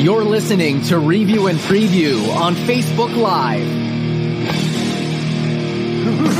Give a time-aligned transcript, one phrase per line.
[0.00, 3.66] You're listening to Review and Preview on Facebook Live.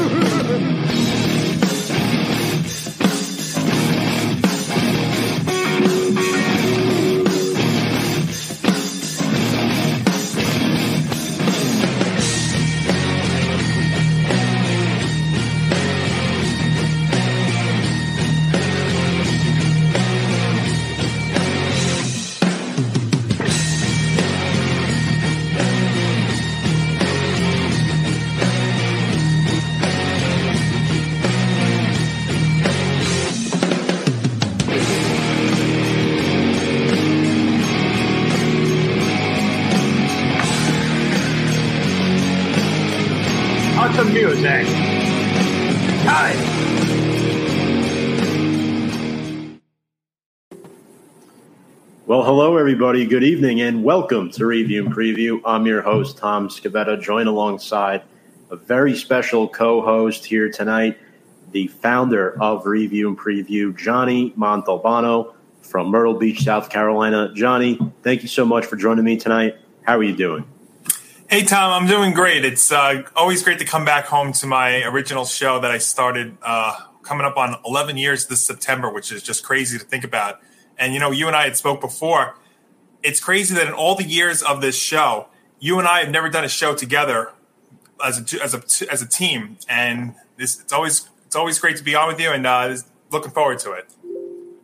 [52.70, 53.04] everybody.
[53.04, 55.40] Good evening and welcome to Review and Preview.
[55.44, 58.02] I'm your host, Tom Scavetta, joined alongside
[58.48, 60.96] a very special co host here tonight,
[61.50, 67.32] the founder of Review and Preview, Johnny Montalbano from Myrtle Beach, South Carolina.
[67.34, 69.56] Johnny, thank you so much for joining me tonight.
[69.82, 70.44] How are you doing?
[71.28, 72.44] Hey, Tom, I'm doing great.
[72.44, 76.38] It's uh, always great to come back home to my original show that I started
[76.40, 80.40] uh, coming up on 11 years this September, which is just crazy to think about.
[80.78, 82.36] And, you know, you and I had spoke before.
[83.02, 86.28] It's crazy that in all the years of this show, you and I have never
[86.28, 87.32] done a show together
[88.04, 89.58] as a, as a, as a team.
[89.68, 92.76] And this, it's always it's always great to be on with you and uh,
[93.10, 93.94] looking forward to it.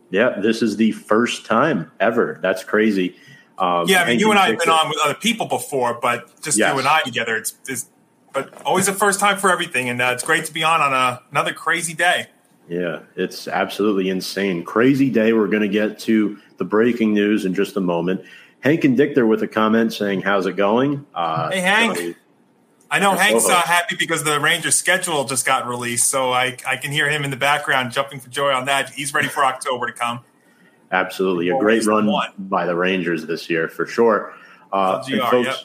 [0.09, 2.39] Yeah, this is the first time ever.
[2.41, 3.15] That's crazy.
[3.57, 6.41] Um, yeah, I mean, you and I have been on with other people before, but
[6.41, 6.71] just yes.
[6.71, 7.89] you and I together, it's, it's
[8.33, 10.93] but always a first time for everything, and uh, it's great to be on on
[10.93, 12.27] a, another crazy day.
[12.69, 15.33] Yeah, it's absolutely insane, crazy day.
[15.33, 18.21] We're going to get to the breaking news in just a moment.
[18.59, 21.97] Hank and Dick there with a comment saying, "How's it going?" Uh, hey, Hank.
[21.97, 22.13] So
[22.89, 26.77] I know Hank's uh, happy because the Rangers schedule just got released, so I I
[26.77, 28.91] can hear him in the background jumping for joy on that.
[28.91, 30.21] He's ready for October to come.
[30.91, 34.33] Absolutely, a great run by the Rangers this year for sure.
[34.71, 35.57] Uh, and folks, yep.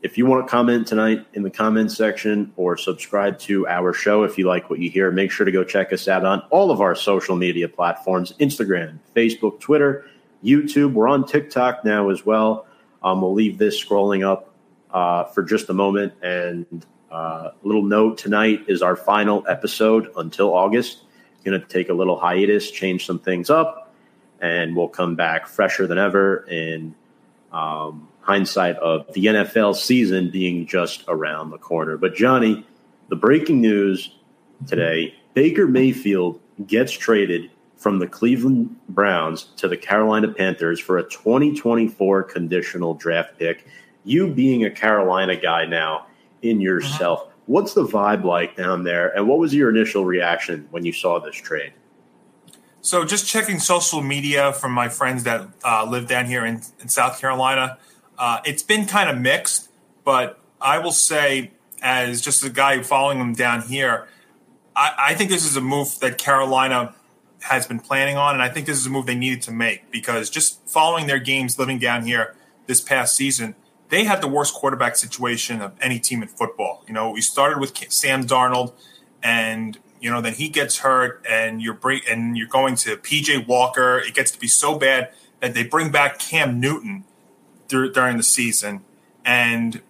[0.00, 4.24] if you want to comment tonight in the comments section or subscribe to our show
[4.24, 6.70] if you like what you hear, make sure to go check us out on all
[6.70, 10.06] of our social media platforms: Instagram, Facebook, Twitter,
[10.42, 10.92] YouTube.
[10.92, 12.66] We're on TikTok now as well.
[13.02, 14.54] Um, we'll leave this scrolling up
[14.90, 16.14] uh, for just a moment.
[16.22, 21.04] And uh, little note: tonight is our final episode until August.
[21.44, 23.82] Going to take a little hiatus, change some things up
[24.42, 26.94] and we'll come back fresher than ever in
[27.52, 31.96] um, hindsight of the NFL season being just around the corner.
[31.96, 32.66] But, Johnny,
[33.08, 34.14] the breaking news
[34.66, 37.50] today Baker Mayfield gets traded
[37.82, 43.66] from the Cleveland Browns to the Carolina Panthers for a 2024 conditional draft pick.
[44.04, 46.06] You being a Carolina guy now
[46.42, 49.08] in yourself, what's the vibe like down there?
[49.16, 51.72] And what was your initial reaction when you saw this trade?
[52.80, 56.88] So, just checking social media from my friends that uh, live down here in, in
[56.88, 57.78] South Carolina,
[58.18, 59.68] uh, it's been kind of mixed.
[60.04, 64.08] But I will say, as just a guy following them down here,
[64.74, 66.94] I, I think this is a move that Carolina
[67.42, 69.90] has been planning on, and I think this is a move they needed to make
[69.90, 72.34] because just following their games, living down here
[72.66, 73.54] this past season,
[73.88, 76.84] they had the worst quarterback situation of any team in football.
[76.86, 78.72] You know, we started with Sam Darnold,
[79.22, 83.46] and you know, then he gets hurt, and you're break, and you're going to PJ
[83.46, 83.98] Walker.
[83.98, 87.04] It gets to be so bad that they bring back Cam Newton
[87.68, 88.82] dur- during the season,
[89.24, 89.80] and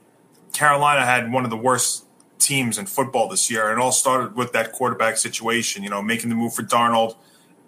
[0.53, 2.05] Carolina had one of the worst
[2.39, 3.71] teams in football this year.
[3.71, 5.83] And it all started with that quarterback situation.
[5.83, 7.17] You know, making the move for Darnold,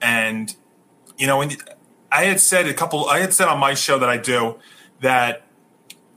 [0.04, 0.54] and
[1.16, 1.42] you know,
[2.12, 3.08] I had said a couple.
[3.08, 4.58] I had said on my show that I do
[5.00, 5.46] that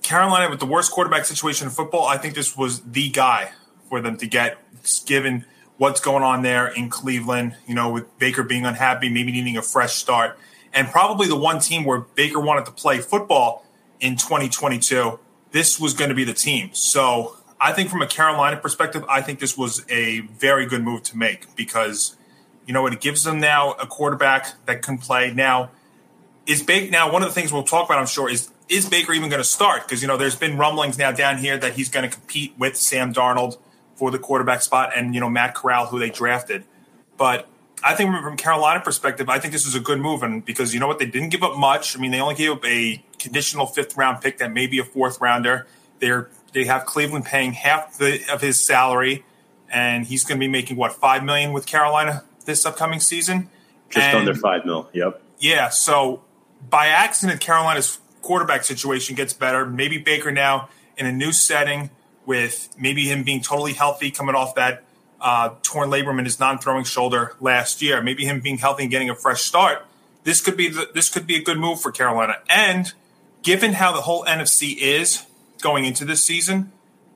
[0.02, 2.06] Carolina with the worst quarterback situation in football.
[2.06, 3.52] I think this was the guy
[3.90, 4.58] for them to get,
[5.06, 5.46] given
[5.78, 9.62] what's going on there in Cleveland, you know, with Baker being unhappy, maybe needing a
[9.62, 10.38] fresh start.
[10.74, 13.66] And probably the one team where Baker wanted to play football
[14.00, 15.20] in 2022,
[15.52, 16.72] this was going to be the team.
[16.74, 21.04] So I think from a Carolina perspective, I think this was a very good move
[21.04, 22.18] to make because,
[22.68, 25.34] you know, what it gives them now a quarterback that can play.
[25.34, 25.72] Now,
[26.46, 29.14] is Baker now one of the things we'll talk about, I'm sure, is is Baker
[29.14, 29.84] even going to start?
[29.84, 32.76] Because, you know, there's been rumblings now down here that he's going to compete with
[32.76, 33.58] Sam Darnold
[33.96, 36.66] for the quarterback spot and, you know, Matt Corral, who they drafted.
[37.18, 37.48] But
[37.82, 40.22] I think from Carolina perspective, I think this is a good move.
[40.22, 41.00] And because you know what?
[41.00, 41.98] They didn't give up much.
[41.98, 44.84] I mean, they only gave up a conditional fifth round pick that may be a
[44.84, 45.66] fourth rounder.
[46.00, 49.24] They're, they have Cleveland paying half the, of his salary,
[49.72, 53.52] and he's going to be making what five million with Carolina this upcoming season.
[53.90, 54.90] Just and, under five mil.
[54.94, 55.22] Yep.
[55.38, 55.70] Yeah.
[55.70, 56.24] So
[56.68, 59.66] by accident, Carolina's quarterback situation gets better.
[59.66, 61.92] Maybe Baker now in a new setting
[62.26, 64.84] with maybe him being totally healthy coming off that
[65.22, 68.02] uh, torn labrum in his non-throwing shoulder last year.
[68.02, 69.86] Maybe him being healthy and getting a fresh start.
[70.24, 72.36] This could be the, this could be a good move for Carolina.
[72.50, 72.92] And
[73.44, 75.26] given how the whole NFC is
[75.62, 76.72] going into this season,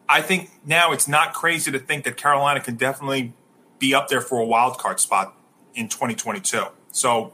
[0.07, 3.33] I think now it's not crazy to think that Carolina can definitely
[3.81, 5.35] be up there for a wild card spot
[5.75, 6.63] in 2022.
[6.91, 7.33] So,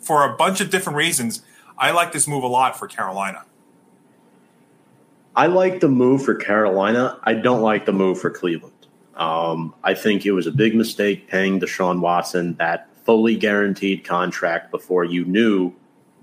[0.00, 1.42] for a bunch of different reasons,
[1.78, 3.44] I like this move a lot for Carolina.
[5.36, 7.20] I like the move for Carolina.
[7.22, 8.72] I don't like the move for Cleveland.
[9.14, 14.70] Um, I think it was a big mistake paying Deshaun Watson that fully guaranteed contract
[14.70, 15.72] before you knew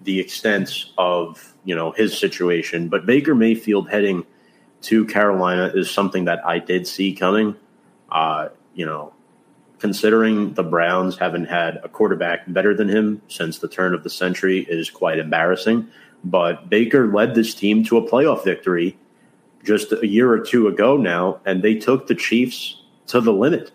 [0.03, 2.87] the extent of you know his situation.
[2.89, 4.25] But Baker Mayfield heading
[4.81, 7.55] to Carolina is something that I did see coming.
[8.11, 9.13] Uh, you know,
[9.79, 14.09] considering the Browns haven't had a quarterback better than him since the turn of the
[14.09, 15.87] century is quite embarrassing.
[16.23, 18.97] But Baker led this team to a playoff victory
[19.63, 23.71] just a year or two ago now, and they took the Chiefs to the limit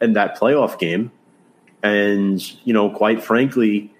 [0.00, 1.10] in that playoff game.
[1.82, 3.92] And, you know, quite frankly,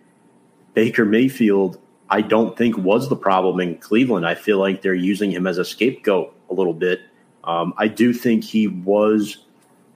[0.74, 1.78] Baker Mayfield,
[2.10, 4.26] I don't think was the problem in Cleveland.
[4.26, 7.00] I feel like they're using him as a scapegoat a little bit.
[7.44, 9.38] Um, I do think he was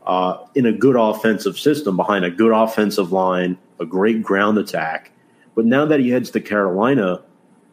[0.06, 5.12] uh, in a good offensive system behind a good offensive line, a great ground attack.
[5.54, 7.22] But now that he heads to Carolina,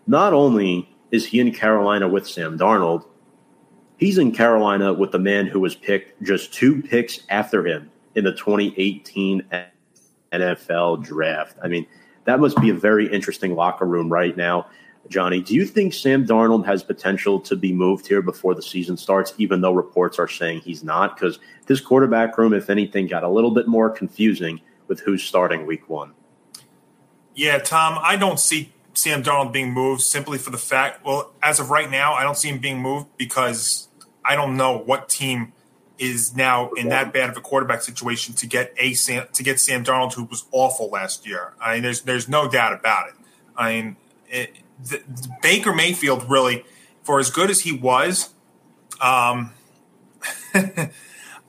[0.07, 3.06] not only is he in Carolina with Sam Darnold,
[3.97, 8.24] he's in Carolina with the man who was picked just two picks after him in
[8.24, 9.44] the 2018
[10.33, 11.57] NFL draft.
[11.63, 11.85] I mean,
[12.25, 14.68] that must be a very interesting locker room right now.
[15.09, 18.98] Johnny, do you think Sam Darnold has potential to be moved here before the season
[18.98, 21.15] starts, even though reports are saying he's not?
[21.15, 25.65] Because this quarterback room, if anything, got a little bit more confusing with who's starting
[25.65, 26.13] week one.
[27.36, 31.59] Yeah, Tom, I don't see Sam Darnold being moved simply for the fact, well, as
[31.59, 33.88] of right now, I don't see him being moved because
[34.25, 35.54] I don't know what team
[36.00, 39.59] is now in that bad of a quarterback situation to get a Sam, to get
[39.59, 41.54] Sam Darnold, who was awful last year.
[41.62, 43.15] I mean, there's there's no doubt about it.
[43.56, 43.95] I mean,
[44.30, 46.65] it, the, the Baker Mayfield really,
[47.03, 48.33] for as good as he was,
[49.01, 49.51] um,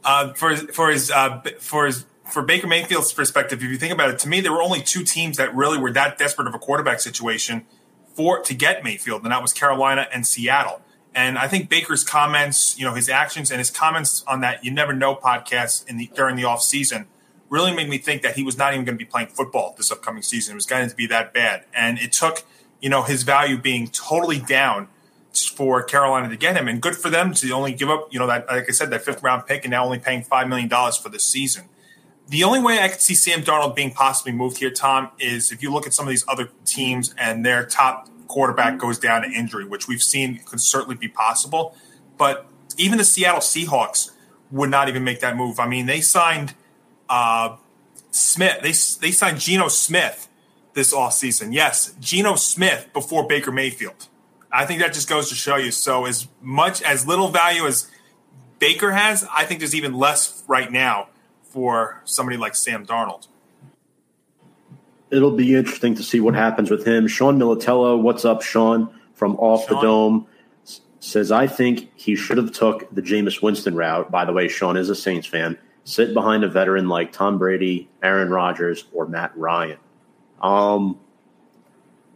[0.05, 4.11] uh, for for his uh, for his for Baker Mayfield's perspective, if you think about
[4.11, 6.59] it, to me there were only two teams that really were that desperate of a
[6.59, 7.67] quarterback situation
[8.15, 10.83] for to get Mayfield, and that was Carolina and Seattle.
[11.15, 14.71] And I think Baker's comments, you know, his actions and his comments on that "You
[14.71, 17.07] Never Know" podcast in the during the off season
[17.51, 19.91] really made me think that he was not even going to be playing football this
[19.91, 20.53] upcoming season.
[20.53, 22.43] It was going to be that bad, and it took
[22.81, 24.89] you know his value being totally down
[25.47, 28.27] for Carolina to get him, and good for them to only give up, you know,
[28.27, 30.97] that like I said, that fifth round pick, and now only paying five million dollars
[30.97, 31.69] for the season.
[32.29, 35.63] The only way I could see Sam Darnold being possibly moved here, Tom, is if
[35.63, 39.29] you look at some of these other teams and their top quarterback goes down to
[39.29, 41.75] injury, which we've seen could certainly be possible.
[42.19, 42.47] But
[42.77, 44.11] even the Seattle Seahawks
[44.51, 45.59] would not even make that move.
[45.59, 46.55] I mean, they signed
[47.09, 47.57] uh,
[48.11, 48.59] Smith.
[48.63, 48.73] They
[49.07, 50.29] they signed Geno Smith
[50.79, 51.53] this offseason.
[51.53, 54.07] Yes, Geno Smith before Baker Mayfield.
[54.53, 55.73] I think that just goes to show you.
[55.73, 57.91] So as much as little value as
[58.61, 61.09] Baker has, I think there's even less right now
[61.43, 63.27] for somebody like Sam Darnold.
[65.11, 67.09] It'll be interesting to see what happens with him.
[67.09, 68.89] Sean Militello, what's up, Sean?
[69.15, 69.75] From off Sean.
[69.75, 70.27] the dome
[71.01, 74.13] says I think he should have took the Jameis Winston route.
[74.13, 75.59] By the way, Sean is a Saints fan.
[75.83, 79.79] Sit behind a veteran like Tom Brady, Aaron Rodgers, or Matt Ryan.
[80.41, 80.99] Um,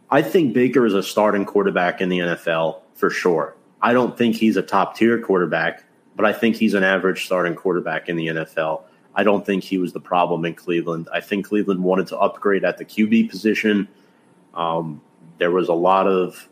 [0.09, 3.55] I think Baker is a starting quarterback in the NFL for sure.
[3.81, 5.83] I don't think he's a top tier quarterback,
[6.15, 8.83] but I think he's an average starting quarterback in the NFL.
[9.15, 11.09] I don't think he was the problem in Cleveland.
[11.13, 13.87] I think Cleveland wanted to upgrade at the QB position.
[14.53, 15.01] Um,
[15.37, 16.47] there was a lot of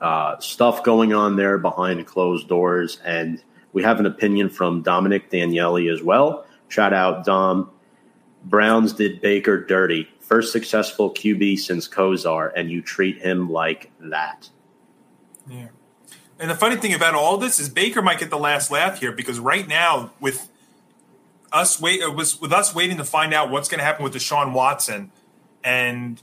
[0.00, 5.30] uh, stuff going on there behind closed doors, and we have an opinion from Dominic
[5.30, 6.46] Daniele as well.
[6.68, 7.70] Shout out, Dom.
[8.44, 14.50] Browns did Baker dirty first successful QB since Kosar, and you treat him like that.
[15.48, 15.68] Yeah.
[16.38, 19.12] And the funny thing about all this is Baker might get the last laugh here
[19.12, 20.50] because right now, with
[21.52, 24.12] us wait uh, was with us waiting to find out what's going to happen with
[24.12, 25.12] Deshaun Watson,
[25.64, 26.20] and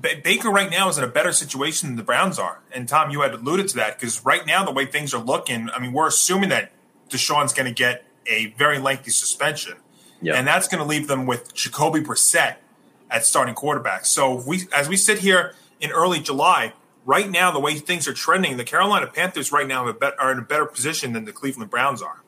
[0.00, 2.60] B- Baker right now is in a better situation than the Browns are.
[2.72, 5.70] And Tom, you had alluded to that because right now the way things are looking,
[5.70, 6.72] I mean, we're assuming that
[7.08, 9.74] Deshaun's going to get a very lengthy suspension,
[10.20, 10.36] yep.
[10.36, 12.56] and that's going to leave them with Jacoby Brissett
[13.10, 14.06] at starting quarterback.
[14.06, 16.72] So we, as we sit here in early July,
[17.04, 19.84] right now the way things are trending, the Carolina Panthers right now
[20.18, 22.22] are in a better position than the Cleveland Browns are.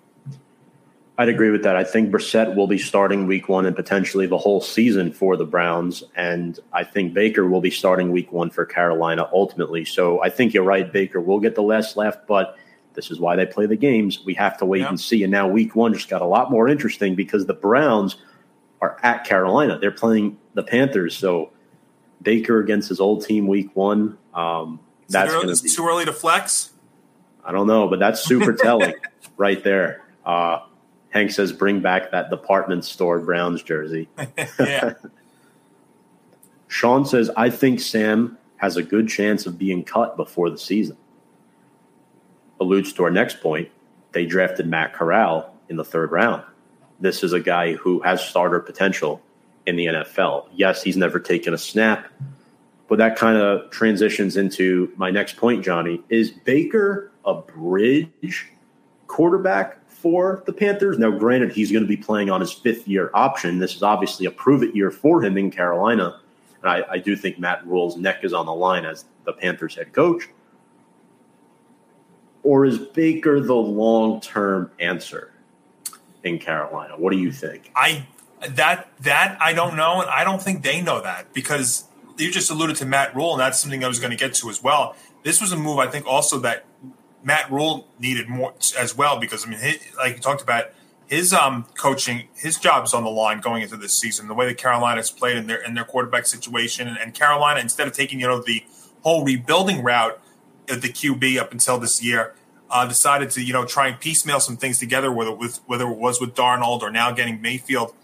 [1.18, 1.76] I'd agree with that.
[1.76, 5.44] I think Brissett will be starting week one and potentially the whole season for the
[5.44, 6.02] Browns.
[6.16, 9.84] And I think Baker will be starting week one for Carolina ultimately.
[9.84, 10.90] So I think you're right.
[10.90, 12.56] Baker will get the last laugh, but
[12.94, 14.24] this is why they play the games.
[14.24, 14.88] We have to wait yeah.
[14.88, 15.22] and see.
[15.22, 18.16] And now week one just got a lot more interesting because the Browns
[18.82, 19.78] are at Carolina.
[19.78, 21.16] They're playing the Panthers.
[21.16, 21.50] So
[22.20, 24.18] Baker against his old team week one.
[24.34, 26.72] Um, that's going to be too early to flex.
[27.44, 28.94] I don't know, but that's super telling
[29.36, 30.02] right there.
[30.26, 30.60] Uh,
[31.10, 34.08] Hank says, "Bring back that department store Browns jersey."
[34.58, 34.94] yeah.
[36.68, 40.96] Sean says, "I think Sam has a good chance of being cut before the season."
[42.60, 43.68] Alludes to our next point.
[44.12, 46.44] They drafted Matt Corral in the third round.
[47.02, 49.20] This is a guy who has starter potential
[49.66, 50.46] in the NFL.
[50.54, 52.06] Yes, he's never taken a snap,
[52.86, 56.00] but that kind of transitions into my next point, Johnny.
[56.10, 58.46] Is Baker a bridge
[59.08, 60.96] quarterback for the Panthers?
[60.96, 63.58] Now, granted, he's going to be playing on his fifth year option.
[63.58, 66.20] This is obviously a prove it year for him in Carolina.
[66.62, 69.74] And I, I do think Matt Rhule's neck is on the line as the Panthers
[69.74, 70.28] head coach.
[72.44, 75.31] Or is Baker the long term answer
[76.24, 76.94] in Carolina?
[76.96, 77.70] What do you think?
[77.74, 78.06] I
[78.48, 81.84] that that I don't know, and I don't think they know that because
[82.18, 84.50] you just alluded to Matt Rhule, and that's something I was going to get to
[84.50, 84.96] as well.
[85.22, 86.64] This was a move I think also that
[87.22, 90.66] Matt Rhule needed more as well because I mean, his, like you talked about,
[91.06, 94.28] his um, coaching, his job's on the line going into this season.
[94.28, 97.86] The way that Carolina's played in their in their quarterback situation, and, and Carolina instead
[97.86, 98.64] of taking you know the
[99.02, 100.20] whole rebuilding route
[100.68, 102.34] at the QB up until this year,
[102.72, 105.96] uh, decided to you know try and piecemeal some things together, whether with whether it
[105.96, 107.94] was with Darnold or now getting Mayfield.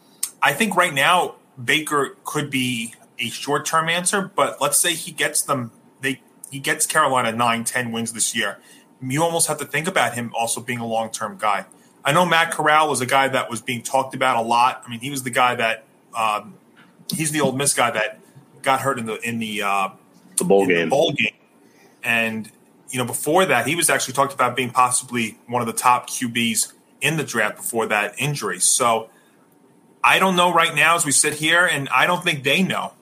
[0.41, 5.11] I think right now Baker could be a short term answer, but let's say he
[5.11, 5.73] gets them
[6.03, 6.21] they
[6.51, 8.59] he gets Carolina nine, ten wins this year.
[9.01, 11.67] You almost have to think about him also being a long term guy.
[12.05, 14.83] I know Matt Corral was a guy that was being talked about a lot.
[14.85, 15.85] I mean, he was the guy that
[16.15, 16.55] um,
[17.13, 18.21] he's the Ole Miss guy that
[18.63, 19.89] got hurt in the in the uh,
[20.37, 20.87] the bowl game.
[20.87, 21.35] The bowl game,
[22.03, 22.51] and
[22.91, 26.09] you know before that he was actually talked about being possibly one of the top
[26.09, 28.61] QBs in the draft before that injury.
[28.61, 29.11] So
[30.03, 32.93] I don't know right now as we sit here, and I don't think they know.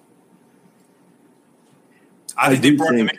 [2.37, 3.19] I, I think they brought think- him in.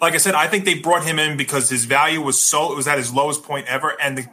[0.00, 2.76] Like I said, I think they brought him in because his value was so it
[2.76, 4.26] was at his lowest point ever, and the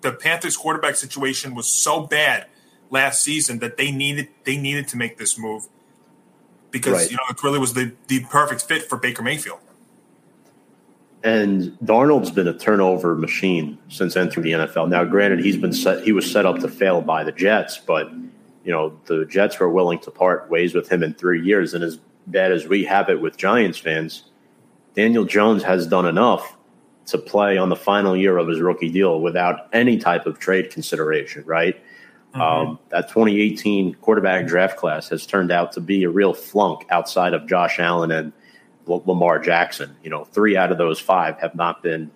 [0.00, 2.46] the Panthers quarterback situation was so bad
[2.88, 5.68] last season that they needed they needed to make this move
[6.70, 7.10] because right.
[7.10, 9.60] you know it really was the the perfect fit for Baker Mayfield.
[11.22, 14.88] And Darnold's been a turnover machine since entering the NFL.
[14.88, 18.10] Now, granted, he's been set he was set up to fail by the Jets, but
[18.64, 21.74] you know the Jets were willing to part ways with him in three years.
[21.74, 24.24] And as bad as we have it with Giants fans,
[24.94, 26.56] Daniel Jones has done enough
[27.06, 30.70] to play on the final year of his rookie deal without any type of trade
[30.70, 31.76] consideration, right?
[32.34, 32.40] Mm-hmm.
[32.40, 37.34] Um, that 2018 quarterback draft class has turned out to be a real flunk outside
[37.34, 38.32] of Josh Allen and
[38.86, 39.96] Lamar Jackson.
[40.02, 42.10] You know, three out of those five have not been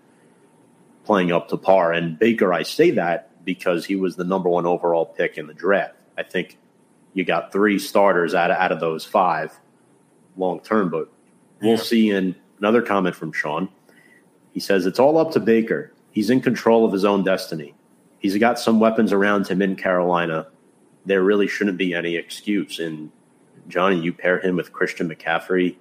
[1.04, 1.92] playing up to par.
[1.92, 5.54] And Baker, I say that because he was the number one overall pick in the
[5.54, 5.94] draft.
[6.16, 6.58] I think
[7.12, 9.58] you got three starters out of, out of those five
[10.36, 11.08] long term, but
[11.60, 11.82] we'll yeah.
[11.82, 12.10] see.
[12.10, 13.68] In another comment from Sean,
[14.52, 15.92] he says it's all up to Baker.
[16.10, 17.74] He's in control of his own destiny.
[18.18, 20.46] He's got some weapons around him in Carolina.
[21.04, 22.78] There really shouldn't be any excuse.
[22.78, 23.10] And
[23.68, 25.76] Johnny, you pair him with Christian McCaffrey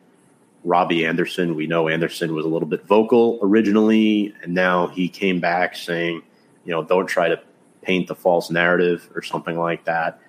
[0.64, 1.56] Robbie Anderson.
[1.56, 6.22] We know Anderson was a little bit vocal originally, and now he came back saying,
[6.66, 7.42] you know, don't try to
[7.82, 10.20] paint the false narrative or something like that.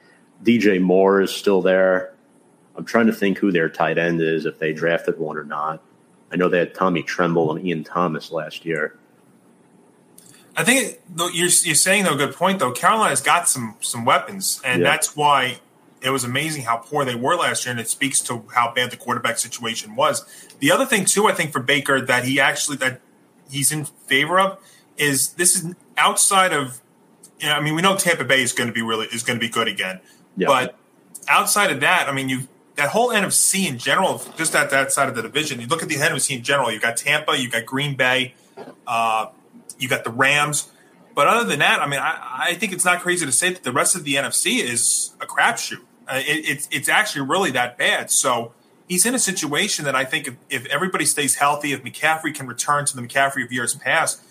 [0.43, 2.14] DJ Moore is still there.
[2.76, 5.83] I'm trying to think who their tight end is, if they drafted one or not.
[6.33, 8.97] I know they had Tommy Tremble and Ian Thomas last year.
[10.57, 12.73] I think you're, you're saying though a good point though.
[12.73, 14.91] Carolina's got some some weapons, and yeah.
[14.91, 15.59] that's why
[16.04, 18.90] it was amazing how poor they were last year, and it speaks to how bad
[18.90, 20.25] the quarterback situation was.
[20.58, 23.00] The other thing, too, I think for Baker that he actually that
[23.50, 24.58] he's in favor of
[24.96, 26.80] is this is outside of.
[27.40, 29.38] You know, I mean, we know Tampa Bay is going to be really is going
[29.38, 30.00] to be good again,
[30.37, 30.46] yeah.
[30.46, 30.76] but
[31.26, 35.08] outside of that, I mean, you that whole NFC in general, just at that side
[35.08, 36.70] of the division, you look at the NFC in general.
[36.70, 38.34] You got Tampa, you got Green Bay,
[38.87, 39.26] uh,
[39.78, 40.70] you got the Rams.
[41.14, 43.62] But other than that, I mean, I, I, think it's not crazy to say that
[43.62, 45.82] the rest of the NFC is a crapshoot.
[46.06, 48.11] Uh, it, it's it's actually really that bad.
[48.11, 48.52] So
[48.88, 52.46] he's in a situation that I think if, if everybody stays healthy, if McCaffrey can
[52.46, 54.23] return to the McCaffrey of years past,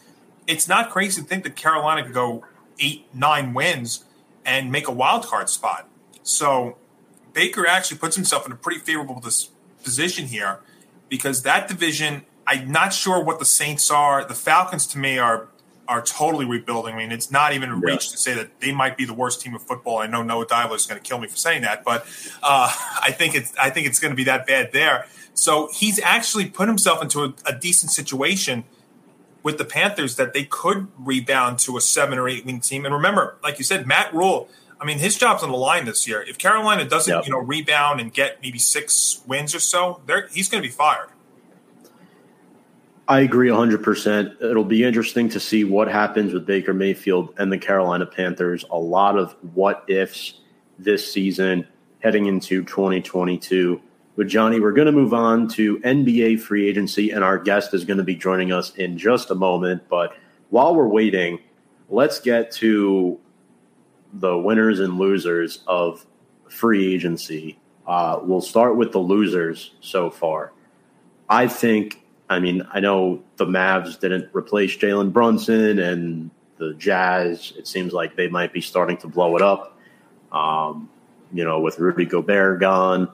[0.48, 2.46] it's not crazy to think that Carolina could go
[2.80, 4.06] eight, nine wins
[4.46, 5.88] and make a wild card spot.
[6.22, 6.78] So
[7.34, 9.22] Baker actually puts himself in a pretty favorable
[9.84, 10.60] position here
[11.10, 14.26] because that division, I'm not sure what the Saints are.
[14.26, 15.48] The Falcons to me are
[15.88, 16.96] are totally rebuilding.
[16.96, 18.12] I mean, it's not even a reach yeah.
[18.12, 19.98] to say that they might be the worst team of football.
[19.98, 22.06] I know Noah Dyler is going to kill me for saying that, but
[22.42, 25.06] uh, I think it's I think it's going to be that bad there.
[25.34, 28.66] So he's actually put himself into a, a, decent situation
[29.42, 32.86] with the Panthers that they could rebound to a seven or eight win team.
[32.86, 34.48] And remember, like you said, Matt Rhule.
[34.80, 36.22] I mean, his job's on the line this year.
[36.22, 37.26] If Carolina doesn't, yep.
[37.26, 41.08] you know, rebound and get maybe six wins or so, he's going to be fired.
[43.08, 44.42] I agree 100%.
[44.42, 48.64] It'll be interesting to see what happens with Baker Mayfield and the Carolina Panthers.
[48.72, 50.40] A lot of what ifs
[50.80, 51.68] this season
[52.00, 53.82] heading into 2022.
[54.16, 57.84] But, Johnny, we're going to move on to NBA free agency, and our guest is
[57.84, 59.90] going to be joining us in just a moment.
[59.90, 60.16] But
[60.50, 61.40] while we're waiting,
[61.90, 63.20] let's get to
[64.14, 66.06] the winners and losers of
[66.48, 67.60] free agency.
[67.86, 70.54] Uh, we'll start with the losers so far.
[71.28, 72.03] I think
[72.34, 77.94] I mean, I know the Mavs didn't replace Jalen Brunson, and the Jazz, it seems
[77.94, 79.78] like they might be starting to blow it up.
[80.32, 80.90] Um,
[81.32, 83.08] you know, with Rudy Gobert gone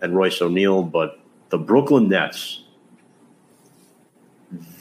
[0.00, 2.62] and Royce O'Neale, but the Brooklyn Nets,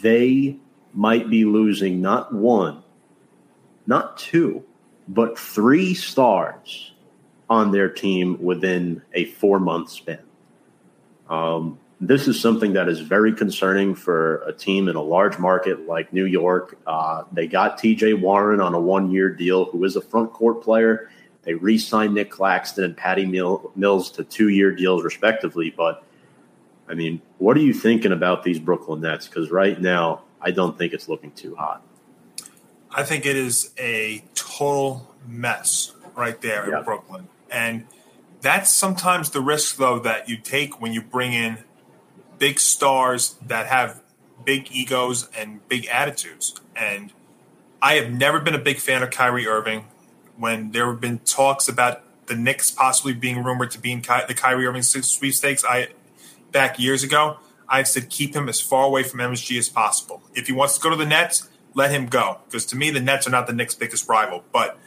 [0.01, 0.57] they
[0.93, 2.83] might be losing not one,
[3.86, 4.63] not two,
[5.09, 6.93] but three stars
[7.50, 10.19] on their team within a four month span.
[11.29, 15.88] Um, this is something that is very concerning for a team in a large market
[15.88, 16.77] like New York.
[16.86, 20.62] Uh, they got TJ Warren on a one year deal, who is a front court
[20.62, 21.10] player.
[21.42, 25.74] They re signed Nick Claxton and Patty Mills to two year deals, respectively.
[25.75, 26.04] But,
[26.88, 29.27] I mean, what are you thinking about these Brooklyn Nets?
[29.27, 31.82] Because right now, I don't think it's looking too hot.
[32.92, 37.27] I think it is a total mess right there in Brooklyn.
[37.50, 37.88] And
[38.42, 41.60] that's sometimes the risk, though, that you take when you bring in
[42.39, 44.01] big stars that have
[44.44, 46.60] big egos and big attitudes.
[46.75, 47.12] And
[47.82, 49.86] I have never been a big fan of Kyrie Irving.
[50.38, 54.25] When there have been talks about the Knicks possibly being rumored to be in Ky-
[54.27, 55.89] the Kyrie Irving sweepstakes, I
[56.51, 60.22] back years ago, I said keep him as far away from MSG as possible.
[60.33, 62.40] If he wants to go to the Nets, let him go.
[62.46, 64.44] Because to me, the Nets are not the Knicks' biggest rival.
[64.51, 64.77] But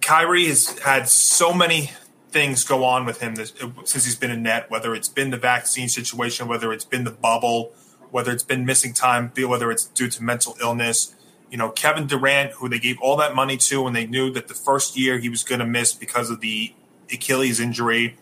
[0.00, 1.90] Kyrie has had so many
[2.36, 5.38] things go on with him this, since he's been in net, whether it's been the
[5.38, 7.72] vaccine situation, whether it's been the bubble,
[8.10, 11.14] whether it's been missing time, whether it's due to mental illness.
[11.50, 14.48] You know, Kevin Durant, who they gave all that money to, and they knew that
[14.48, 16.74] the first year he was going to miss because of the
[17.10, 18.18] Achilles injury.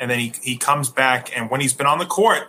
[0.00, 2.44] And then he, he comes back, and when he's been on the court,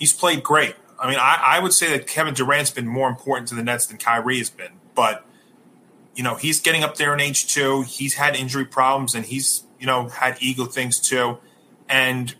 [0.00, 0.74] he's played great.
[0.98, 3.86] I mean, I, I would say that Kevin Durant's been more important to the Nets
[3.86, 4.72] than Kyrie has been.
[4.96, 5.24] But,
[6.16, 7.82] you know, he's getting up there in age two.
[7.82, 11.36] He's had injury problems, and he's you know, had ego things too.
[11.90, 12.34] And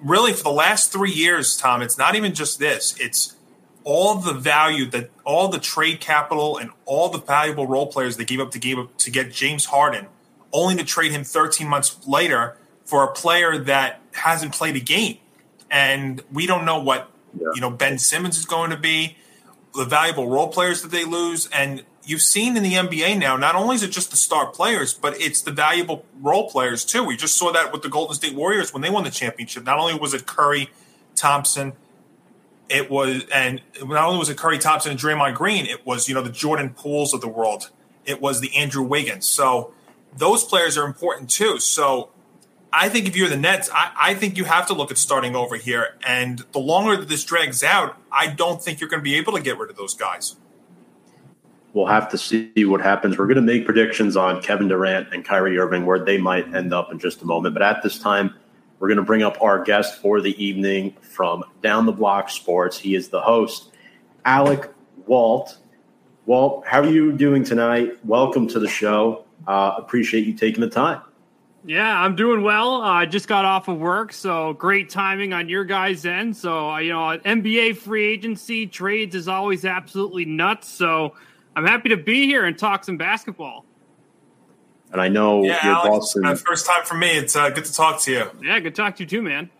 [0.00, 2.96] really, for the last three years, Tom, it's not even just this.
[2.98, 3.36] It's
[3.84, 8.24] all the value that all the trade capital and all the valuable role players they
[8.24, 10.08] gave up to give up to get James Harden,
[10.52, 15.18] only to trade him 13 months later for a player that hasn't played a game.
[15.70, 17.46] And we don't know what yeah.
[17.54, 19.16] you know Ben Simmons is going to be,
[19.72, 23.54] the valuable role players that they lose, and you've seen in the NBA now, not
[23.54, 27.04] only is it just the star players, but it's the valuable role players too.
[27.04, 29.64] We just saw that with the Golden State Warriors when they won the championship.
[29.64, 30.70] Not only was it Curry,
[31.14, 31.74] Thompson,
[32.68, 36.14] it was, and not only was it Curry, Thompson, and Draymond Green, it was you
[36.14, 37.70] know the Jordan Pooles of the world.
[38.06, 39.26] It was the Andrew Wiggins.
[39.28, 39.74] So
[40.16, 41.58] those players are important too.
[41.60, 42.08] So
[42.72, 45.36] I think if you're the Nets, I, I, think you have to look at starting
[45.36, 45.96] over here.
[46.06, 49.34] And the longer that this drags out, I don't think you're going to be able
[49.34, 50.36] to get rid of those guys
[51.72, 53.18] we'll have to see what happens.
[53.18, 56.72] We're going to make predictions on Kevin Durant and Kyrie Irving, where they might end
[56.72, 57.54] up in just a moment.
[57.54, 58.34] But at this time,
[58.78, 62.78] we're going to bring up our guest for the evening from Down the Block Sports.
[62.78, 63.72] He is the host,
[64.24, 64.70] Alec
[65.06, 65.58] Walt.
[66.26, 68.04] Walt, how are you doing tonight?
[68.04, 69.24] Welcome to the show.
[69.46, 71.00] Uh, appreciate you taking the time.
[71.64, 72.80] Yeah, I'm doing well.
[72.80, 76.36] I uh, just got off of work, so great timing on your guys' end.
[76.36, 80.68] So, uh, you know, NBA free agency trades is always absolutely nuts.
[80.68, 81.14] So,
[81.58, 83.64] I'm happy to be here and talk some basketball.
[84.92, 86.24] And I know yeah, you're Alex, Boston.
[86.24, 87.18] Uh, first time for me.
[87.18, 88.30] It's uh, good to talk to you.
[88.40, 89.50] Yeah, good to talk to you too, man.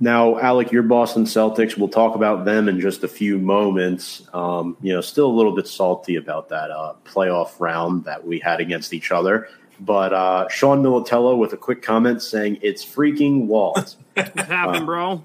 [0.00, 1.78] Now, Alec, your Boston Celtics.
[1.78, 4.28] We'll talk about them in just a few moments.
[4.34, 8.40] Um, you know, still a little bit salty about that uh, playoff round that we
[8.40, 9.48] had against each other.
[9.78, 13.94] But uh, Sean Militello with a quick comment saying it's freaking Walt.
[14.14, 15.24] What's happening, bro?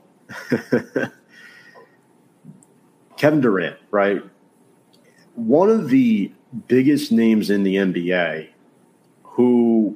[3.17, 4.21] Kevin Durant, right?
[5.38, 6.32] One of the
[6.67, 8.50] biggest names in the NBA
[9.21, 9.95] who,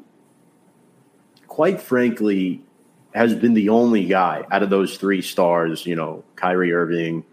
[1.48, 2.64] quite frankly,
[3.16, 7.26] has been the only guy out of those three stars, you know, Kyrie Irving,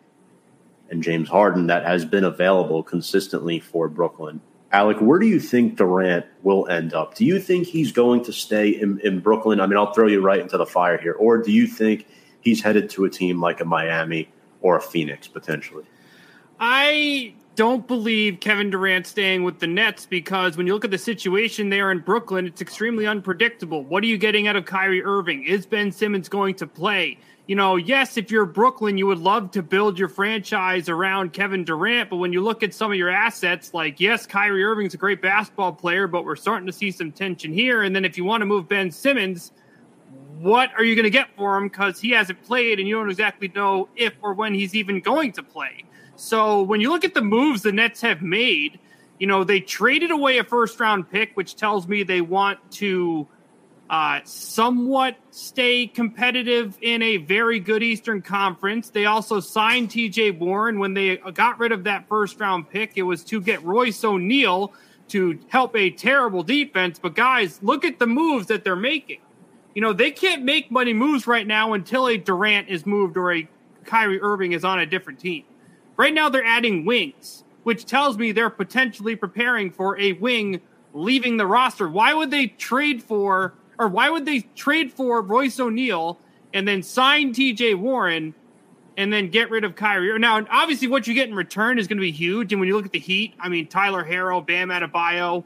[0.90, 4.40] and James Harden that has been available consistently for Brooklyn.
[4.72, 7.14] Alec, where do you think Durant will end up?
[7.14, 9.60] Do you think he's going to stay in, in Brooklyn?
[9.60, 11.12] I mean, I'll throw you right into the fire here.
[11.12, 12.06] Or do you think
[12.40, 14.30] he's headed to a team like a Miami
[14.62, 15.84] or a Phoenix potentially?
[16.58, 20.98] I don't believe Kevin Durant staying with the Nets because when you look at the
[20.98, 23.82] situation there in Brooklyn, it's extremely unpredictable.
[23.82, 25.42] What are you getting out of Kyrie Irving?
[25.42, 27.18] Is Ben Simmons going to play?
[27.48, 31.64] you know, yes, if you're Brooklyn, you would love to build your franchise around Kevin
[31.64, 32.10] Durant.
[32.10, 35.22] But when you look at some of your assets, like, yes, Kyrie Irving's a great
[35.22, 37.82] basketball player, but we're starting to see some tension here.
[37.82, 39.52] And then if you want to move Ben Simmons,
[40.38, 41.68] what are you going to get for him?
[41.68, 45.32] Because he hasn't played and you don't exactly know if or when he's even going
[45.32, 45.84] to play.
[46.18, 48.80] So when you look at the moves the Nets have made,
[49.20, 53.28] you know, they traded away a first round pick, which tells me they want to
[53.88, 58.90] uh, somewhat stay competitive in a very good Eastern Conference.
[58.90, 62.92] They also signed TJ Warren when they got rid of that first round pick.
[62.96, 64.72] It was to get Royce O'Neale
[65.10, 66.98] to help a terrible defense.
[66.98, 69.20] But guys, look at the moves that they're making.
[69.72, 73.32] You know, they can't make money moves right now until a Durant is moved or
[73.32, 73.48] a
[73.84, 75.44] Kyrie Irving is on a different team.
[75.98, 80.60] Right now, they're adding wings, which tells me they're potentially preparing for a wing
[80.94, 81.88] leaving the roster.
[81.88, 86.18] Why would they trade for or why would they trade for Royce O'Neale
[86.52, 88.34] and then sign TJ Warren
[88.96, 90.18] and then get rid of Kyrie?
[90.18, 92.52] Now, obviously, what you get in return is going to be huge.
[92.52, 95.44] And when you look at the Heat, I mean, Tyler Herro, Bam Adebayo,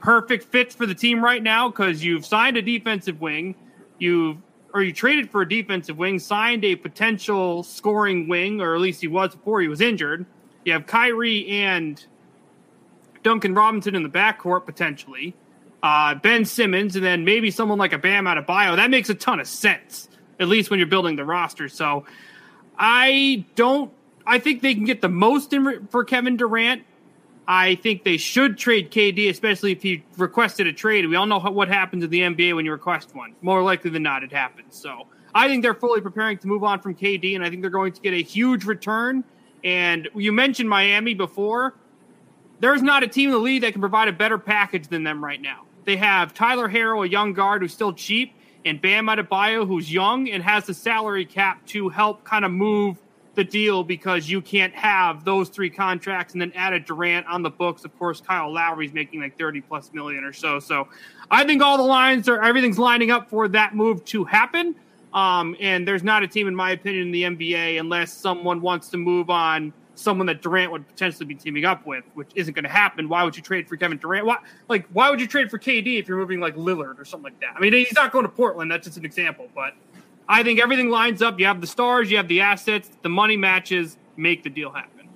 [0.00, 3.54] perfect fits for the team right now because you've signed a defensive wing,
[3.98, 4.38] you've
[4.76, 9.00] or you traded for a defensive wing, signed a potential scoring wing, or at least
[9.00, 10.26] he was before he was injured.
[10.66, 12.04] You have Kyrie and
[13.22, 15.34] Duncan Robinson in the backcourt potentially
[15.82, 18.76] uh, Ben Simmons, and then maybe someone like a Bam Adebayo.
[18.76, 21.70] That makes a ton of sense, at least when you're building the roster.
[21.70, 22.04] So
[22.78, 23.90] I don't.
[24.26, 26.82] I think they can get the most in, for Kevin Durant.
[27.48, 31.06] I think they should trade KD, especially if he requested a trade.
[31.06, 33.34] We all know what happens in the NBA when you request one.
[33.40, 34.76] More likely than not, it happens.
[34.76, 37.70] So I think they're fully preparing to move on from KD, and I think they're
[37.70, 39.22] going to get a huge return.
[39.62, 41.74] And you mentioned Miami before.
[42.58, 45.22] There's not a team in the league that can provide a better package than them
[45.22, 45.66] right now.
[45.84, 50.28] They have Tyler Herro, a young guard who's still cheap, and Bam Adebayo, who's young
[50.28, 52.96] and has the salary cap to help kind of move
[53.36, 57.42] the deal because you can't have those three contracts and then add a Durant on
[57.42, 57.84] the books.
[57.84, 60.58] Of course, Kyle Lowry's making like 30 plus million or so.
[60.58, 60.88] So
[61.30, 64.74] I think all the lines are everything's lining up for that move to happen.
[65.14, 68.88] Um, and there's not a team, in my opinion, in the NBA unless someone wants
[68.88, 72.64] to move on someone that Durant would potentially be teaming up with, which isn't going
[72.64, 73.08] to happen.
[73.08, 74.26] Why would you trade for Kevin Durant?
[74.26, 74.36] Why,
[74.68, 77.40] like, why would you trade for KD if you're moving like Lillard or something like
[77.40, 77.54] that?
[77.56, 78.70] I mean, he's not going to Portland.
[78.70, 79.72] That's just an example, but
[80.28, 81.38] I think everything lines up.
[81.38, 85.08] You have the stars, you have the assets, the money matches, make the deal happen.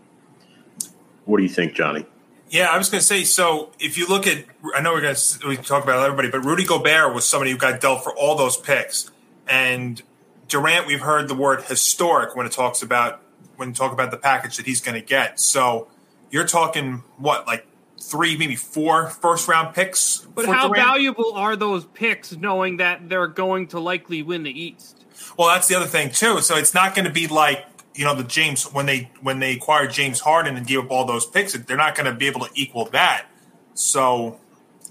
[1.24, 2.06] What do you think, Johnny?
[2.48, 3.22] Yeah, I was going to say.
[3.24, 4.44] So, if you look at,
[4.74, 7.56] I know we're going to we talk about everybody, but Rudy Gobert was somebody who
[7.56, 9.10] got dealt for all those picks,
[9.46, 10.02] and
[10.48, 10.86] Durant.
[10.86, 13.22] We've heard the word historic when it talks about
[13.56, 15.38] when you talk about the package that he's going to get.
[15.38, 15.88] So
[16.30, 17.66] you're talking what, like
[18.00, 20.18] three, maybe four first round picks.
[20.34, 20.76] But how Durant?
[20.76, 24.99] valuable are those picks, knowing that they're going to likely win the East?
[25.40, 26.42] Well, that's the other thing too.
[26.42, 29.54] So it's not going to be like you know the James when they when they
[29.54, 31.54] acquired James Harden and gave up all those picks.
[31.54, 33.24] They're not going to be able to equal that.
[33.72, 34.38] So,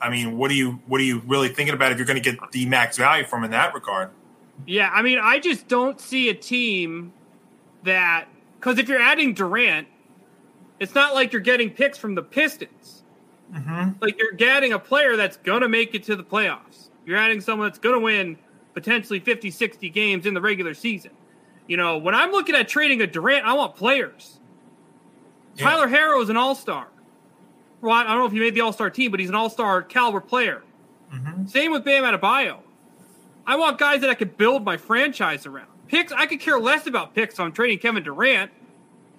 [0.01, 2.31] I mean, what are you what are you really thinking about if you're going to
[2.31, 4.09] get the max value from in that regard?
[4.65, 7.13] Yeah, I mean, I just don't see a team
[7.83, 8.25] that
[8.59, 9.87] because if you're adding Durant,
[10.79, 13.03] it's not like you're getting picks from the Pistons.
[13.53, 14.01] Mm-hmm.
[14.01, 16.89] Like you're getting a player that's going to make it to the playoffs.
[17.05, 18.39] You're adding someone that's going to win
[18.79, 21.11] potentially 50, 60 games in the regular season.
[21.67, 24.39] You know, when I'm looking at trading a Durant, I want players.
[25.55, 25.69] Yeah.
[25.69, 26.87] Tyler Herro is an all star.
[27.81, 29.49] Well, I don't know if he made the all star team, but he's an all
[29.49, 30.63] star caliber player.
[31.13, 31.47] Mm-hmm.
[31.47, 32.59] Same with Bam Adebayo.
[33.45, 35.67] I want guys that I could build my franchise around.
[35.87, 38.51] Picks, I could care less about picks I'm trading Kevin Durant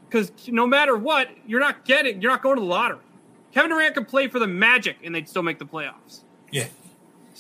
[0.09, 3.01] because no matter what, you're not getting, you're not going to the lottery.
[3.53, 6.23] Kevin Durant could play for the Magic and they'd still make the playoffs.
[6.51, 6.69] Yeah.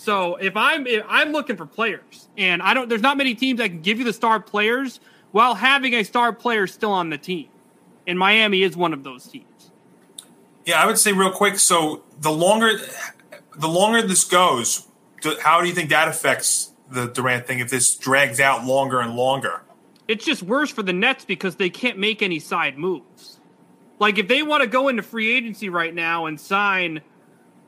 [0.00, 3.58] So if I'm if I'm looking for players, and I don't, there's not many teams
[3.58, 4.98] that can give you the star players
[5.30, 7.50] while having a star player still on the team,
[8.06, 9.70] and Miami is one of those teams.
[10.64, 11.58] Yeah, I would say real quick.
[11.58, 12.78] So the longer
[13.58, 14.88] the longer this goes,
[15.42, 19.14] how do you think that affects the Durant thing if this drags out longer and
[19.14, 19.60] longer.
[20.08, 23.38] It's just worse for the Nets because they can't make any side moves.
[23.98, 27.02] Like if they want to go into free agency right now and sign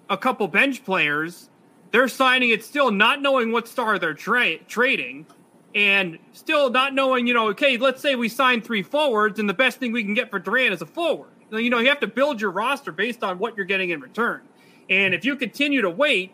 [0.09, 1.51] a couple bench players,
[1.93, 5.27] they're signing it still not knowing what star they're tra- trading.
[5.75, 9.55] and still not knowing, you know, okay, let's say we sign three forwards, and the
[9.55, 11.31] best thing we can get for Durant is a forward.
[11.51, 14.43] You know, you have to build your roster based on what you're getting in return.
[14.91, 16.33] And if you continue to wait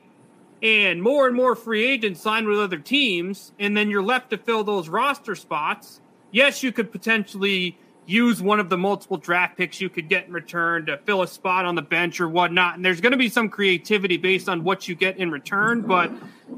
[0.61, 4.38] and more and more free agents sign with other teams, and then you're left to
[4.38, 6.01] fill those roster spots,
[6.33, 10.33] yes, you could potentially use one of the multiple draft picks you could get in
[10.33, 12.75] return to fill a spot on the bench or whatnot.
[12.75, 15.83] And there's going to be some creativity based on what you get in return.
[15.83, 16.11] But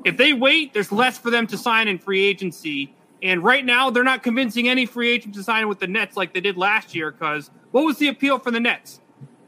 [0.04, 2.94] if they wait, there's less for them to sign in free agency.
[3.20, 6.32] And right now, they're not convincing any free agent to sign with the Nets like
[6.32, 7.10] they did last year.
[7.10, 9.00] Because what was the appeal for the Nets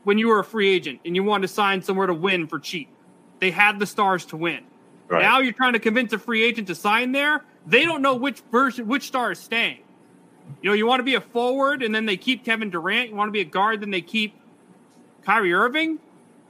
[0.02, 2.58] when you were a free agent and you wanted to sign somewhere to win for
[2.58, 2.88] cheap?
[3.38, 4.64] They had the stars to win.
[5.06, 5.22] Right.
[5.22, 7.44] Now you're trying to convince a free agent to sign there.
[7.64, 9.82] They don't know which version, which star is staying.
[10.60, 13.10] You know, you want to be a forward and then they keep Kevin Durant.
[13.10, 14.34] You want to be a guard, then they keep
[15.24, 15.98] Kyrie Irving.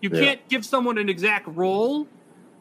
[0.00, 0.20] You yeah.
[0.20, 2.08] can't give someone an exact role,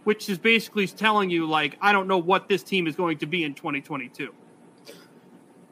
[0.03, 3.25] which is basically telling you, like, I don't know what this team is going to
[3.25, 4.33] be in 2022.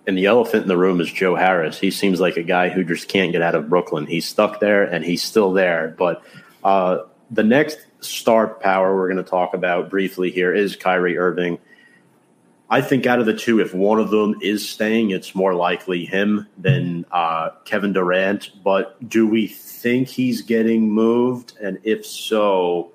[0.08, 1.80] And the elephant in the room is Joe Harris.
[1.80, 4.08] He seems like a guy who just can't get out of Brooklyn.
[4.08, 5.94] He's stuck there and he's still there.
[5.96, 6.24] But
[6.64, 11.60] uh, the next star power we're going to talk about briefly here is Kyrie Irving.
[12.72, 16.06] I think out of the two, if one of them is staying, it's more likely
[16.06, 18.52] him than uh, Kevin Durant.
[18.64, 21.58] But do we think he's getting moved?
[21.60, 22.92] And if so,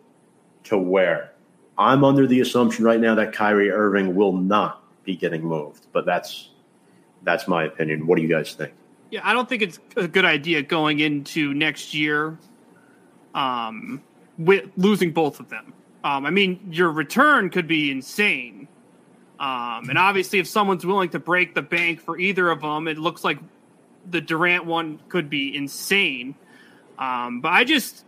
[0.64, 1.32] to where?
[1.76, 6.06] I'm under the assumption right now that Kyrie Irving will not be getting moved, but
[6.06, 6.50] that's
[7.24, 8.06] that's my opinion.
[8.06, 8.72] What do you guys think?
[9.10, 12.38] Yeah, I don't think it's a good idea going into next year,
[13.34, 14.02] um,
[14.38, 15.72] with losing both of them.
[16.04, 18.68] Um, I mean, your return could be insane
[19.38, 22.98] um, and obviously, if someone's willing to break the bank for either of them, it
[22.98, 23.38] looks like
[24.08, 26.34] the Durant one could be insane.
[26.98, 28.04] Um, but I just,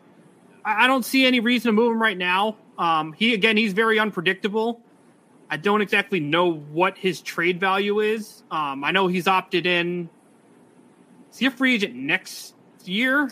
[0.65, 2.57] I don't see any reason to move him right now.
[2.79, 4.81] Um, he again, he's very unpredictable.
[5.49, 8.43] I don't exactly know what his trade value is.
[8.51, 10.09] Um, I know he's opted in.
[11.33, 13.31] Is he a free agent next year?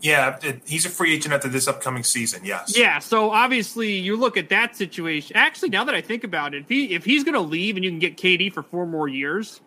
[0.00, 2.44] Yeah, it, he's a free agent after this upcoming season.
[2.44, 2.76] Yes.
[2.76, 3.00] Yeah.
[3.00, 5.36] So obviously, you look at that situation.
[5.36, 7.84] Actually, now that I think about it, if he if he's going to leave and
[7.84, 9.60] you can get KD for four more years,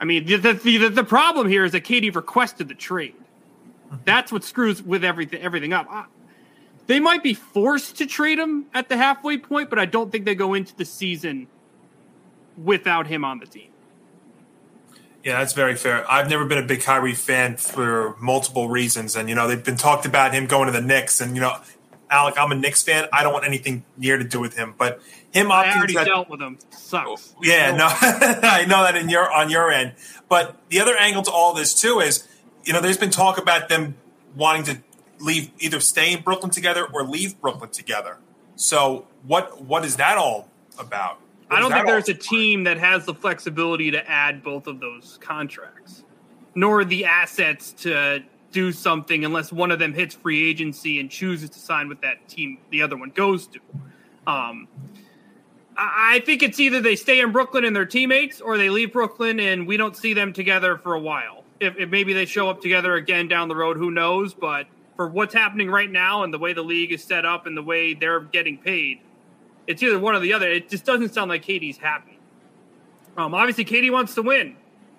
[0.00, 3.14] I mean, the the, the, the problem here is that KD requested the trade.
[3.86, 3.96] Mm-hmm.
[4.04, 5.86] That's what screws with everything everything up.
[5.90, 6.04] I,
[6.86, 10.24] they might be forced to trade him at the halfway point, but I don't think
[10.24, 11.48] they go into the season
[12.62, 13.70] without him on the team.
[15.24, 16.10] Yeah, that's very fair.
[16.10, 19.78] I've never been a big Kyrie fan for multiple reasons, and you know they've been
[19.78, 21.56] talked about him going to the Knicks, and you know,
[22.10, 23.08] Alec, I'm a Knicks fan.
[23.10, 25.00] I don't want anything near to do with him, but
[25.32, 25.50] him.
[25.50, 26.58] I already dealt with him.
[26.68, 27.34] Sucks.
[27.34, 29.94] Oh, yeah, no, I know that in your on your end,
[30.28, 32.28] but the other angle to all this too is,
[32.64, 33.96] you know, there's been talk about them
[34.36, 34.82] wanting to
[35.20, 38.18] leave, either stay in Brooklyn together or leave Brooklyn together.
[38.56, 41.18] So what what is that all about?
[41.50, 45.18] I don't think there's a team that has the flexibility to add both of those
[45.20, 46.04] contracts,
[46.54, 51.50] nor the assets to do something unless one of them hits free agency and chooses
[51.50, 53.58] to sign with that team the other one goes to.
[54.26, 54.68] Um,
[55.76, 59.40] I think it's either they stay in Brooklyn and they're teammates, or they leave Brooklyn
[59.40, 61.44] and we don't see them together for a while.
[61.60, 64.34] If, if maybe they show up together again down the road, who knows?
[64.34, 67.56] But for what's happening right now and the way the league is set up and
[67.56, 69.00] the way they're getting paid,
[69.66, 70.48] it's either one or the other.
[70.48, 72.18] It just doesn't sound like KD's happy.
[73.16, 74.56] Um, obviously, KD wants to win.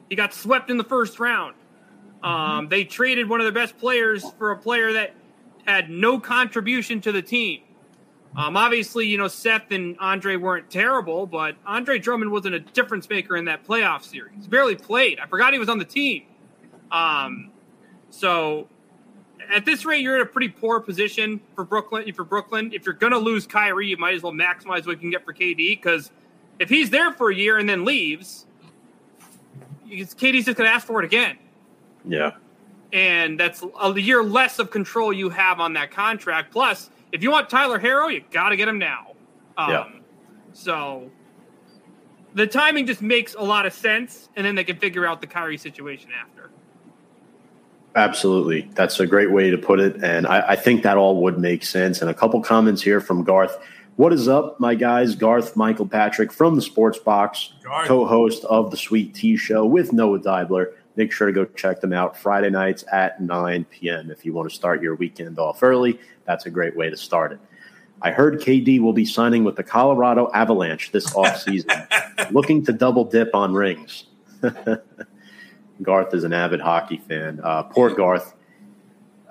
[0.09, 1.55] He got swept in the first round.
[2.23, 2.69] Um, mm-hmm.
[2.69, 5.13] They traded one of their best players for a player that
[5.65, 7.61] had no contribution to the team.
[8.37, 13.09] Um, obviously, you know, Seth and Andre weren't terrible, but Andre Drummond wasn't a difference
[13.09, 14.43] maker in that playoff series.
[14.43, 15.19] He barely played.
[15.19, 16.23] I forgot he was on the team.
[16.91, 17.51] Um,
[18.09, 18.67] so
[19.53, 22.11] at this rate, you're in a pretty poor position for Brooklyn.
[22.13, 24.97] For Brooklyn, if you're going to lose Kyrie, you might as well maximize what you
[24.97, 26.11] can get for KD because
[26.59, 28.45] if he's there for a year and then leaves,
[29.87, 31.37] KD's just going to ask for it again.
[32.07, 32.31] Yeah,
[32.93, 36.51] and that's a year less of control you have on that contract.
[36.51, 39.13] Plus, if you want Tyler Herro, you got to get him now.
[39.57, 39.89] Um, yeah.
[40.53, 41.09] So
[42.35, 45.27] the timing just makes a lot of sense, and then they can figure out the
[45.27, 46.34] Kyrie situation after.
[47.95, 48.69] Absolutely.
[48.75, 50.03] That's a great way to put it.
[50.03, 52.01] And I, I, think that all would make sense.
[52.01, 53.57] And a couple comments here from Garth.
[53.95, 55.15] What is up, my guys?
[55.15, 57.53] Garth Michael Patrick from the Sports Box,
[57.85, 60.73] co host of the Sweet Tea Show with Noah Deibler.
[60.97, 64.11] Make sure to go check them out Friday nights at 9 p.m.
[64.11, 67.31] If you want to start your weekend off early, that's a great way to start
[67.31, 67.39] it.
[68.01, 73.05] I heard KD will be signing with the Colorado Avalanche this offseason, looking to double
[73.05, 74.07] dip on rings.
[75.81, 77.39] Garth is an avid hockey fan.
[77.43, 78.33] Uh, poor Garth.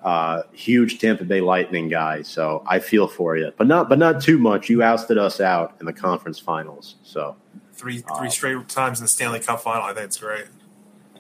[0.03, 4.21] Uh, huge Tampa Bay Lightning guy, so I feel for you, but not but not
[4.21, 4.69] too much.
[4.69, 7.37] You ousted us out in the conference finals, so
[7.73, 9.83] three three uh, straight times in the Stanley Cup final.
[9.83, 10.45] I think it's great.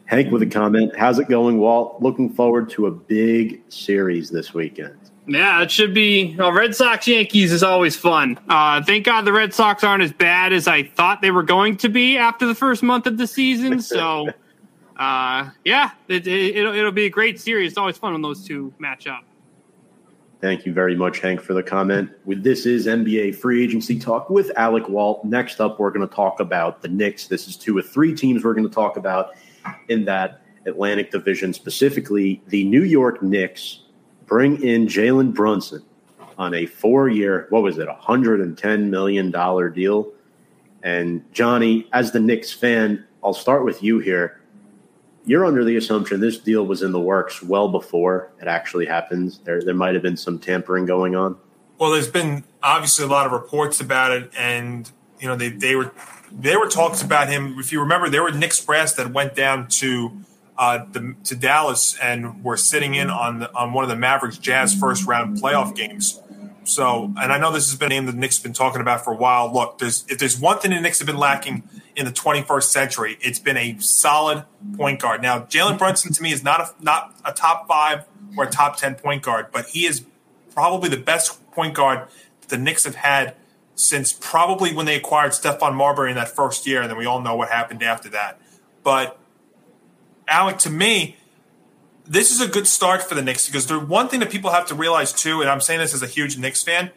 [0.04, 0.94] Hank with a comment.
[0.96, 2.02] How's it going, Walt?
[2.02, 4.98] Looking forward to a big series this weekend.
[5.26, 6.36] Yeah, it should be.
[6.36, 8.38] Well, Red Sox Yankees is always fun.
[8.48, 11.78] Uh, thank God the Red Sox aren't as bad as I thought they were going
[11.78, 13.80] to be after the first month of the season.
[13.80, 14.28] So,
[14.96, 17.72] uh, yeah, it, it, it'll, it'll be a great series.
[17.72, 19.24] It's always fun when those two match up.
[20.40, 22.10] Thank you very much, Hank, for the comment.
[22.26, 25.24] With this is NBA free agency talk with Alec Walt.
[25.24, 27.28] Next up, we're going to talk about the Knicks.
[27.28, 29.30] This is two of three teams we're going to talk about
[29.88, 33.80] in that Atlantic Division, specifically the New York Knicks
[34.26, 35.82] bring in Jalen Brunson
[36.36, 39.30] on a four year, what was it, $110 million
[39.72, 40.12] deal.
[40.82, 44.40] And Johnny, as the Knicks fan, I'll start with you here.
[45.26, 49.38] You're under the assumption this deal was in the works well before it actually happens.
[49.38, 51.36] There, there might have been some tampering going on.
[51.78, 55.74] Well, there's been obviously a lot of reports about it, and you know they, they
[55.74, 55.92] were
[56.30, 57.56] there were talks about him.
[57.58, 60.12] If you remember, there were Knicks brass that went down to
[60.56, 64.38] uh, the, to Dallas and were sitting in on the, on one of the Mavericks
[64.38, 66.20] Jazz first round playoff games.
[66.64, 69.04] So, and I know this has been a name the Knicks have been talking about
[69.04, 69.52] for a while.
[69.52, 71.62] Look, there's if there's one thing the Knicks have been lacking
[71.94, 74.44] in the 21st century, it's been a solid
[74.76, 75.22] point guard.
[75.22, 78.04] Now, Jalen Brunson to me is not a not a top five
[78.36, 80.04] or a top ten point guard, but he is
[80.54, 82.08] probably the best point guard
[82.48, 83.34] the Knicks have had
[83.74, 87.20] since probably when they acquired Stephon Marbury in that first year, and then we all
[87.20, 88.40] know what happened after that.
[88.82, 89.18] But
[90.28, 91.16] Alec, to me,
[92.06, 94.66] this is a good start for the Knicks because the one thing that people have
[94.66, 96.90] to realize too, and I'm saying this as a huge Knicks fan,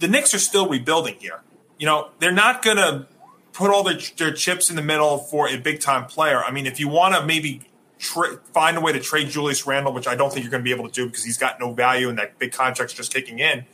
[0.00, 1.42] the Knicks are still rebuilding here.
[1.78, 3.06] You know, they're not going to
[3.52, 6.42] put all their, their, chips in the middle for a big time player.
[6.42, 7.62] I mean, if you want to maybe
[7.98, 10.64] tra- find a way to trade Julius Randle, which I don't think you're going to
[10.64, 13.38] be able to do because he's got no value and that big contract's just kicking
[13.38, 13.64] in.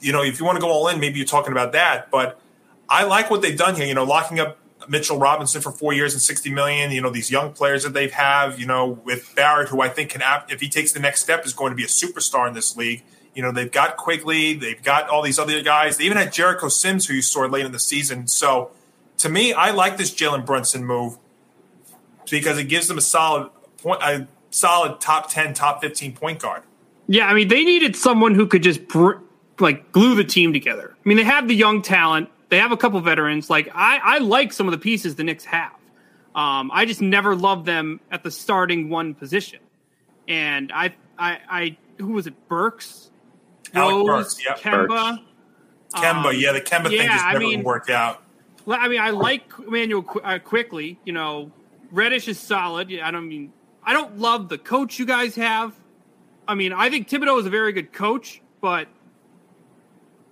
[0.00, 2.10] You know, if you want to go all in, maybe you're talking about that.
[2.10, 2.40] But
[2.88, 3.86] I like what they've done here.
[3.86, 4.58] You know, locking up
[4.88, 6.90] Mitchell Robinson for four years and sixty million.
[6.90, 8.58] You know these young players that they have.
[8.58, 11.52] You know with Barrett, who I think can, if he takes the next step, is
[11.52, 13.02] going to be a superstar in this league.
[13.34, 15.96] You know they've got Quickley, they've got all these other guys.
[15.96, 18.28] They even had Jericho Sims, who you saw late in the season.
[18.28, 18.70] So
[19.18, 21.18] to me, I like this Jalen Brunson move
[22.30, 26.62] because it gives them a solid point, a solid top ten, top fifteen point guard.
[27.06, 29.16] Yeah, I mean they needed someone who could just br-
[29.58, 30.94] like glue the team together.
[30.94, 33.50] I mean they have the young talent they have a couple veterans.
[33.50, 35.72] Like I, I like some of the pieces the Knicks have.
[36.34, 39.60] Um, I just never loved them at the starting one position.
[40.26, 42.48] And I, I, I who was it?
[42.48, 43.10] Burks,
[43.72, 44.58] Alec Burks, yep.
[44.58, 44.88] Kemba.
[44.88, 45.22] Burks.
[45.94, 48.22] Kemba, um, yeah, the Kemba yeah, thing just never I mean, worked out.
[48.66, 50.98] I mean, I like Manuel uh, Quickley.
[51.04, 51.52] You know,
[51.92, 52.92] Reddish is solid.
[53.00, 53.52] I don't mean
[53.84, 55.74] I don't love the coach you guys have.
[56.48, 58.88] I mean, I think Thibodeau is a very good coach, but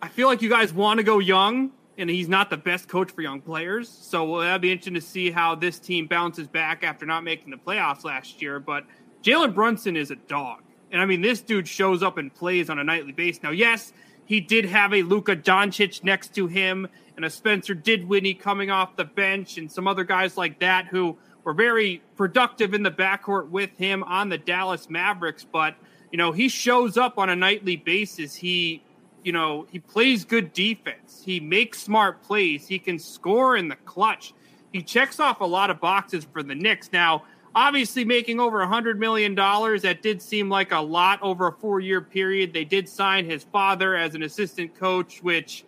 [0.01, 3.11] I feel like you guys want to go young and he's not the best coach
[3.11, 3.89] for young players.
[3.89, 7.51] So well, that'll be interesting to see how this team bounces back after not making
[7.51, 8.59] the playoffs last year.
[8.59, 8.85] But
[9.23, 10.63] Jalen Brunson is a dog.
[10.91, 13.43] And I mean, this dude shows up and plays on a nightly basis.
[13.43, 13.93] Now, yes,
[14.25, 18.97] he did have a Luka Doncic next to him and a Spencer Dinwiddie coming off
[18.97, 23.49] the bench and some other guys like that who were very productive in the backcourt
[23.49, 25.45] with him on the Dallas Mavericks.
[25.45, 25.75] But,
[26.11, 28.35] you know, he shows up on a nightly basis.
[28.35, 28.83] He
[29.25, 31.23] you know, he plays good defense.
[31.25, 32.67] He makes smart plays.
[32.67, 34.35] He can score in the clutch.
[34.73, 36.91] He checks off a lot of boxes for the Knicks.
[36.93, 41.53] Now, obviously, making over a $100 million, that did seem like a lot over a
[41.53, 42.53] four year period.
[42.53, 45.65] They did sign his father as an assistant coach, which,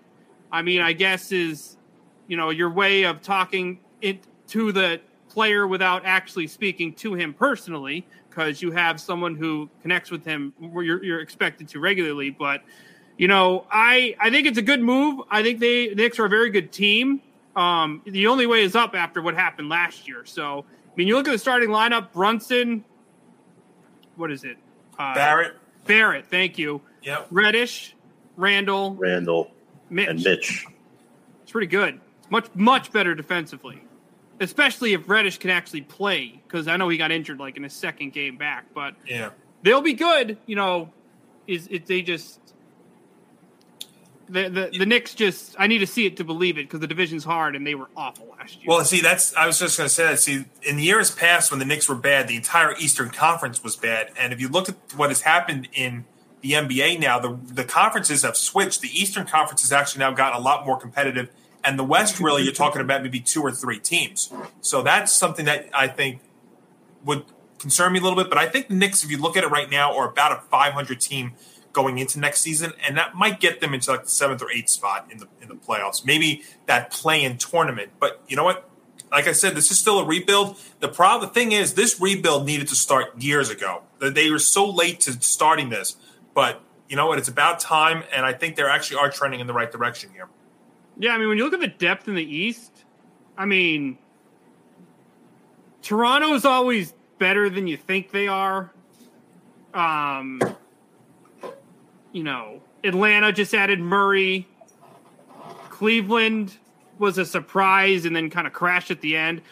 [0.50, 1.76] I mean, I guess is,
[2.26, 7.34] you know, your way of talking it to the player without actually speaking to him
[7.34, 12.30] personally, because you have someone who connects with him you're, you're expected to regularly.
[12.30, 12.62] But,
[13.16, 15.20] you know, I I think it's a good move.
[15.30, 17.20] I think they the Knicks are a very good team.
[17.56, 20.24] Um, the only way is up after what happened last year.
[20.24, 22.84] So, I mean, you look at the starting lineup: Brunson,
[24.16, 24.56] what is it?
[24.98, 25.54] Uh, Barrett.
[25.86, 26.80] Barrett, thank you.
[27.02, 27.28] Yep.
[27.30, 27.94] Reddish,
[28.36, 29.50] Randle, Randle,
[29.90, 30.08] Mitch.
[30.08, 30.66] and Mitch.
[31.42, 32.00] It's pretty good.
[32.20, 33.80] It's much much better defensively,
[34.40, 36.40] especially if Reddish can actually play.
[36.46, 39.30] Because I know he got injured like in his second game back, but yeah,
[39.62, 40.38] they'll be good.
[40.46, 40.90] You know,
[41.46, 42.40] is it they just
[44.28, 46.86] the, the the Knicks just I need to see it to believe it because the
[46.86, 48.64] division's hard and they were awful last year.
[48.66, 50.18] Well, see, that's I was just going to say that.
[50.18, 53.76] See, in the years past when the Knicks were bad, the entire Eastern Conference was
[53.76, 54.10] bad.
[54.18, 56.04] And if you look at what has happened in
[56.40, 58.80] the NBA now, the the conferences have switched.
[58.80, 61.30] The Eastern Conference has actually now gotten a lot more competitive,
[61.62, 64.32] and the West really you're talking about maybe two or three teams.
[64.60, 66.20] So that's something that I think
[67.04, 67.24] would
[67.58, 68.28] concern me a little bit.
[68.28, 70.40] But I think the Knicks, if you look at it right now, are about a
[70.50, 71.32] 500 team
[71.74, 74.70] going into next season, and that might get them into like the seventh or eighth
[74.70, 76.06] spot in the in the playoffs.
[76.06, 77.90] Maybe that play-in tournament.
[78.00, 78.70] But you know what?
[79.12, 80.56] Like I said, this is still a rebuild.
[80.80, 83.82] The problem, the thing is, this rebuild needed to start years ago.
[84.00, 85.96] They were so late to starting this,
[86.34, 87.18] but you know what?
[87.18, 90.28] It's about time, and I think they actually are trending in the right direction here.
[90.98, 92.84] Yeah, I mean, when you look at the depth in the East,
[93.36, 93.98] I mean,
[95.82, 98.72] Toronto is always better than you think they are.
[99.72, 100.40] Um,
[102.14, 104.48] you know, Atlanta just added Murray.
[105.68, 106.56] Cleveland
[106.98, 109.42] was a surprise and then kind of crashed at the end.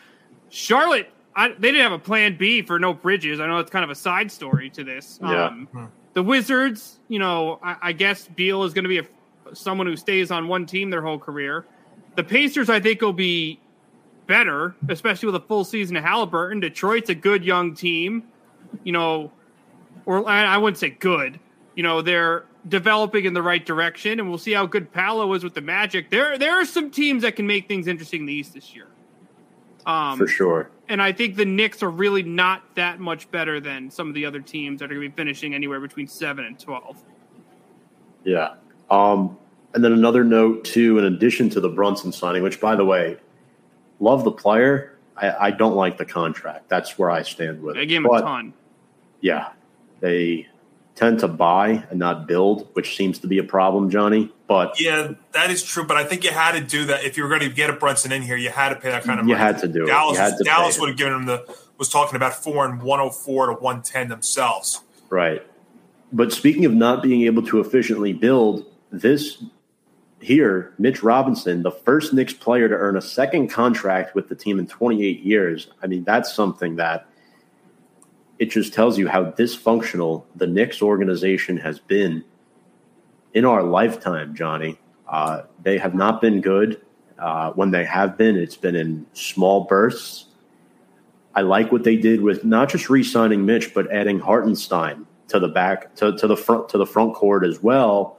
[0.48, 3.40] Charlotte, I, they didn't have a plan B for no Bridges.
[3.40, 5.18] I know it's kind of a side story to this.
[5.20, 5.46] Yeah.
[5.46, 9.88] Um, the Wizards, you know, I, I guess Beal is going to be a, someone
[9.88, 11.66] who stays on one team their whole career.
[12.14, 13.58] The Pacers, I think, will be
[14.28, 16.60] better, especially with a full season of Halliburton.
[16.60, 18.22] Detroit's a good young team,
[18.84, 19.32] you know,
[20.06, 21.40] or I wouldn't say good.
[21.74, 25.42] You know, they're developing in the right direction, and we'll see how good Paolo is
[25.42, 26.10] with the Magic.
[26.10, 28.86] There, there are some teams that can make things interesting in the East this year.
[29.84, 30.70] Um, For sure.
[30.88, 34.26] And I think the Knicks are really not that much better than some of the
[34.26, 37.02] other teams that are going to be finishing anywhere between seven and twelve.
[38.24, 38.54] Yeah.
[38.90, 39.38] Um,
[39.74, 43.16] and then another note too, in addition to the Brunson signing, which by the way,
[44.00, 44.98] love the player.
[45.16, 46.68] I, I don't like the contract.
[46.68, 47.80] That's where I stand with it.
[47.80, 48.54] I gave him but, a ton.
[49.20, 49.48] Yeah,
[50.00, 50.46] they
[50.94, 54.30] tend to buy and not build, which seems to be a problem, Johnny.
[54.46, 55.84] But yeah, that is true.
[55.84, 57.72] But I think you had to do that if you were going to get a
[57.72, 58.36] Brunson in here.
[58.36, 59.38] You had to pay that kind of money.
[59.38, 60.44] You had to do Dallas, it.
[60.44, 63.54] Dallas would have given him the was talking about four and one hundred four to
[63.54, 64.82] one ten themselves.
[65.10, 65.46] Right.
[66.12, 69.42] But speaking of not being able to efficiently build, this
[70.20, 74.58] here, Mitch Robinson, the first Knicks player to earn a second contract with the team
[74.58, 75.68] in 28 years.
[75.82, 77.06] I mean, that's something that
[78.42, 82.24] it just tells you how dysfunctional the Knicks organization has been
[83.34, 84.80] in our lifetime, Johnny.
[85.06, 86.82] Uh, they have not been good.
[87.20, 90.24] Uh, when they have been, it's been in small bursts.
[91.36, 95.46] I like what they did with not just re-signing Mitch, but adding Hartenstein to the
[95.46, 98.18] back to, to the front to the front court as well.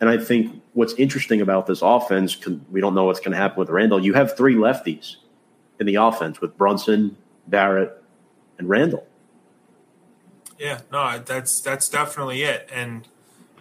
[0.00, 2.38] And I think what's interesting about this offense,
[2.70, 4.04] we don't know what's going to happen with Randle.
[4.04, 5.16] You have three lefties
[5.80, 7.16] in the offense with Brunson,
[7.48, 8.00] Barrett,
[8.58, 9.04] and Randle.
[10.62, 13.08] Yeah, no, that's that's definitely it, and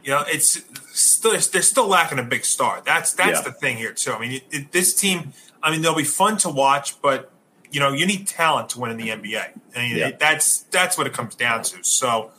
[0.03, 0.61] you know, it's
[0.93, 2.83] still they're still lacking a big star.
[2.85, 3.41] That's that's yeah.
[3.41, 4.11] the thing here too.
[4.11, 5.33] I mean, it, it, this team,
[5.63, 7.31] I mean, they'll be fun to watch, but
[7.71, 9.49] you know, you need talent to win in the NBA.
[9.75, 10.11] I mean, yeah.
[10.11, 11.83] that's that's what it comes down to.
[11.83, 12.29] So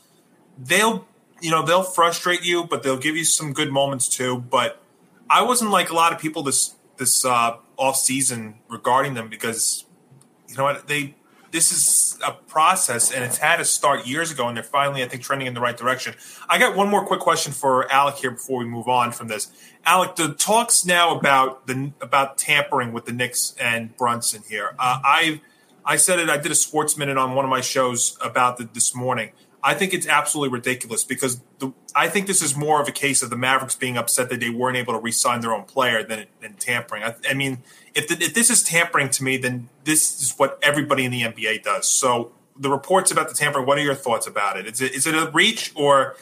[0.56, 1.08] they'll
[1.40, 4.38] you know they'll frustrate you, but they'll give you some good moments too.
[4.38, 4.80] But
[5.28, 9.86] I wasn't like a lot of people this this uh, off season regarding them because
[10.48, 11.16] you know what they
[11.52, 15.08] this is a process and it's had a start years ago and they're finally i
[15.08, 16.14] think trending in the right direction.
[16.48, 19.48] I got one more quick question for alec here before we move on from this.
[19.84, 24.74] Alec the talks now about the about tampering with the Knicks and brunson here.
[24.78, 25.40] Uh, i
[25.84, 28.94] i said it i did a sports minute on one of my shows about this
[28.94, 29.30] morning
[29.64, 33.22] I think it's absolutely ridiculous because the, I think this is more of a case
[33.22, 36.26] of the Mavericks being upset that they weren't able to re-sign their own player than,
[36.40, 37.04] than tampering.
[37.04, 37.62] I, I mean,
[37.94, 41.22] if, the, if this is tampering to me, then this is what everybody in the
[41.22, 41.88] NBA does.
[41.88, 44.66] So the reports about the tampering, what are your thoughts about it?
[44.66, 46.16] Is it is it a reach or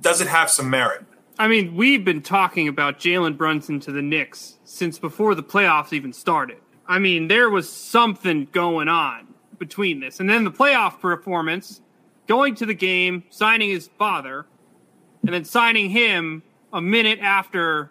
[0.00, 1.04] does it have some merit?
[1.38, 5.92] I mean, we've been talking about Jalen Brunson to the Knicks since before the playoffs
[5.92, 6.58] even started.
[6.86, 9.28] I mean, there was something going on
[9.58, 11.80] between this, and then the playoff performance
[12.30, 14.46] going to the game, signing his father,
[15.24, 17.90] and then signing him a minute after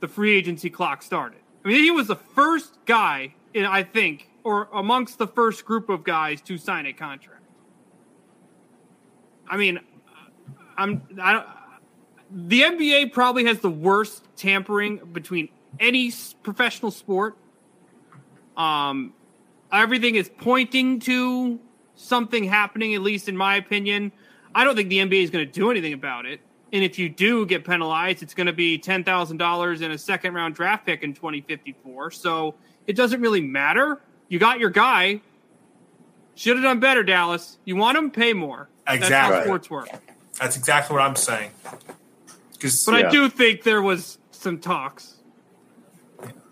[0.00, 1.38] the free agency clock started.
[1.64, 5.88] I mean, he was the first guy, in, I think, or amongst the first group
[5.88, 7.44] of guys to sign a contract.
[9.48, 9.78] I mean,
[10.76, 11.46] I'm I don't,
[12.48, 16.12] the NBA probably has the worst tampering between any
[16.42, 17.36] professional sport.
[18.56, 19.14] Um,
[19.72, 21.60] everything is pointing to
[21.98, 24.12] something happening, at least in my opinion.
[24.54, 26.40] I don't think the NBA is going to do anything about it.
[26.72, 30.54] And if you do get penalized, it's going to be $10,000 and a second round
[30.54, 32.10] draft pick in 2054.
[32.10, 32.54] So
[32.86, 34.00] it doesn't really matter.
[34.28, 35.20] You got your guy.
[36.34, 37.58] Should have done better, Dallas.
[37.64, 38.68] You want him, pay more.
[38.86, 39.08] Exactly.
[39.08, 39.88] That's how sports work.
[40.38, 41.50] That's exactly what I'm saying.
[41.64, 43.08] But yeah.
[43.08, 45.16] I do think there was some talks.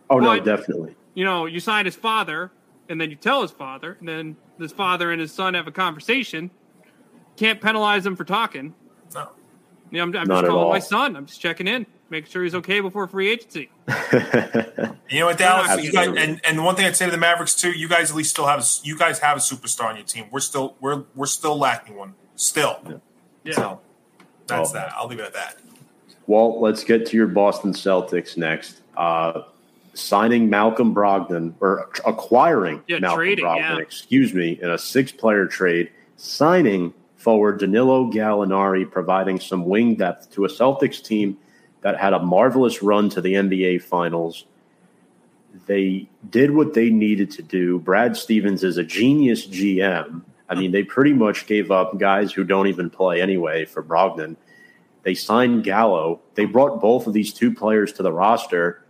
[0.08, 0.96] Oh, but, no, definitely.
[1.14, 2.50] You know, you sign his father,
[2.88, 5.72] and then you tell his father, and then his father and his son have a
[5.72, 6.50] conversation.
[7.36, 8.74] Can't penalize him for talking.
[9.14, 9.28] No.
[9.90, 11.16] Yeah, I'm, I'm just calling my son.
[11.16, 11.86] I'm just checking in.
[12.10, 13.70] make sure he's okay before free agency.
[15.08, 15.82] you know what, Dallas?
[15.82, 18.16] You guys, and and one thing I'd say to the Mavericks too, you guys at
[18.16, 20.26] least still have you guys have a superstar on your team.
[20.30, 22.14] We're still we're we're still lacking one.
[22.34, 22.80] Still.
[22.86, 22.94] Yeah.
[23.44, 23.54] yeah.
[23.54, 23.80] So
[24.46, 24.92] that's that.
[24.96, 25.56] I'll leave it at that.
[26.26, 28.80] Well, let's get to your Boston Celtics next.
[28.96, 29.42] Uh,
[29.96, 33.78] signing Malcolm Brogdon or acquiring yeah, Malcolm trading, Brogdon, yeah.
[33.78, 40.44] excuse me, in a six-player trade, signing forward Danilo Gallinari, providing some wing depth to
[40.44, 41.38] a Celtics team
[41.80, 44.44] that had a marvelous run to the NBA Finals.
[45.66, 47.78] They did what they needed to do.
[47.78, 50.22] Brad Stevens is a genius GM.
[50.48, 54.36] I mean, they pretty much gave up guys who don't even play anyway for Brogdon.
[55.02, 56.20] They signed Gallo.
[56.34, 58.85] They brought both of these two players to the roster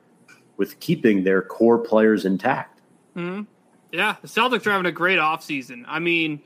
[0.56, 2.80] with keeping their core players intact.
[3.16, 3.42] Mm-hmm.
[3.92, 5.84] Yeah, the Celtics are having a great offseason.
[5.86, 6.42] I mean,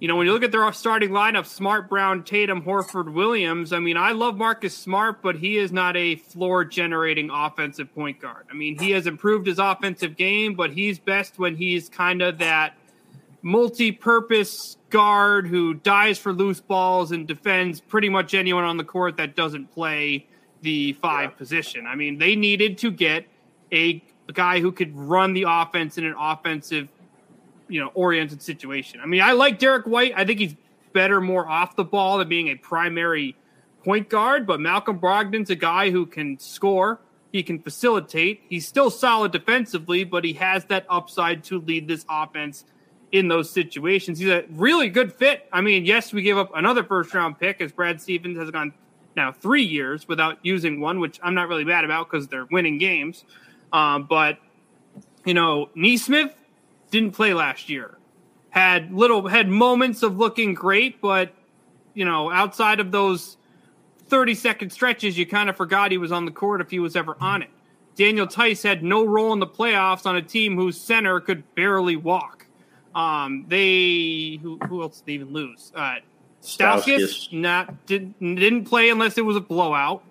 [0.00, 3.78] you know, when you look at their starting lineup, Smart, Brown, Tatum, Horford, Williams, I
[3.78, 8.46] mean, I love Marcus Smart, but he is not a floor generating offensive point guard.
[8.50, 12.38] I mean, he has improved his offensive game, but he's best when he's kind of
[12.38, 12.74] that
[13.42, 18.84] multi purpose guard who dies for loose balls and defends pretty much anyone on the
[18.84, 20.26] court that doesn't play
[20.62, 21.36] the five yeah.
[21.36, 21.86] position.
[21.86, 23.26] I mean, they needed to get
[23.72, 24.02] a,
[24.32, 26.88] guy who could run the offense in an offensive,
[27.68, 29.00] you know, oriented situation.
[29.02, 30.14] I mean, I like Derrick White.
[30.16, 30.54] I think he's
[30.94, 33.36] better more off the ball than being a primary
[33.84, 37.00] point guard, but Malcolm Brogdon's a guy who can score.
[37.32, 38.42] He can facilitate.
[38.48, 42.64] He's still solid defensively, but he has that upside to lead this offense
[43.12, 44.18] in those situations.
[44.18, 45.46] He's a really good fit.
[45.52, 48.72] I mean, yes, we gave up another first round pick as Brad Stevens has gone
[49.16, 52.78] now three years without using one, which I'm not really mad about because they're winning
[52.78, 53.24] games.
[53.74, 54.38] Um, but
[55.26, 56.34] you know, Nesmith
[56.90, 57.98] didn't play last year.
[58.50, 61.34] Had little had moments of looking great, but
[61.92, 63.36] you know, outside of those
[64.06, 66.94] 30 second stretches, you kind of forgot he was on the court if he was
[66.94, 67.50] ever on it.
[67.96, 71.96] Daniel Theis had no role in the playoffs on a team whose center could barely
[71.96, 72.46] walk.
[72.94, 75.72] Um, they who, who else did they even lose?
[75.74, 75.96] Uh,
[76.42, 80.04] Stauskas not did, didn't play unless it was a blowout.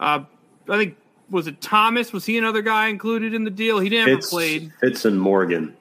[0.00, 0.24] Uh,
[0.68, 0.96] I think
[1.32, 2.12] was it Thomas?
[2.12, 3.78] Was he another guy included in the deal?
[3.80, 4.70] He never Fitts, played.
[4.80, 5.74] Fitts and Morgan.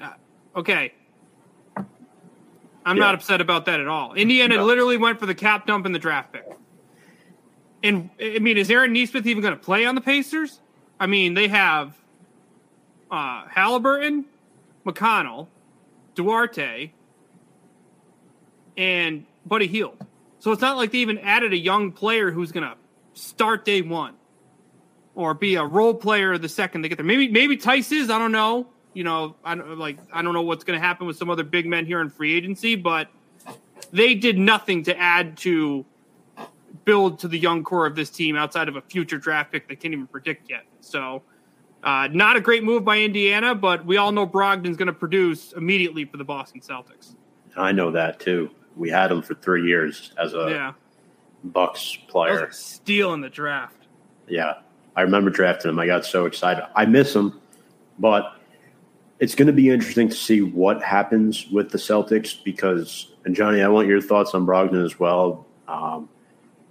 [0.00, 0.10] Uh,
[0.54, 0.92] okay.
[1.76, 1.86] I'm
[2.96, 3.04] yeah.
[3.04, 4.12] not upset about that at all.
[4.12, 4.66] Indiana no.
[4.66, 6.46] literally went for the cap dump in the draft pick.
[7.82, 10.60] And I mean, is Aaron Nesmith even going to play on the Pacers?
[11.00, 11.94] I mean, they have
[13.10, 14.26] uh, Halliburton,
[14.84, 15.48] McConnell,
[16.14, 16.92] Duarte,
[18.76, 19.96] and Buddy Hield.
[20.38, 22.76] So it's not like they even added a young player who's going to
[23.14, 24.14] start day one
[25.16, 27.04] or be a role player the second they get there.
[27.04, 28.10] Maybe maybe Theis is.
[28.10, 28.68] I don't know.
[28.94, 29.98] You know, I don't like.
[30.12, 32.36] I don't know what's going to happen with some other big men here in free
[32.36, 33.08] agency, but
[33.90, 35.84] they did nothing to add to
[36.84, 39.74] build to the young core of this team outside of a future draft pick they
[39.74, 40.64] can't even predict yet.
[40.80, 41.22] So,
[41.82, 45.52] uh, not a great move by Indiana, but we all know Brogdon's going to produce
[45.52, 47.16] immediately for the Boston Celtics.
[47.56, 48.50] I know that too.
[48.76, 50.72] We had him for three years as a yeah.
[51.42, 52.50] Bucks player.
[52.52, 53.86] Steal in the draft.
[54.28, 54.54] Yeah,
[54.96, 55.78] I remember drafting him.
[55.78, 56.66] I got so excited.
[56.74, 57.38] I miss him,
[57.98, 58.32] but
[59.18, 63.62] it's going to be interesting to see what happens with the Celtics because, and Johnny,
[63.62, 65.46] I want your thoughts on Brogdon as well.
[65.68, 66.08] Um,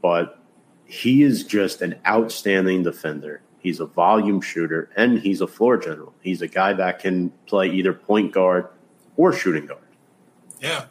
[0.02, 0.40] but
[0.86, 3.42] he is just an outstanding defender.
[3.60, 6.14] He's a volume shooter and he's a floor general.
[6.22, 8.68] He's a guy that can play either point guard
[9.18, 9.82] or shooting guard.
[10.62, 10.86] Yeah.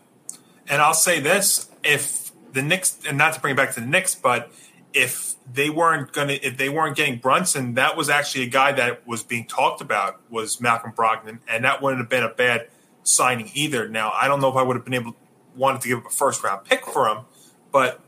[0.69, 3.87] And I'll say this if the Knicks, and not to bring it back to the
[3.87, 4.51] Knicks, but
[4.95, 8.73] if they weren't going to, if they weren't getting Brunson, that was actually a guy
[8.73, 12.69] that was being talked about was Malcolm Brogdon, and that wouldn't have been a bad
[13.03, 13.89] signing either.
[13.89, 15.17] Now, I don't know if I would have been able
[15.57, 17.25] wanted to give up a first round pick for him,
[17.73, 18.01] but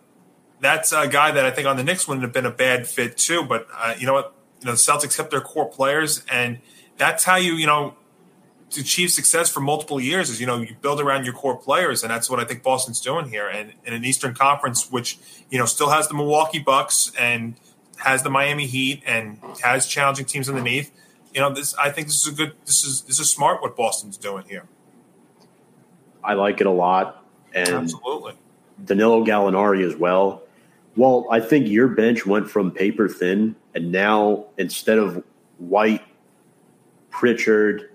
[0.61, 3.17] that's a guy that I think on the Knicks wouldn't have been a bad fit
[3.17, 3.45] too.
[3.45, 4.35] But uh, you know what?
[4.61, 6.61] You know, the Celtics kept their core players, and
[6.97, 7.97] that's how you, you know,
[8.71, 12.03] to achieve success for multiple years is you know you build around your core players
[12.03, 13.49] and that's what I think Boston's doing here.
[13.49, 15.19] And in an Eastern Conference which
[15.51, 17.55] you know still has the Milwaukee Bucks and
[17.99, 20.91] has the Miami Heat and has challenging teams underneath
[21.37, 23.77] you know this I think this is a good this is this is smart what
[23.77, 24.65] Boston's doing here.
[26.25, 28.33] I like it a lot and absolutely.
[28.85, 30.43] Danilo Gallinari as well.
[30.97, 35.23] Well I think your bench went from paper thin and now instead of
[35.59, 36.03] White
[37.11, 37.91] Pritchard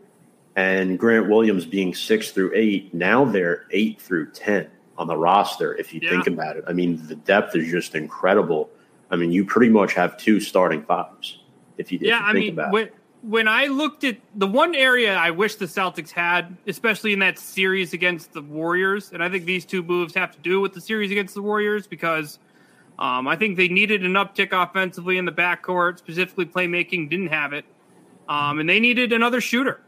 [0.55, 5.75] and Grant Williams being six through eight, now they're eight through 10 on the roster,
[5.75, 6.09] if you yeah.
[6.09, 6.63] think about it.
[6.67, 8.69] I mean, the depth is just incredible.
[9.09, 11.39] I mean, you pretty much have two starting fives,
[11.77, 12.89] if you, yeah, if you I mean, when,
[13.21, 17.39] when I looked at the one area I wish the Celtics had, especially in that
[17.39, 20.81] series against the Warriors, and I think these two moves have to do with the
[20.81, 22.39] series against the Warriors because
[22.99, 27.51] Um, I think they needed an uptick offensively in the backcourt, specifically playmaking, didn't have
[27.51, 27.65] it.
[28.29, 29.81] Um, and they needed another shooter.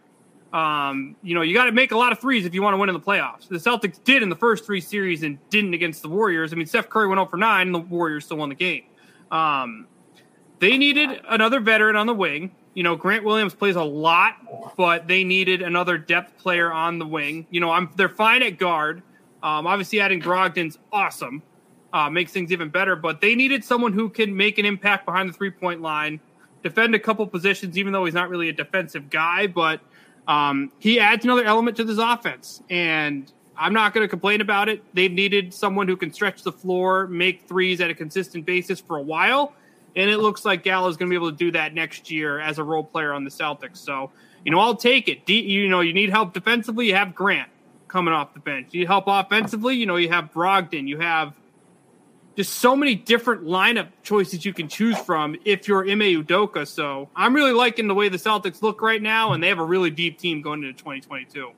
[0.53, 2.77] Um, you know, you got to make a lot of threes if you want to
[2.77, 3.47] win in the playoffs.
[3.47, 6.53] The Celtics did in the first three series and didn't against the Warriors.
[6.53, 8.83] I mean, Steph Curry went out for nine, and the Warriors still won the game.
[9.31, 9.87] Um,
[10.59, 12.51] they needed another veteran on the wing.
[12.75, 17.05] You know, Grant Williams plays a lot, but they needed another depth player on the
[17.05, 17.47] wing.
[17.49, 19.01] You know, I'm they're fine at guard.
[19.41, 21.41] Um, obviously, adding Brogdon's awesome,
[21.91, 22.95] uh, makes things even better.
[22.95, 26.19] But they needed someone who can make an impact behind the three point line,
[26.61, 29.47] defend a couple positions, even though he's not really a defensive guy.
[29.47, 29.81] But
[30.28, 34.69] um, he adds another element to this offense, and I'm not going to complain about
[34.69, 34.84] it.
[34.93, 38.97] They've needed someone who can stretch the floor, make threes at a consistent basis for
[38.97, 39.53] a while,
[39.95, 42.39] and it looks like Gallo is going to be able to do that next year
[42.39, 43.78] as a role player on the Celtics.
[43.78, 44.11] So,
[44.45, 45.30] you know, I'll take it.
[45.30, 47.49] you know, you need help defensively, you have Grant
[47.88, 48.69] coming off the bench.
[48.71, 51.34] You need help offensively, you know, you have Brogdon, you have
[52.36, 56.67] just so many different lineup choices you can choose from if you're Ime Udoka.
[56.67, 59.65] So I'm really liking the way the Celtics look right now, and they have a
[59.65, 61.51] really deep team going into 2022.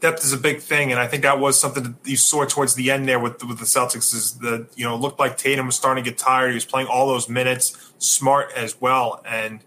[0.00, 2.74] Depth is a big thing, and I think that was something that you saw towards
[2.76, 4.14] the end there with with the Celtics.
[4.14, 6.50] Is the you know looked like Tatum was starting to get tired.
[6.50, 9.58] He was playing all those minutes, smart as well, and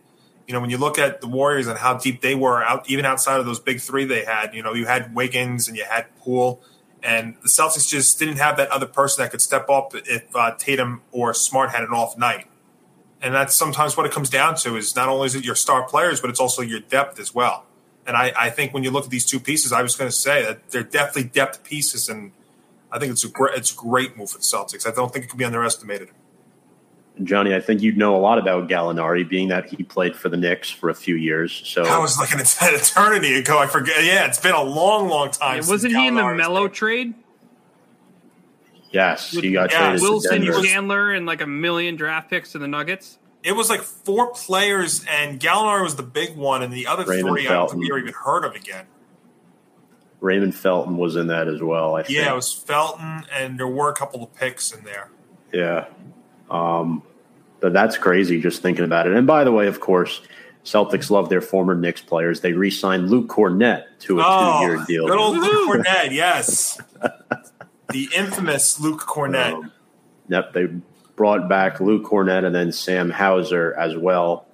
[0.48, 3.04] you know when you look at the Warriors and how deep they were out, even
[3.04, 4.56] outside of those big three they had.
[4.56, 6.62] You know you had Wiggins and you had Poole
[7.04, 10.54] and the Celtics just didn't have that other person that could step up if uh,
[10.58, 12.48] Tatum or Smart had an off night.
[13.22, 15.84] And that's sometimes what it comes down to is not only is it your star
[15.84, 17.66] players, but it's also your depth as well.
[18.06, 20.16] And I, I think when you look at these two pieces, I was going to
[20.16, 22.32] say that they're definitely depth pieces, and
[22.92, 24.88] I think it's a great it's a great move for the Celtics.
[24.88, 26.10] I don't think it can be underestimated.
[27.24, 30.38] Johnny, I think you'd know a lot about Gallinari, being that he played for the
[30.38, 31.52] Knicks for a few years.
[31.66, 33.58] So that was like an eternity ago.
[33.58, 34.04] I forget.
[34.04, 35.62] Yeah, it's been a long, long time.
[35.62, 37.14] Yeah, wasn't he in the Melo trade?
[38.92, 40.02] Yes, he got yeah, traded.
[40.02, 43.18] Wilson Chandler and like a million draft picks to the Nuggets.
[43.44, 47.34] It was like four players, and Gallinari was the big one, and the other Raymond
[47.34, 47.56] three Felton.
[47.56, 48.86] I don't think we ever even heard of again.
[50.20, 51.96] Raymond Felton was in that as well.
[51.96, 52.20] I think.
[52.20, 55.10] Yeah, it was Felton, and there were a couple of picks in there.
[55.52, 55.86] Yeah.
[56.50, 57.02] Um,
[57.62, 59.14] but that's crazy just thinking about it.
[59.14, 60.22] And by the way, of course,
[60.66, 62.42] Celtics love their former Knicks players.
[62.42, 65.08] They re-signed Luke Kornet to a oh, two-year deal.
[65.08, 66.80] Good old Luke Kornet, yes,
[67.92, 69.54] the infamous Luke Kornet.
[69.54, 69.72] Um,
[70.28, 70.68] yep, they
[71.16, 74.48] brought back Luke Kornet and then Sam Hauser as well.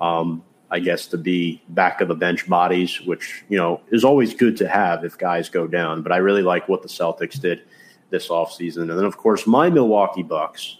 [0.00, 4.34] Um, I guess to be back of the bench bodies, which you know is always
[4.34, 6.02] good to have if guys go down.
[6.02, 7.62] But I really like what the Celtics did
[8.10, 8.82] this offseason.
[8.82, 10.78] And then of course my Milwaukee Bucks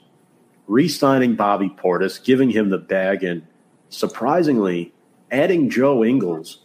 [0.66, 3.42] re-signing Bobby Portis, giving him the bag, and
[3.88, 4.92] surprisingly
[5.30, 6.60] adding Joe Ingles.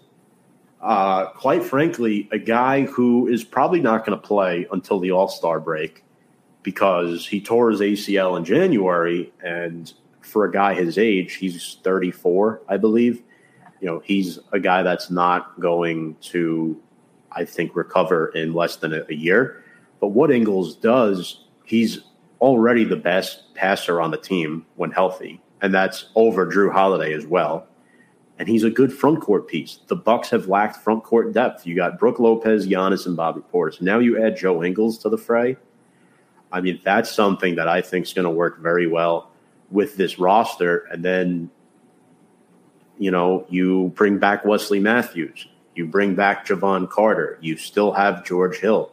[0.81, 5.27] Uh, quite frankly, a guy who is probably not going to play until the All
[5.27, 6.03] Star break
[6.63, 9.91] because he tore his ACL in January, and
[10.21, 13.23] for a guy his age, he's 34, I believe.
[13.81, 16.81] You know, he's a guy that's not going to,
[17.31, 19.63] I think, recover in less than a year.
[19.99, 22.01] But what Ingles does, he's
[22.41, 27.25] already the best passer on the team when healthy, and that's over Jrue Holiday as
[27.25, 27.67] well.
[28.37, 29.79] And he's a good front court piece.
[29.87, 31.67] The Bucks have lacked front court depth.
[31.67, 33.81] You got Brook Lopez, Giannis, and Bobby Portis.
[33.81, 35.57] Now you add Joe Ingles to the fray.
[36.51, 39.29] I mean, that's something that I think is going to work very well
[39.69, 40.87] with this roster.
[40.91, 41.51] And then,
[42.97, 48.25] you know, you bring back Wesley Matthews, you bring back Jevon Carter, you still have
[48.25, 48.91] George Hill.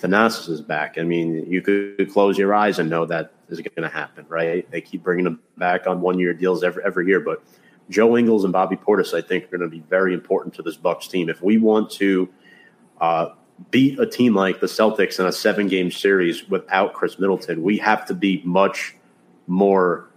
[0.00, 0.98] Thanasis is back.
[0.98, 4.68] I mean, you could close your eyes and know that is going to happen, right?
[4.70, 7.20] They keep bringing them back on one year deals every, every year.
[7.20, 7.42] But
[7.90, 10.76] Joe Ingles and Bobby Portis, I think, are going to be very important to this
[10.76, 11.28] Bucks team.
[11.28, 12.28] If we want to
[13.00, 13.30] uh,
[13.70, 17.78] beat a team like the Celtics in a seven game series without Khris Middleton, we
[17.78, 18.96] have to be much
[19.46, 20.08] more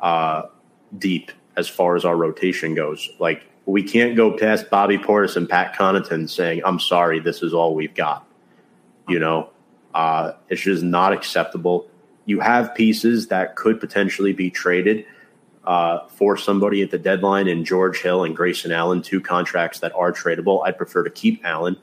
[0.00, 0.42] uh,
[0.96, 3.08] deep as far as our rotation goes.
[3.18, 7.52] Like, we can't go past Bobby Portis and Pat Connaughton saying, I'm sorry, this is
[7.52, 8.27] all we've got
[9.08, 9.50] you know,
[9.94, 11.88] uh, it's just not acceptable.
[12.24, 15.06] You have pieces that could potentially be traded
[15.64, 19.92] uh, for somebody at the deadline in George Hill and Grayson Allen, two contracts that
[19.94, 20.66] are tradable.
[20.66, 21.76] I'd prefer to keep Allen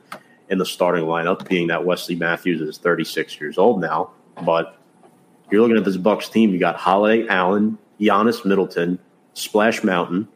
[0.48, 4.10] in the starting lineup, being that Wesley Matthews is 36 years old now.
[4.44, 4.78] But
[5.50, 6.50] you're looking at this Bucks team.
[6.50, 8.98] You got Holiday, Allen, Giannis, Middleton,
[9.34, 10.28] Splash Mountain,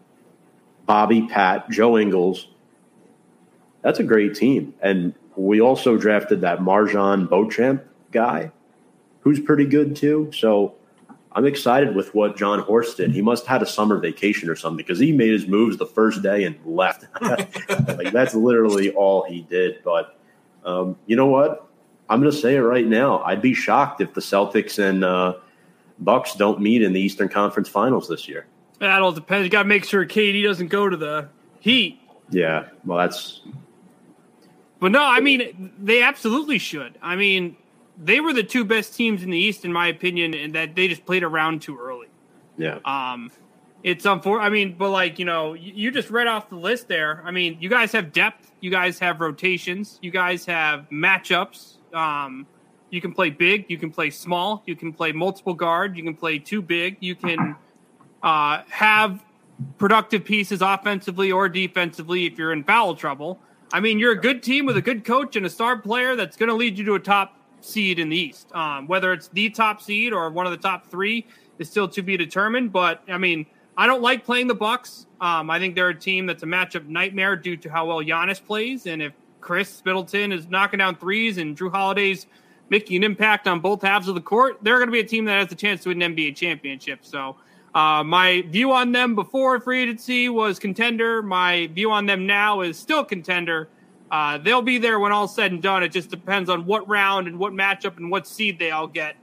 [0.87, 2.49] Bobby, Pat, Joe Ingles.
[3.83, 5.15] That's a great team, and
[5.47, 8.51] we also drafted that MarJon Beauchamp guy,
[9.21, 10.31] who's pretty good too.
[10.33, 10.75] So
[11.33, 13.13] I'm excited with what Jon Horst did.
[13.13, 15.87] He must have had a summer vacation or something because he made his moves the
[15.87, 17.07] first day and left.
[17.23, 19.83] like that's literally all he did.
[19.85, 20.19] But
[20.65, 21.69] um, you know what?
[22.09, 23.23] I'm going to say it right now.
[23.23, 25.35] I'd be shocked if the Celtics and uh,
[26.01, 28.47] Bucks don't meet in the Eastern Conference Finals this year.
[28.81, 29.45] That all depends.
[29.45, 31.29] You got to make sure KD doesn't go to the
[31.61, 32.01] Heat.
[32.31, 33.43] Yeah, well, that's.
[34.81, 36.99] But no, I mean they absolutely should.
[37.03, 37.57] I mean,
[38.03, 40.89] they were the two best teams in the East, in my opinion, and that they
[40.89, 42.09] just played around too early.
[42.57, 42.79] Yeah.
[42.85, 43.31] Um,
[43.83, 44.45] it's unfortunate.
[44.45, 47.23] I mean, but like you know, you just read off the list there.
[47.25, 48.51] I mean, you guys have depth.
[48.61, 49.99] You guys have rotations.
[50.03, 51.77] You guys have matchups.
[51.95, 52.47] Um,
[52.91, 53.67] you can play big.
[53.69, 54.63] You can play small.
[54.67, 55.97] You can play multiple guard.
[55.97, 56.97] You can play too big.
[57.01, 57.57] You can
[58.23, 59.23] uh, have
[59.79, 63.41] productive pieces offensively or defensively if you're in foul trouble.
[63.73, 66.37] I mean, you're a good team with a good coach and a star player that's
[66.37, 68.53] going to lead you to a top seed in the East.
[68.55, 71.27] Um, whether it's the top seed or one of the top three
[71.59, 72.73] is still to be determined.
[72.73, 73.47] But I mean,
[73.77, 75.07] I don't like playing the Bucks.
[75.21, 78.45] Um, I think they're a team that's a matchup nightmare due to how well Giannis
[78.45, 82.27] plays, and if Khris Middleton is knocking down threes and Jrue Holiday's
[82.71, 85.25] making an impact on both halves of the court, they're going to be a team
[85.27, 87.01] that has the chance to win an NBA championship.
[87.03, 87.37] So.
[87.75, 91.23] Uh, my view on them before free agency was contender.
[91.23, 93.69] My view on them now is still contender.
[94.11, 95.83] Uh, they'll be there when all's said and done.
[95.83, 99.15] It just depends on what round and what matchup and what seed they all get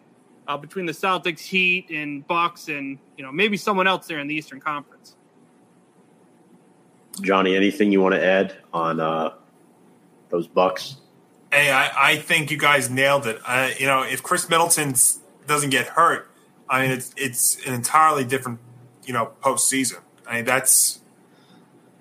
[0.48, 4.28] uh, between the Celtics, Heat, and Bucks, and you know maybe someone else there in
[4.28, 5.16] the Eastern Conference.
[7.22, 9.34] Johnny, anything you want to add on uh,
[10.30, 10.98] those Bucks?
[11.52, 13.40] Hey, I, I, think you guys nailed it.
[13.46, 14.94] Uh, you know, if Khris Middleton
[15.48, 16.30] doesn't get hurt,
[16.70, 18.60] I mean, it's it's an entirely different,
[19.06, 20.00] you know, postseason.
[20.28, 21.00] I mean, that's.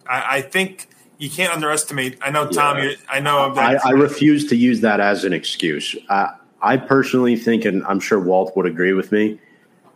[0.08, 0.88] I, I think
[1.18, 2.18] you can't underestimate.
[2.22, 2.78] I know, Tom.
[2.78, 2.94] Yeah.
[3.08, 3.38] I know.
[3.56, 5.96] I, I, refuse to use that as an excuse.
[6.08, 9.40] I, I personally think, and I'm sure Walt would agree with me.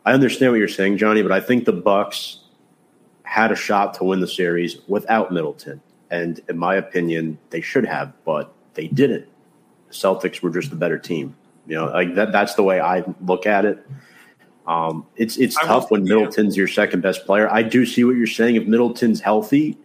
[0.05, 2.39] I understand what you're saying, Johnny, but I think the Bucks
[3.23, 7.85] had a shot to win the series without Middleton, and in my opinion, they should
[7.85, 9.27] have, but they didn't.
[9.89, 11.37] The Celtics were just the better team.
[11.67, 12.33] You know, like that.
[12.33, 13.87] That's the way I look at it.
[14.71, 17.51] Um, it's it's I tough when Middleton's your second best player.
[17.51, 18.55] I do see what you're saying.
[18.55, 19.77] If Middleton's healthy,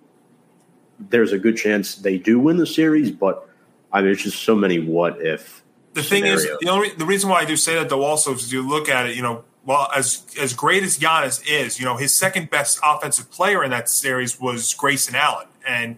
[1.00, 3.10] there's a good chance they do win the series.
[3.10, 3.50] But
[3.92, 5.64] I mean, there's just so many what if.
[5.94, 8.54] The thing is, the only the reason why I do say that though also is
[8.54, 11.98] you look at it, you know, well as as great as Giannis is, you know,
[11.98, 15.98] his second best offensive player in that series was Grayson Allen, and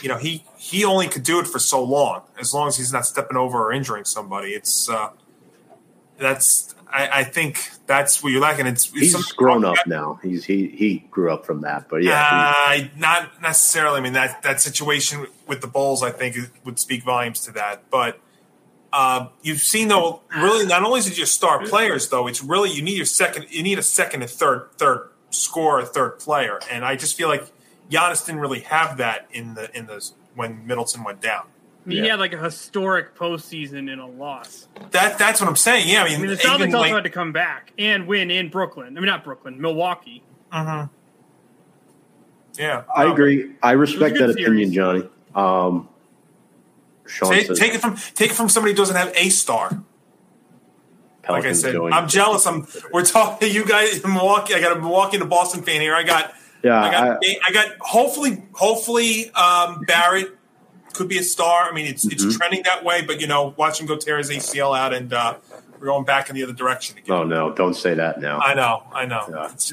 [0.00, 2.92] you know he he only could do it for so long, as long as he's
[2.92, 4.50] not stepping over or injuring somebody.
[4.50, 5.10] It's uh,
[6.18, 8.66] that's I, I, think that's what you're lacking.
[8.66, 10.18] It's, he's grown up now.
[10.22, 13.98] He's he he grew up from that, but yeah, uh, not necessarily.
[13.98, 17.90] I mean that that situation with the Bulls, I think, would speak volumes to that.
[17.90, 18.20] But
[18.92, 22.70] uh, you've seen though, really, not only is it your star players though, it's really
[22.70, 26.84] you need your second, you need a second and third third score, third player, and
[26.84, 27.44] I just feel like
[27.90, 31.46] Giannis didn't really have that in the in the when Middleton went down.
[31.88, 32.04] I mean, yeah.
[32.04, 34.68] he had like a historic postseason in a loss.
[34.90, 35.88] That that's what I'm saying.
[35.88, 38.50] Yeah, I mean, I mean the Celtics also had to come back and win in
[38.50, 38.88] Brooklyn.
[38.88, 40.22] I mean, not Brooklyn, Milwaukee.
[40.52, 40.88] Uh-huh.
[42.58, 43.54] Yeah, I um, agree.
[43.62, 44.46] I respect that series.
[44.48, 45.08] opinion, Johnny.
[45.34, 45.88] Um,
[47.06, 49.82] take, take, it from take it from somebody who doesn't have a star.
[51.22, 52.46] Pelicans like I said, I'm jealous.
[52.46, 54.52] I'm we're talking to you guys in Milwaukee.
[54.54, 55.94] I got a Milwaukee and a Boston fan here.
[55.94, 56.82] I got yeah.
[56.82, 60.37] I got I, I got hopefully hopefully um, Barrett
[60.98, 61.62] could be a star.
[61.62, 62.26] I mean, it's mm-hmm.
[62.26, 65.12] it's trending that way, but you know, watch him go tear his ACL out, and
[65.12, 65.36] uh,
[65.78, 67.16] we're going back in the other direction again.
[67.16, 68.40] Oh no, don't say that now.
[68.40, 69.24] I know, I know.
[69.30, 69.52] Yeah.
[69.52, 69.72] It's,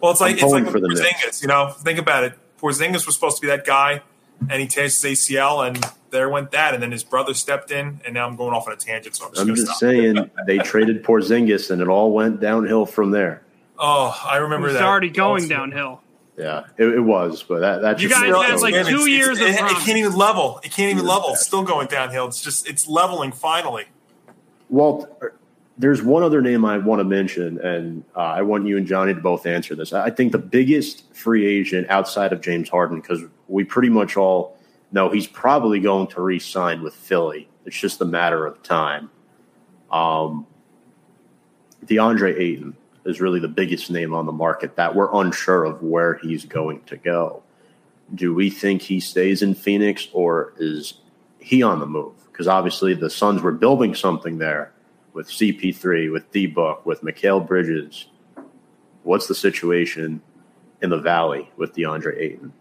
[0.00, 1.42] well, it's like I'm it's like for Porzingis.
[1.42, 2.32] You know, think about it.
[2.60, 4.02] Porzingis was supposed to be that guy,
[4.48, 6.74] and he tears his ACL, and there went that.
[6.74, 9.16] And then his brother stepped in, and now I'm going off on a tangent.
[9.16, 13.10] So I'm just, I'm just saying they traded Porzingis, and it all went downhill from
[13.10, 13.42] there.
[13.78, 14.84] Oh, I remember it's that.
[14.84, 16.00] already going downhill.
[16.36, 19.38] Yeah, it, it, was, but that that's you guys had like two it's, years.
[19.38, 20.60] It's, it, it, can't even level.
[20.64, 21.30] It can't even level.
[21.30, 22.26] It's still going downhill.
[22.26, 23.84] It's just it's leveling finally.
[24.68, 25.08] Walt,
[25.78, 29.14] there's one other name I want to mention, and uh, I want you and Johnny
[29.14, 29.92] to both answer this.
[29.92, 34.58] I think the biggest free agent outside of James Harden, because we pretty much all
[34.90, 37.48] know he's probably going to re-sign with Philly.
[37.64, 39.08] It's just a matter of time.
[39.92, 40.46] Um,
[41.86, 46.14] DeAndre Ayton is really the biggest name on the market that we're unsure of where
[46.14, 47.42] he's going to go.
[48.14, 50.94] Do we think he stays in Phoenix or is
[51.38, 52.14] he on the move?
[52.30, 54.72] Because obviously the Suns were building something there
[55.12, 58.06] with CP3, with D Book, with Mikal Bridges.
[59.02, 60.22] What's the situation
[60.82, 62.52] in the Valley with DeAndre Ayton?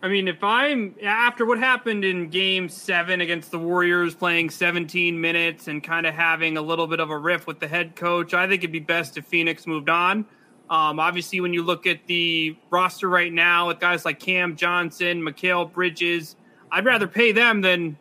[0.00, 5.20] I mean, if I'm after what happened in game seven against the Warriors, playing 17
[5.20, 8.32] minutes and kind of having a little bit of a riff with the head coach,
[8.32, 10.24] I think it'd be best if Phoenix moved on.
[10.70, 15.20] Um, obviously, when you look at the roster right now with guys like Cam Johnson,
[15.22, 16.36] Mikal Bridges,
[16.70, 17.96] I'd rather pay them than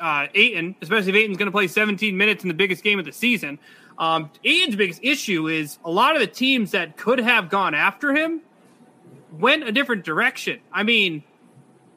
[0.00, 3.04] uh, Ayton, especially if Ayton's going to play 17 minutes in the biggest game of
[3.04, 3.60] the season.
[3.98, 8.12] Um, Ayton's biggest issue is a lot of the teams that could have gone after
[8.12, 8.40] him
[9.38, 10.60] went a different direction.
[10.72, 11.22] I mean,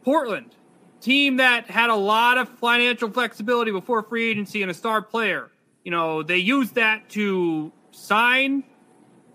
[0.04, 0.56] Portland,
[1.02, 5.52] team that had a lot of financial flexibility before free agency and a star player.
[5.84, 8.64] You know, they used that to sign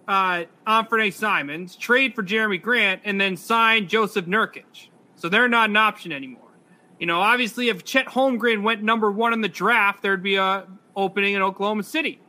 [0.08, 4.88] uh, Anfernee Simons, trade for Jerami Grant, and then sign Jusuf Nurkic.
[5.14, 6.40] So they're not an option anymore.
[6.98, 10.66] You know, obviously, if Chet Holmgren went number one in the draft, there'd be a
[10.94, 12.20] opening in Oklahoma City.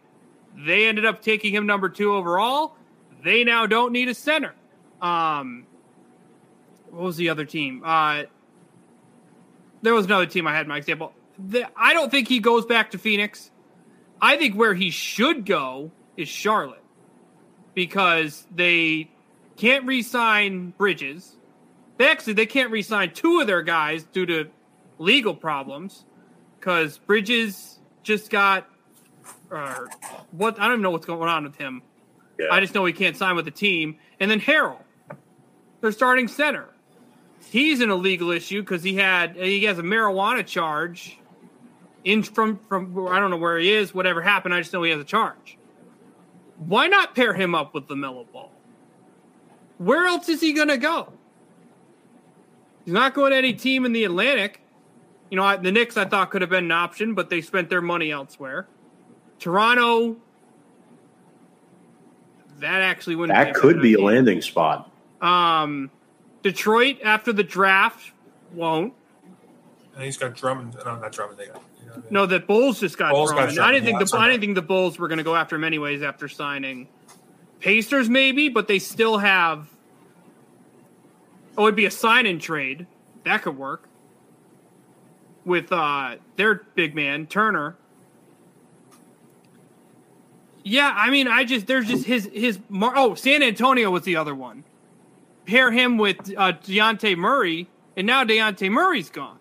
[0.56, 2.76] They ended up taking him number two overall.
[3.24, 4.54] They now don't need a center.
[5.04, 5.68] Um,
[6.90, 7.84] what was the other team?
[7.86, 8.24] Uh,
[9.82, 11.14] there was another team I had my example.
[11.38, 13.52] The, I don't think he goes back to Phoenix.
[14.22, 16.84] I think where he should go is Charlotte
[17.74, 19.10] because they
[19.58, 21.36] can't re-sign Bridges.
[21.98, 24.50] They actually they can't re-sign two of their guys due to
[25.00, 26.06] legal problems
[26.60, 28.70] because Bridges just got
[29.52, 29.86] uh,
[30.32, 31.82] what I don't even know what's going on with him.
[32.40, 32.48] Yeah.
[32.52, 33.98] I just know he can't sign with the team.
[34.20, 34.80] And then Harrell,
[35.84, 36.70] their starting center,
[37.50, 41.20] he's in a legal issue because he had he has a marijuana charge
[42.06, 43.94] in from from I don't know where he is.
[43.94, 45.58] Whatever happened, I just know he has a charge.
[46.58, 48.50] Why not pair him up with LaMelo Ball?
[49.78, 51.12] Where else is he going to go?
[52.86, 54.62] He's not going to any team in the Atlantic.
[55.30, 57.82] You know, the Knicks I thought could have been an option, but they spent their
[57.82, 58.68] money elsewhere.
[59.40, 60.16] Toronto,
[62.60, 63.38] that actually wouldn't.
[63.38, 64.93] That could be a landing spot.
[65.24, 65.90] Um,
[66.44, 68.12] Detroit after the draft
[68.54, 68.94] won't.
[69.96, 70.76] And he's got Drummond.
[70.86, 71.40] No, not Drummond.
[71.40, 71.64] They got
[72.10, 74.56] no, the Bulls just got Bulls Got I didn't think yeah, the I didn't think
[74.56, 76.88] the Bulls were going to go after him anyways after signing.
[77.60, 79.68] Pacers maybe, but they still have.
[81.58, 82.88] Oh, it'd be a sign and trade.
[83.26, 83.88] That could work.
[85.46, 87.76] With uh their big man Turner.
[90.64, 94.34] Yeah, I mean, I just there's just his his oh San Antonio was the other
[94.34, 94.64] one.
[95.46, 99.40] Pair him with uh, Dejounte Murray, and now Dejounte Murray's gone.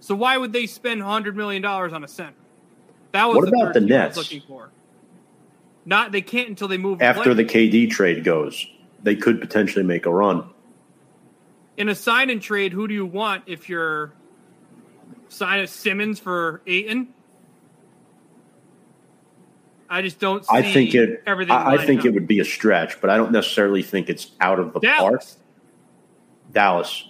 [0.00, 2.34] So why would they spend hundred million dollars on a center?
[3.12, 4.16] That was what the about the Nets?
[4.16, 4.70] looking for.
[5.84, 8.66] Not they can't until they move after the KD trade goes.
[9.02, 10.50] They could potentially make a run.
[11.76, 14.12] In a sign and trade, who do you want if you're
[15.28, 17.08] signing Simmons for Ayton?
[19.92, 20.44] I just don't.
[20.48, 21.22] I think it.
[21.26, 21.52] Everything.
[21.52, 22.06] I, I think up.
[22.06, 25.34] it would be a stretch, but I don't necessarily think it's out of the Dallas.
[25.34, 25.44] park.
[26.52, 27.08] Dallas.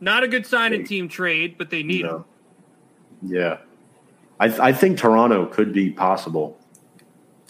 [0.00, 2.16] Not a good sign in team trade, but they need no.
[2.16, 2.24] him.
[3.22, 3.58] Yeah.
[4.40, 6.58] I, th- I think Toronto could be possible.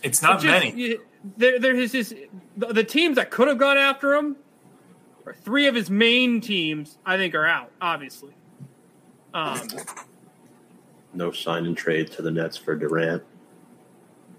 [0.02, 0.98] It's not just, many.
[1.38, 2.12] There, there is this,
[2.56, 4.36] the, the teams that could have gone after him,
[5.24, 8.34] or three of his main teams, I think, are out, obviously.
[9.32, 9.60] Um,
[11.14, 13.22] no sign and trade to the Nets for Durant.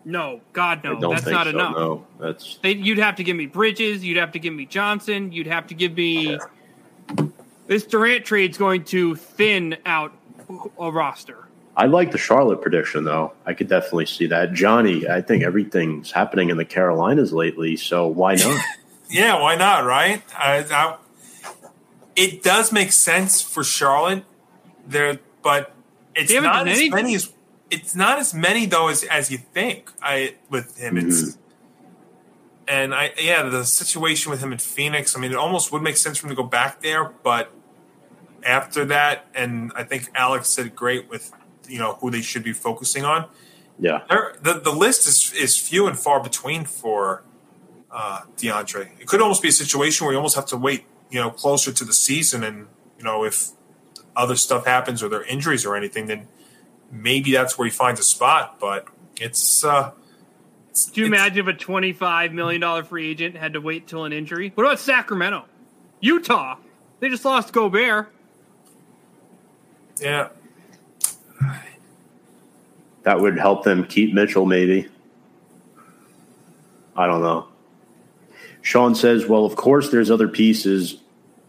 [0.05, 0.99] No, God, no.
[0.99, 1.75] That's not so, enough.
[1.75, 4.03] No, that's they, you'd have to give me Bridges.
[4.03, 5.31] You'd have to give me Johnson.
[5.31, 6.37] You'd have to give me yeah.
[7.67, 10.13] This Durant trade's going to thin out
[10.79, 11.47] a roster.
[11.75, 13.33] I like the Charlotte prediction, though.
[13.45, 14.53] I could definitely see that.
[14.53, 18.63] Johnny, I think everything's happening in the Carolinas lately, so why not?
[19.09, 20.21] yeah, why not, right?
[20.37, 20.97] I, I,
[22.15, 24.23] it does make sense for Charlotte
[24.85, 25.73] there, but
[26.13, 27.31] it's not as many as
[27.73, 29.91] it's not as many though as, as you think.
[30.01, 31.09] I with him, mm-hmm.
[31.09, 31.37] it's
[32.67, 35.15] and I yeah, the situation with him in Phoenix.
[35.15, 37.51] I mean, it almost would make sense for him to go back there, but
[38.43, 41.31] after that, and I think Alex said great with
[41.67, 43.27] you know who they should be focusing on.
[43.79, 47.23] Yeah, the the list is is few and far between for
[47.91, 48.99] uh, DeAndre.
[48.99, 51.71] It could almost be a situation where you almost have to wait, you know, closer
[51.71, 52.67] to the season, and
[52.97, 53.49] you know if
[54.15, 56.27] other stuff happens or there are injuries or anything, then
[56.93, 58.59] maybe that's where he finds a spot.
[58.59, 58.87] But
[59.19, 59.91] it's uh,
[60.93, 64.51] do you imagine if a $25 million free agent had to wait till an injury?
[64.55, 65.45] What about Sacramento?
[65.99, 66.57] Utah.
[66.99, 68.11] They just lost Gobert.
[70.01, 70.29] Yeah.
[73.03, 74.87] That would help them keep Mitchell, maybe.
[76.95, 77.47] I don't know.
[78.61, 81.01] Sean says, well, of course, there's other pieces,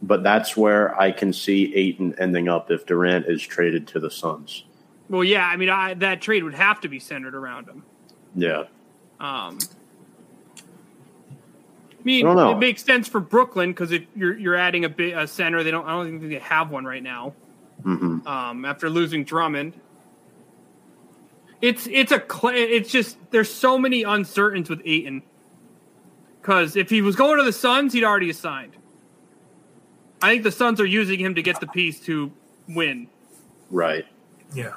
[0.03, 4.11] but that's where I can see Ayton ending up if Durant is traded to the
[4.11, 4.64] Suns.
[5.09, 5.46] Well, yeah.
[5.46, 7.82] I mean, I, that trade would have to be centered around him.
[8.34, 8.64] Yeah.
[9.20, 9.59] Um,
[10.59, 15.26] I mean, I it makes sense for Brooklyn because you're you're adding a, bit, a
[15.26, 15.62] center.
[15.62, 15.86] They don't.
[15.86, 17.34] I don't think they have one right now.
[17.82, 18.26] Mm-hmm.
[18.26, 19.72] Um, after losing Drummond,
[21.62, 25.22] it's it's a it's just there's so many uncertainties with Ayton.
[26.40, 28.76] Because if he was going to the Suns, he'd already signed.
[30.20, 32.30] I think the Suns are using him to get the piece to
[32.68, 33.09] win.
[33.70, 34.05] Right.
[34.55, 34.74] Yeah.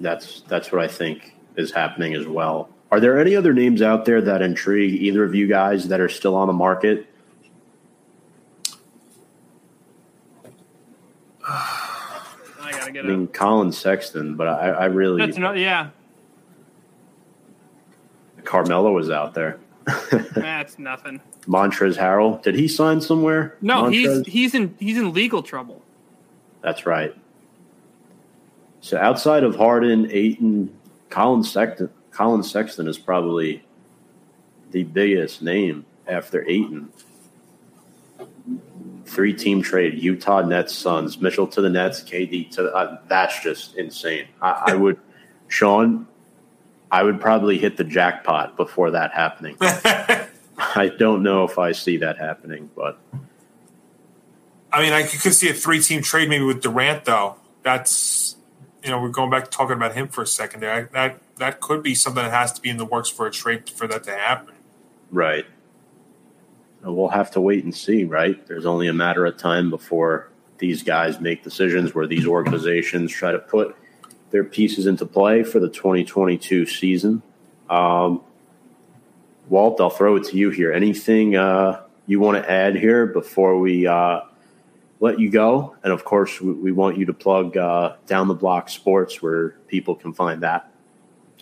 [0.00, 2.68] That's that's what I think is happening as well.
[2.90, 6.08] Are there any other names out there that intrigue either of you guys that are
[6.08, 7.06] still on the market?
[11.46, 13.32] I gotta get I mean, up.
[13.32, 15.90] Collin Sexton, but I, I really That's not, yeah,
[18.44, 19.58] Carmelo was out there.
[20.34, 21.20] that's nothing.
[21.46, 23.56] Montrezl Harrell, did he sign somewhere?
[23.60, 25.82] No, he's he's in he's in legal trouble.
[26.62, 27.14] That's right.
[28.84, 30.70] So outside of Harden, Ayton,
[31.08, 33.64] Collin Sexton, Collin Sexton is probably
[34.72, 36.90] the biggest name after Ayton.
[39.06, 42.64] Three team trade: Utah Nets, Suns, Mitchell to the Nets, KD to.
[42.64, 44.26] The, uh, that's just insane.
[44.42, 45.00] I, I would,
[45.48, 46.06] Sean.
[46.90, 49.56] I would probably hit the jackpot before that happening.
[49.62, 52.98] I don't know if I see that happening, but
[54.70, 57.36] I mean, I could see a three-team trade maybe with Durant, though.
[57.62, 58.33] That's
[58.84, 60.90] you know, we're going back to talking about him for a second there.
[60.92, 63.68] That that could be something that has to be in the works for a trade
[63.70, 64.54] for that to happen.
[65.10, 65.46] Right.
[66.82, 68.46] We'll have to wait and see, right?
[68.46, 70.28] There's only a matter of time before
[70.58, 73.74] these guys make decisions where these organizations try to put
[74.30, 77.22] their pieces into play for the 2022 season.
[77.70, 78.20] Um,
[79.48, 80.72] Walt, I'll throw it to you here.
[80.72, 84.20] Anything uh, you want to add here before we uh,
[85.00, 85.76] let you go?
[85.82, 89.50] And of course, we, we want you to plug uh, Down the Block Sports where
[89.68, 90.70] people can find that.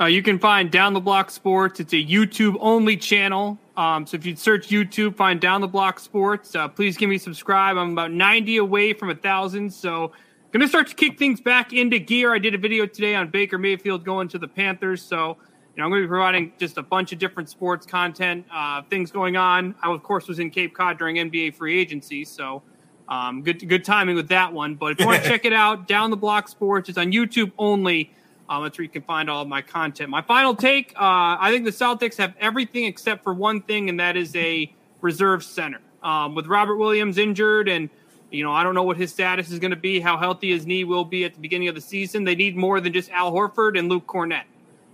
[0.00, 1.78] Uh, you can find Down the Block Sports.
[1.78, 3.59] It's a YouTube only channel.
[3.76, 6.55] Um, so if you search YouTube, find Down the Block Sports.
[6.55, 7.76] Uh, please give me subscribe.
[7.76, 9.72] I'm about 90 away from a thousand.
[9.72, 10.12] So
[10.50, 12.34] gonna start to kick things back into gear.
[12.34, 15.03] I did a video today on Baker Mayfield going to the Panthers.
[15.03, 15.36] So
[15.74, 19.11] you know I'm gonna be providing just a bunch of different sports content, uh, things
[19.11, 19.74] going on.
[19.82, 22.62] I of course was in Cape Cod during NBA free agency, so.
[23.09, 24.74] Um, good, good timing with that one.
[24.74, 27.53] But if you want to check it out, Down the Block Sports, it's on YouTube
[27.59, 28.12] only.
[28.48, 30.11] Um, that's where you can find all of my content.
[30.11, 33.98] My final take: uh, I think the Celtics have everything except for one thing, and
[34.00, 35.80] that is a reserve center.
[36.03, 37.88] Um, with Robert Williams injured, and
[38.30, 40.66] you know I don't know what his status is going to be, how healthy his
[40.66, 42.24] knee will be at the beginning of the season.
[42.24, 44.44] They need more than just Al Horford and Luke Kornet.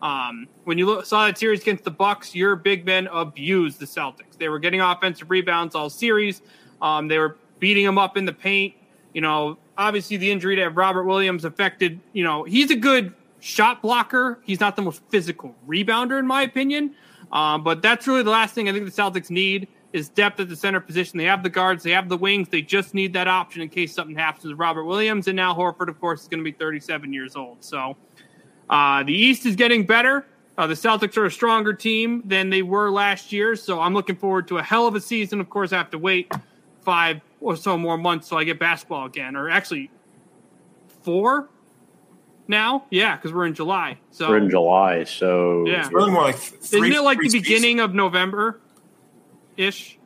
[0.00, 3.86] Um, when you look, saw that series against the Bucks, your big men abused the
[3.86, 4.38] Celtics.
[4.38, 6.42] They were getting offensive rebounds all series.
[6.80, 8.74] Um, they were beating him up in the paint.
[9.14, 12.00] You know, obviously the injury to Robert Williams affected.
[12.12, 14.40] You know, he's a good shot blocker.
[14.44, 16.94] He's not the most physical rebounder, in my opinion.
[17.32, 20.48] Um, but that's really the last thing I think the Celtics need is depth at
[20.48, 21.18] the center position.
[21.18, 22.48] They have the guards, they have the wings.
[22.48, 25.28] They just need that option in case something happens with Robert Williams.
[25.28, 27.64] And now Horford, of course, is going to be 37 years old.
[27.64, 27.96] So
[28.68, 30.26] uh, the East is getting better.
[30.59, 33.54] Uh, the Celtics are a stronger team than they were last year.
[33.54, 35.40] So I'm looking forward to a hell of a season.
[35.40, 36.32] Of course, I have to wait
[36.89, 39.91] five or so more months till I get basketball again, or actually
[41.03, 41.51] four
[42.47, 42.86] now.
[42.89, 43.99] Yeah, because we're in July.
[44.11, 45.80] So We're in July, so Yeah.
[45.80, 47.80] It's really more like three, isn't it like the beginning seasons.
[47.82, 48.59] of November
[49.59, 49.99] ish?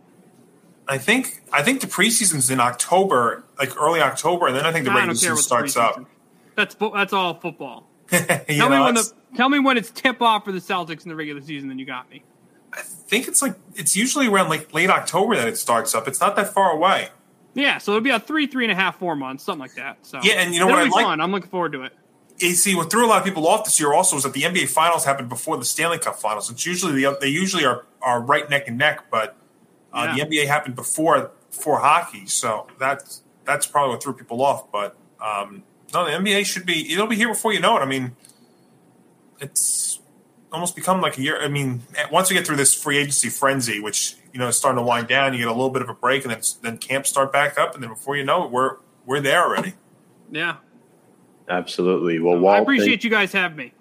[0.88, 4.84] I think I think the preseason's in October, like early October, and then I think
[4.84, 6.04] the I regular season starts up.
[6.56, 7.86] That's that's all football.
[8.08, 11.10] Tell know, me when the tell me when it's tip off for the Celtics in
[11.10, 11.68] the regular season.
[11.68, 12.24] Then you got me.
[12.72, 16.08] I think it's like it's usually around like late October that it starts up.
[16.08, 17.08] It's not that far away.
[17.54, 19.98] Yeah, so it'll be a three, three and a half, four months, something like that.
[20.02, 21.20] So Yeah, and you know It'll what I like, fun.
[21.20, 21.92] I'm looking forward to it.
[22.38, 24.42] You see, what threw a lot of people off this year also is that the
[24.42, 26.50] NBA Finals happened before the Stanley Cup Finals.
[26.50, 29.36] It's usually the, they usually are, are right neck and neck, but
[29.92, 30.24] uh, Yeah.
[30.24, 34.72] the NBA happened before before hockey, so that's that's probably what threw people off.
[34.72, 35.62] But um,
[35.92, 37.80] no, the NBA should be it'll be here before you know it.
[37.80, 38.16] I mean,
[39.40, 40.00] it's
[40.52, 41.40] almost become like a year.
[41.40, 44.78] I mean, once we get through this free agency frenzy, which you know is starting
[44.78, 47.10] to wind down, you get a little bit of a break, and then then camps
[47.10, 48.76] start back up, and then before you know it, we're
[49.06, 49.74] we're there already.
[50.30, 50.56] Yeah,
[51.48, 52.18] absolutely.
[52.18, 53.72] Well, Walt, I appreciate thank, you guys having me.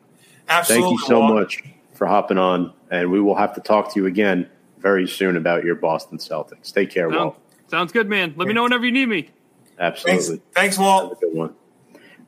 [0.49, 1.33] Absolutely, thank you so Walt.
[1.35, 1.63] much
[1.93, 4.49] for hopping on, and we will have to talk to you again
[4.79, 6.73] very soon about your Boston Celtics.
[6.73, 7.39] Take care, Sound- Walt.
[7.67, 8.33] sounds good, man.
[8.35, 9.29] Let me know whenever you need me.
[9.77, 10.41] Thanks, Absolutely.
[10.53, 11.21] thanks, Have a Walt.
[11.21, 11.55] good one.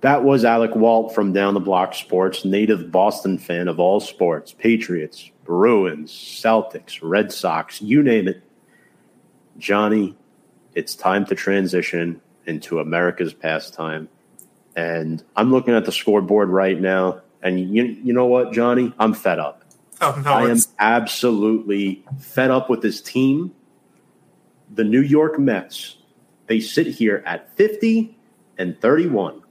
[0.04, 4.52] That was Alec Walt from Down the Block Sports, native Boston fan of all sports
[4.52, 8.44] Patriots, Bruins, Celtics, Red Sox, you name it.
[9.58, 10.18] Johnny,
[10.76, 14.10] it's time to transition into America's pastime.
[14.76, 17.22] And I'm looking at the scoreboard right now.
[17.42, 18.94] And you, you know what, Johnny?
[19.00, 19.64] I'm fed up.
[20.02, 23.54] Oh no, I am absolutely fed up with this team.
[24.70, 25.96] The New York Mets,
[26.48, 28.18] they sit here at 50
[28.58, 29.43] and 31.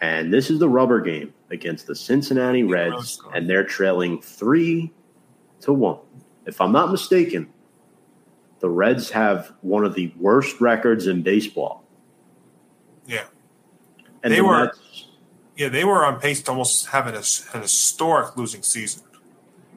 [0.00, 4.92] And this is the rubber game against the Cincinnati Reds, and they're trailing 3
[5.62, 5.98] to 1.
[6.46, 7.52] If I'm not mistaken,
[8.60, 11.84] the Reds have one of the worst records in baseball.
[13.06, 13.24] yeah.
[14.22, 14.72] And they the were,
[15.56, 19.04] yeah, they were on pace to almost have an, an historic losing season.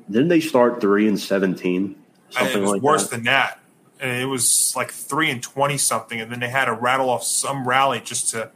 [0.09, 1.95] Didn't they start three and seventeen?
[2.29, 3.15] Something it was like worse that?
[3.17, 3.59] than that.
[3.99, 7.23] And it was like three and twenty something, and then they had to rattle off
[7.23, 8.49] some rally just to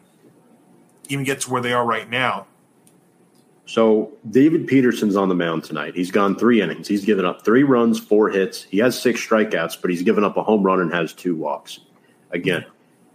[1.09, 2.47] even get to where they are right now.
[3.65, 5.95] So David Peterson's on the mound tonight.
[5.95, 6.87] He's gone three innings.
[6.87, 8.63] He's given up three runs, four hits.
[8.63, 11.79] He has six strikeouts, but he's given up a home run and has two walks.
[12.31, 12.65] Again,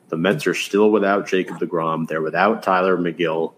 [0.09, 2.09] the Mets are still without Jacob DeGrom.
[2.09, 3.55] They're without Tylor Megill.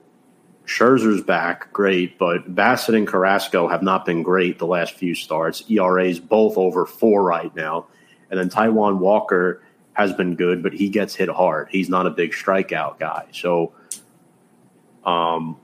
[0.66, 5.64] Scherzer's back, great, but Bassitt and Carrasco have not been great the last few starts.
[5.68, 7.86] ERA's both over four right now.
[8.30, 9.62] And then Taijuan Walker
[9.94, 11.68] has been good, but he gets hit hard.
[11.70, 13.26] He's not a big strikeout guy.
[13.32, 13.72] So
[15.04, 15.56] um,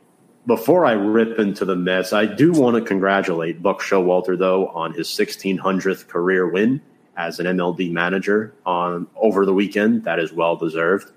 [0.47, 4.95] before I rip into the Mets, I do want to congratulate Buck Showalter though on
[4.95, 6.81] his 1600th career win
[7.17, 10.05] as an MLB manager on over the weekend.
[10.05, 11.13] That is well deserved.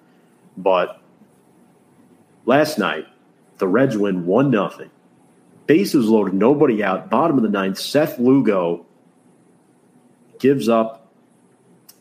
[0.58, 1.00] But
[2.46, 3.08] last night,
[3.58, 4.90] the Reds win one nothing.
[5.68, 7.10] Bases loaded, nobody out.
[7.10, 8.86] Bottom of the ninth, Seth Lugo
[10.40, 11.08] gives up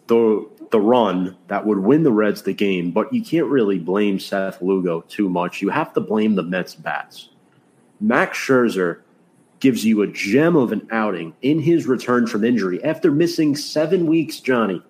[0.09, 4.19] the the run that would win the Reds the game, but you can't really blame
[4.19, 5.61] Seth Lugo too much.
[5.61, 7.31] You have to blame the Mets bats.
[8.01, 9.01] Max Scherzer
[9.59, 14.07] gives you a gem of an outing in his return from injury after missing seven
[14.07, 14.83] weeks, Johnny.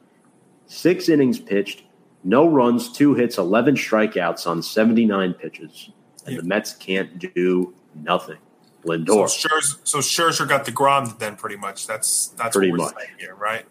[0.67, 1.83] Six innings pitched,
[2.23, 5.91] no runs, two hits, 11 strikeouts on 79 pitches.
[6.27, 8.39] And the Mets can't do nothing.
[8.85, 9.29] Lindor.
[9.29, 11.87] So Scherzer, so Scherzer got the Grom then pretty much.
[11.87, 13.67] That's that's pretty much here, right?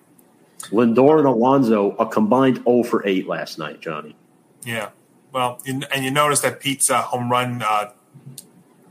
[0.72, 4.16] Lindor and Alonso a combined 0 for 8 last night, Johnny.
[4.64, 4.90] Yeah.
[5.32, 7.92] Well, and you notice that Pete's uh, home run uh,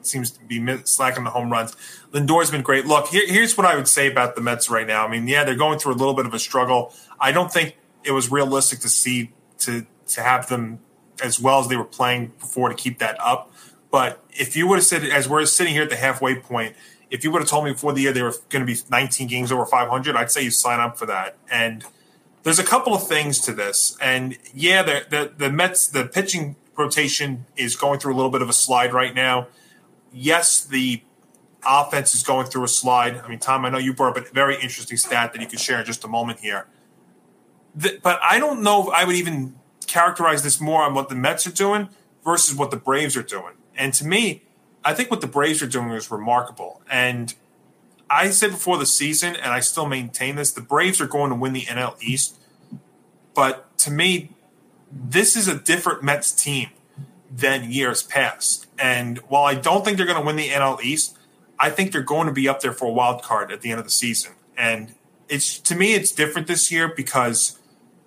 [0.03, 1.77] seems to be slacking the home runs.
[2.13, 2.87] Lindor's been great.
[2.87, 5.07] Look, here, here's what I would say about the Mets right now.
[5.07, 6.93] I mean, yeah, they're going through a little bit of a struggle.
[7.21, 10.81] I don't think it was realistic to see to to have them
[11.23, 13.53] as well as they were playing before to keep that up.
[13.91, 16.77] But if you would have said, as we're sitting here at the halfway point,
[17.11, 19.29] if you would have told me before the year they were going to be 19
[19.29, 21.37] games over 500, I'd say you sign up for that.
[21.51, 21.85] And
[22.43, 23.97] there's a couple of things to this.
[24.01, 28.43] And yeah, the, the, the Mets, the pitching rotation is going through a little bit
[28.43, 29.49] of a slide right now.
[30.13, 31.03] Yes, the
[31.67, 33.17] offense is going through a slide.
[33.17, 35.61] I mean, Tom, I know you brought up a very interesting stat that you could
[35.61, 36.67] share in just a moment here.
[37.75, 39.57] The, but I don't know if I would even
[39.87, 41.89] characterize this more on what the Mets are doing
[42.25, 43.55] versus what the Braves are doing.
[43.77, 44.43] And to me,
[44.89, 46.81] I think what the Braves are doing is remarkable.
[46.91, 47.35] And
[48.09, 51.37] I said before the season, and I still maintain this: the Braves are going to
[51.37, 52.41] win the NL East.
[53.35, 54.31] But to me,
[54.91, 56.71] this is a different Mets team
[57.31, 58.67] than years past.
[58.79, 61.19] And while I don't think they're going to win the NL East,
[61.61, 63.81] I think they're going to be up there for a wild card at the end
[63.81, 64.37] of the season.
[64.57, 64.95] And
[65.29, 67.61] it's to me, it's different this year because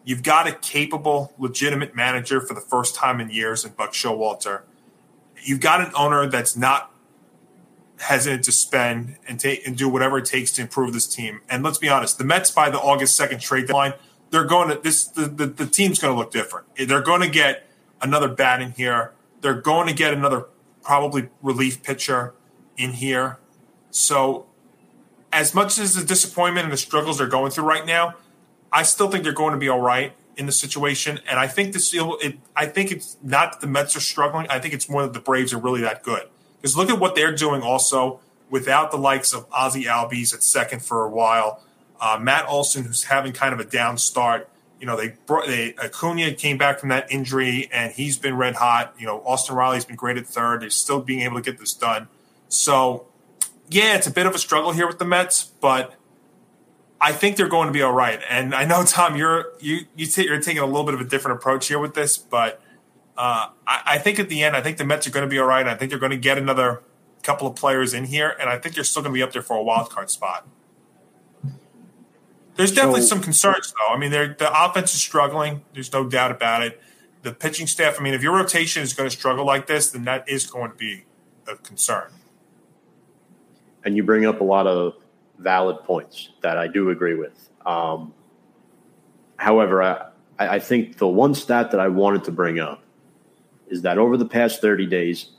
[0.04, 4.64] you've got a capable, legitimate manager for the first time in years in Buck Showalter
[5.44, 6.92] you've got an owner that's not
[8.00, 11.42] hesitant to spend and take and do whatever it takes to improve this team.
[11.50, 13.94] And let's be honest, the Mets by the August second trade deadline,
[14.32, 16.68] they're going to this the, the, the team's going to look different.
[16.76, 17.68] They're going to get
[18.02, 19.14] another bat in here.
[19.42, 20.48] They're going to get another
[20.82, 22.34] probably relief pitcher
[22.78, 23.38] in here.
[23.92, 24.48] So
[25.32, 28.16] as much as the disappointment and the struggles they're going through right now,
[28.72, 31.20] I still think they're going to be all right in the situation.
[31.30, 34.48] And I think this, it, I think it's not that the Mets are struggling.
[34.50, 36.24] I think it's more that the Braves are really that good.
[36.58, 38.20] Because look at what they're doing also
[38.50, 41.64] without the likes of Ozzie Albies at second for a while.
[42.02, 44.50] Uh, Matt Olson, who's having kind of a down start.
[44.80, 48.56] You know, they brought they Acuna came back from that injury and he's been red
[48.56, 48.96] hot.
[48.98, 50.64] You know, Austin Riley's been great at third.
[50.64, 52.08] They're still being able to get this done.
[52.50, 53.06] So,
[53.70, 55.94] yeah, it's a bit of a struggle here with the Mets, but
[57.02, 58.22] I think they're going to be all right.
[58.30, 61.06] And I know Tom, you're you you t- you're taking a little bit of a
[61.06, 62.62] different approach here with this, but
[63.18, 65.40] uh, I, I, think at the end, I think the Mets are going to be
[65.40, 65.68] all right.
[65.68, 66.82] I think they're going to get another
[67.24, 69.42] couple of players in here, and I think they're still going to be up there
[69.42, 70.48] for a wild card spot.
[72.56, 73.94] There's definitely so, some concerns, though.
[73.94, 75.64] I mean, the offense is struggling.
[75.74, 76.82] There's no doubt about it.
[77.24, 78.00] The pitching staff.
[78.00, 80.72] I mean, if your rotation is going to struggle like this, then that is going
[80.72, 81.06] to be
[81.48, 82.12] a concern.
[83.84, 84.96] And you bring up a lot of
[85.42, 87.50] valid points that I do agree with.
[87.66, 88.14] Um,
[89.38, 90.08] however, I,
[90.40, 92.84] I think the one stat that I wanted to bring up
[93.68, 95.32] is that over the past 30 days,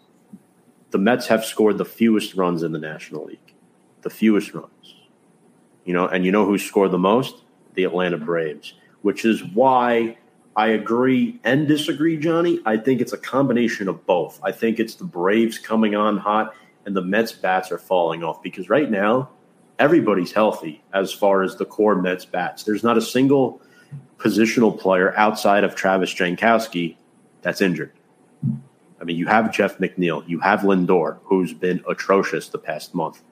[0.90, 3.54] the Mets have scored the fewest runs in the National League,
[4.02, 4.94] the fewest runs.
[5.84, 7.36] You know, and you know who scored the most?
[7.74, 10.18] The Atlanta Braves, which is why
[10.54, 12.60] I agree and disagree, Johnny.
[12.66, 14.38] I think it's a combination of both.
[14.42, 16.54] I think it's the Braves coming on hot
[16.84, 19.30] and the Mets bats are falling off because right now
[19.82, 22.62] everybody's healthy as far as the core Mets bats.
[22.62, 23.60] There's not a single
[24.16, 26.94] positional player outside of Travis Jankowski
[27.42, 27.92] that's injured.
[29.00, 33.22] I mean, you have Jeff McNeil, you have Lindor, who's been atrocious the past month.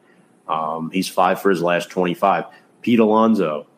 [0.48, 2.46] Um, he's five for his last 25.
[2.82, 3.68] Pete Alonso,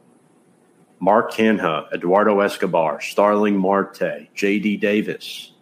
[0.98, 4.78] Mark Canha, Eduardo Escobar, Starling Marte, J.D.
[4.78, 5.52] Davis.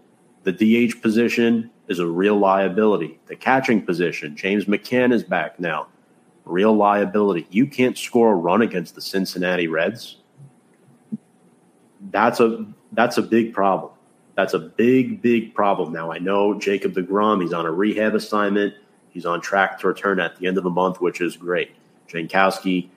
[0.45, 3.19] The DH position is a real liability.
[3.27, 5.89] The catching position, James McCann is back now.
[6.51, 7.47] Real liability.
[7.51, 10.17] You can't score a run against the Cincinnati Reds.
[12.11, 13.93] That's a that's a big problem.
[14.35, 15.93] That's a big, big problem.
[15.93, 18.75] Now I know Jacob DeGrom, he's on a rehab assignment.
[19.11, 21.73] He's on track to return at the end of the month, which is great.
[22.09, 22.89] Jankowski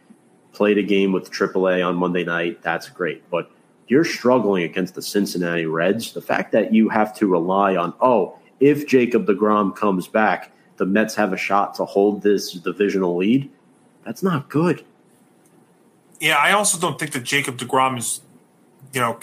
[0.53, 2.61] played a game with AAA on Monday night.
[2.61, 3.29] That's great.
[3.29, 3.51] But
[3.87, 6.13] you're struggling against the Cincinnati Reds.
[6.13, 10.52] The fact that you have to rely on, oh, if Jacob DeGrom comes back,
[10.83, 13.49] the Mets have a shot to hold this divisional lead.
[14.03, 14.83] That's not good.
[16.19, 18.19] Yeah, I also don't think that Jacob DeGrom is,
[18.91, 19.17] you know,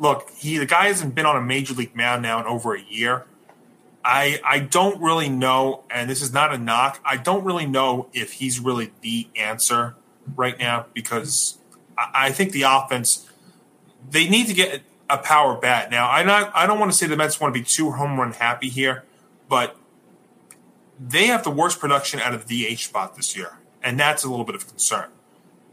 [0.00, 2.82] look, he the guy hasn't been on a major league mound now in over a
[2.82, 3.24] year.
[4.04, 7.00] I I don't really know, and this is not a knock.
[7.04, 9.94] I don't really know if he's really the answer
[10.34, 11.58] right now because
[11.96, 13.30] I, I think the offense
[14.10, 15.92] they need to get a power bat.
[15.92, 18.18] Now I not I don't want to say the Mets want to be too home
[18.18, 19.04] run happy here,
[19.48, 19.76] but
[20.98, 24.30] they have the worst production out of the DH spot this year, and that's a
[24.30, 25.10] little bit of concern.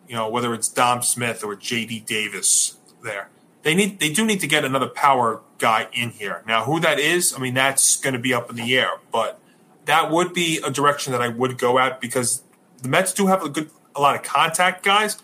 [0.08, 2.02] You know, whether it's Dom Smith or J.D.
[2.02, 3.30] Davis there
[3.64, 6.44] they need they do need to get another power guy in here.
[6.46, 9.40] Now, who that is, I mean, that's going to be up in the air, but
[9.86, 12.44] that would be a direction that I would go at because
[12.82, 15.18] the Mets do have a good a lot of contact guys,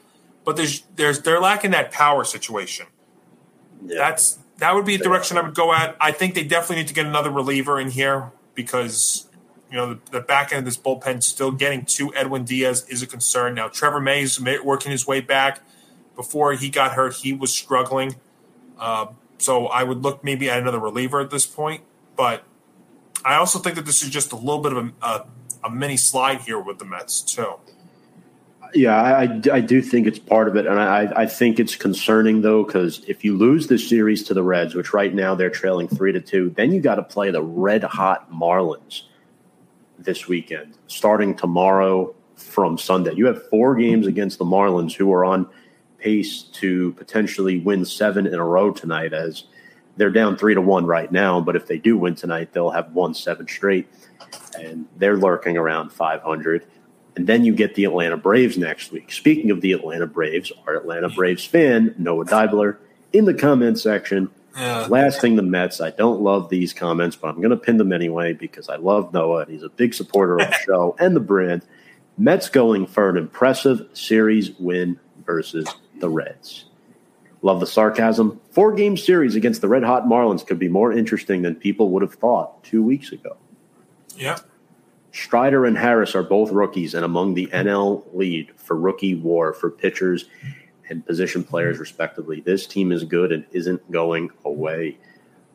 [0.45, 2.87] but there's there's they're lacking that power situation.
[3.85, 3.97] Yeah.
[3.97, 5.97] That's that would be a direction I would go at.
[5.99, 9.28] I think they definitely need to get another reliever in here because
[9.69, 13.01] you know the, the back end of this bullpen still getting to Edwin Diaz is
[13.01, 13.55] a concern.
[13.55, 15.61] Now Trevor May is working his way back.
[16.15, 18.15] Before he got hurt, he was struggling.
[18.77, 21.81] Uh, so I would look maybe at another reliever at this point.
[22.15, 22.43] But
[23.23, 25.25] I also think that this is just a little bit of a, a,
[25.65, 27.53] a mini slide here with the Mets, too.
[28.73, 30.67] Yeah, I, I do think it's part of it.
[30.67, 34.43] And I, I think it's concerning, though, because if you lose this series to the
[34.43, 37.41] Reds, which right now they're trailing three to two, then you got to play the
[37.41, 39.03] red hot Marlins
[40.03, 43.13] this weekend, starting tomorrow from Sunday.
[43.13, 45.47] You have four games against the Marlins, who are on
[45.97, 49.43] pace to potentially win seven in a row tonight as
[49.97, 51.41] they're down three to one right now.
[51.41, 53.87] But if they do win tonight, they'll have won seven straight
[54.57, 56.65] and they're lurking around 500.
[57.15, 59.11] And then you get the Atlanta Braves next week.
[59.11, 62.77] Speaking of the Atlanta Braves, our Atlanta Braves fan, Noah Dibler,
[63.11, 64.85] in the comment section, yeah.
[64.87, 65.81] blasting the Mets.
[65.81, 69.13] I don't love these comments, but I'm going to pin them anyway because I love
[69.13, 69.41] Noah.
[69.41, 71.65] and He's a big supporter of the show and the brand.
[72.17, 75.67] Mets going for an impressive series win versus
[75.99, 76.65] the Reds.
[77.41, 78.41] Love the sarcasm.
[78.51, 82.01] Four game series against the red hot Marlins could be more interesting than people would
[82.01, 83.37] have thought two weeks ago.
[84.17, 84.39] Yeah.
[85.11, 89.71] Strider and Harris are both rookies and among the NL lead for rookie war for
[89.71, 90.25] pitchers
[90.89, 92.41] and position players, respectively.
[92.41, 94.97] This team is good and isn't going away.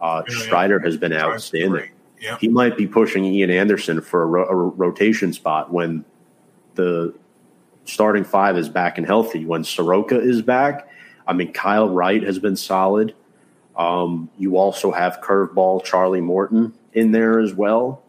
[0.01, 0.87] Uh, yeah, Strider yeah.
[0.87, 1.91] has been outstanding.
[2.21, 2.39] Yeah.
[2.39, 6.05] He might be pushing Ian Anderson for a, ro- a rotation spot when
[6.75, 7.15] the
[7.85, 9.45] starting five is back and healthy.
[9.45, 10.89] When Soroka is back,
[11.27, 13.15] I mean, Kyle Wright has been solid.
[13.77, 18.03] Um, you also have curveball Charlie Morton in there as well.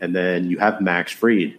[0.00, 1.58] And then you have Max Fried.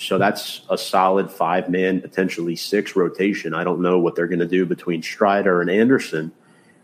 [0.00, 3.52] So that's a solid five man, potentially six rotation.
[3.52, 6.32] I don't know what they're going to do between Strider and Anderson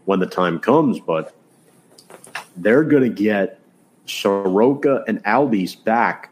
[0.04, 1.34] when the time comes, but
[2.58, 3.58] they're going to get
[4.04, 6.30] Soroka and Albies back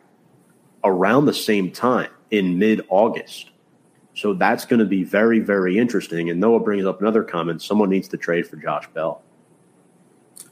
[0.84, 3.50] around the same time in mid August.
[4.14, 6.28] So that's going to be very, very interesting.
[6.28, 9.22] And Noah brings up another comment: someone needs to trade for Josh Bell.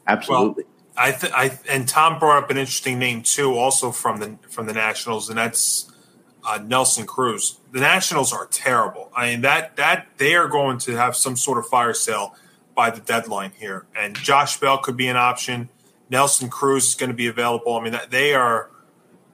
[0.06, 0.64] Absolutely.
[0.64, 4.38] Well, I, th- I and Tom brought up an interesting name too, also from the
[4.48, 5.91] from the Nationals, and that's
[6.44, 7.58] uh, Nelson Cruz.
[7.72, 9.10] The Nationals are terrible.
[9.16, 12.34] I mean that that they are going to have some sort of fire sale
[12.74, 15.68] by the deadline here, and Josh Bell could be an option.
[16.10, 17.74] Nelson Cruz is going to be available.
[17.74, 18.70] I mean, that, they are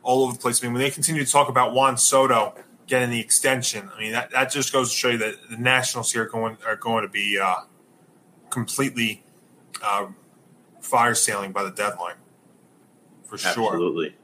[0.05, 0.63] all over the place.
[0.63, 2.55] I mean, when they continue to talk about Juan Soto
[2.87, 6.13] getting the extension, I mean that, that just goes to show you that the Nationals
[6.13, 7.57] here are going are going to be uh,
[8.51, 9.25] completely
[9.83, 10.07] uh,
[10.81, 12.17] fire sailing by the deadline
[13.25, 13.73] for sure.
[13.73, 14.17] Absolutely,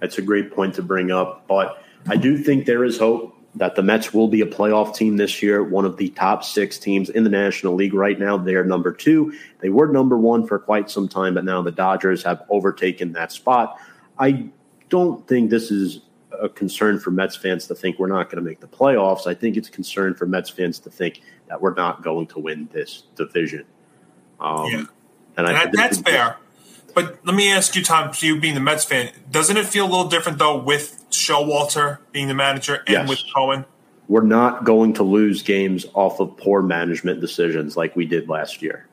[0.00, 1.46] that's a great point to bring up.
[1.48, 5.16] But I do think there is hope that the Mets will be a playoff team
[5.16, 8.36] this year, one of the top six teams in the National League right now.
[8.36, 9.32] They're number two.
[9.60, 13.32] They were number one for quite some time, but now the Dodgers have overtaken that
[13.32, 13.78] spot.
[14.18, 14.48] I
[14.88, 16.02] don't think this is
[16.40, 19.26] a concern for Mets fans to think we're not going to make the playoffs.
[19.26, 22.38] I think it's a concern for Mets fans to think that we're not going to
[22.38, 23.64] win this division.
[24.38, 24.84] Um, yeah,
[25.36, 26.36] and, I, that, that's fair.
[26.94, 29.90] But let me ask you, Tom, you being the Mets fan, doesn't it feel a
[29.90, 33.08] little different though with Showalter being the manager and yes.
[33.08, 33.64] with Cohen?
[34.08, 38.62] We're not going to lose games off of poor management decisions like we did last
[38.62, 38.86] year.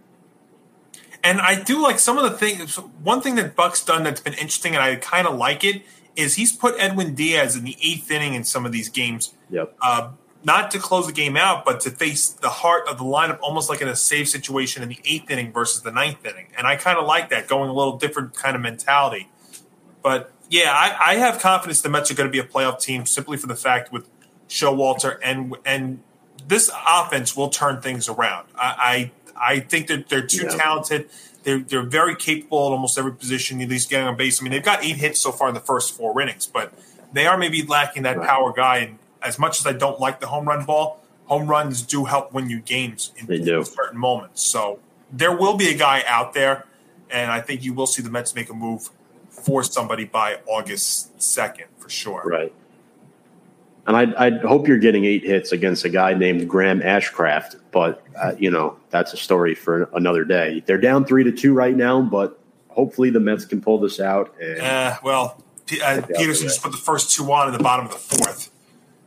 [1.24, 2.76] And I do like some of the things.
[2.76, 5.82] One thing that Buck's done that's been interesting, and I kind of like it,
[6.16, 9.34] is he's put Edwin Diaz in the eighth inning in some of these games.
[9.50, 9.76] Yep.
[9.82, 10.12] Uh,
[10.46, 13.68] not to close the game out, but to face the heart of the lineup almost
[13.68, 16.46] like in a save situation in the eighth inning versus the ninth inning.
[16.56, 19.28] And I kind of like that, going a little different kind of mentality.
[20.04, 23.08] But yeah, I, I have confidence the Mets are going to be a playoff team
[23.08, 24.08] simply for the fact with
[24.48, 26.02] Showalter and and
[26.48, 28.48] this offense will turn things around.
[28.56, 30.50] I I, I think that they're too yeah.
[30.50, 31.10] talented.
[31.42, 33.60] They're they're very capable at almost every position.
[33.62, 34.40] At least getting on base.
[34.40, 36.72] I mean, they've got eight hits so far in the first four innings, but
[37.12, 38.28] they are maybe lacking that right.
[38.28, 38.78] power guy.
[38.78, 42.34] And as much as I don't like the home run ball, home runs do help
[42.34, 43.64] win you games in, they do.
[43.64, 44.42] certain moments.
[44.42, 44.80] So
[45.12, 46.66] there will be a guy out there,
[47.10, 48.90] and I think you will see the Mets make a move
[49.30, 52.24] for somebody by August second for sure.
[52.26, 52.54] Right.
[53.88, 58.04] And I, I hope you're getting eight hits against a guy named Graham Ashcraft, but
[58.20, 60.64] uh, you know that's a story for another day.
[60.66, 62.40] They're down three to two right now, but
[62.70, 64.34] hopefully the Mets can pull this out.
[64.42, 67.86] And uh, well, P- uh, Peterson just put the first two on in the bottom
[67.86, 68.50] of the fourth.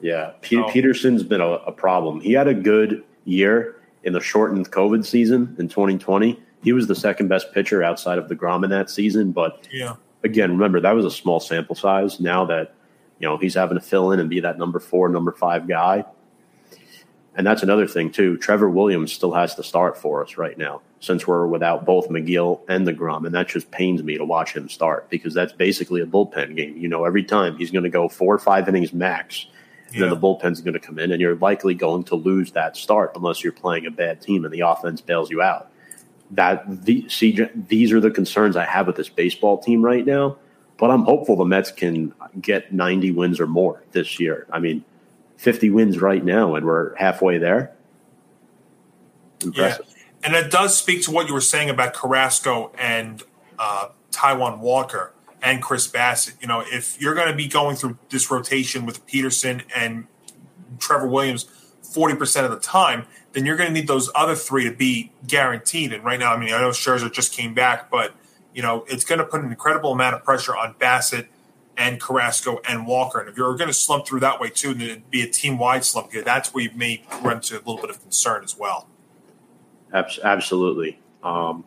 [0.01, 0.69] Yeah, P- oh.
[0.71, 2.21] Peterson's been a, a problem.
[2.21, 6.41] He had a good year in the shortened COVID season in 2020.
[6.63, 9.97] He was the second best pitcher outside of deGrom in that season, but yeah.
[10.25, 12.19] Again, remember that was a small sample size.
[12.19, 12.75] Now that
[13.19, 16.05] you know, he's having to fill in and be that number four, number five guy.
[17.35, 18.37] And that's another thing too.
[18.37, 22.61] Trevor Williams still has to start for us right now, since we're without both Megill
[22.69, 26.07] and deGrom, and that just pains me to watch him start because that's basically a
[26.07, 26.77] bullpen game.
[26.77, 29.47] You know, every time he's going to go four or five innings max,
[29.93, 30.01] yeah.
[30.01, 33.13] then the bullpen's going to come in, and you're likely going to lose that start
[33.15, 35.71] unless you're playing a bad team and the offense bails you out.
[36.31, 40.37] That the see, these are the concerns I have with this baseball team right now
[40.79, 44.47] but I'm hopeful the Mets can get 90 wins or more this year.
[44.51, 44.85] I mean,
[45.37, 47.73] 50 wins right now, and we're halfway there.
[49.43, 49.87] Impressive.
[49.89, 49.95] Yeah.
[50.23, 53.23] And it does speak to what you were saying about Carrasco and
[53.59, 55.13] uh, Taijuan Walker
[55.43, 56.41] and Chris Bassitt.
[56.41, 60.07] You know, if you're going to be going through this rotation with Peterson and
[60.79, 61.47] Trevor Williams
[61.83, 65.93] 40% of the time, then you're going to need those other three to be guaranteed.
[65.93, 68.15] And right now, I mean, I know Scherzer just came back, but–
[68.59, 71.29] you know, it's going to put an incredible amount of pressure on Bassitt
[71.77, 73.21] and Carrasco and Walker.
[73.21, 75.59] And if you're going to slump through that way too, and it'd be a team
[75.59, 78.89] wide slump that's where you may run into a little bit of concern as well.
[79.93, 80.99] Absolutely.
[81.23, 81.65] Um,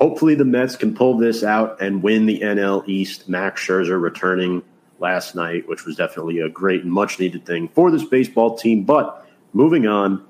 [0.00, 3.28] hopefully, the Mets can pull this out and win the NL East.
[3.28, 4.62] Max Scherzer returning
[4.98, 8.84] last night, which was definitely a great and much needed thing for this baseball team.
[8.84, 10.24] But moving on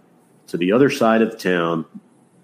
[0.48, 1.84] to the other side of town,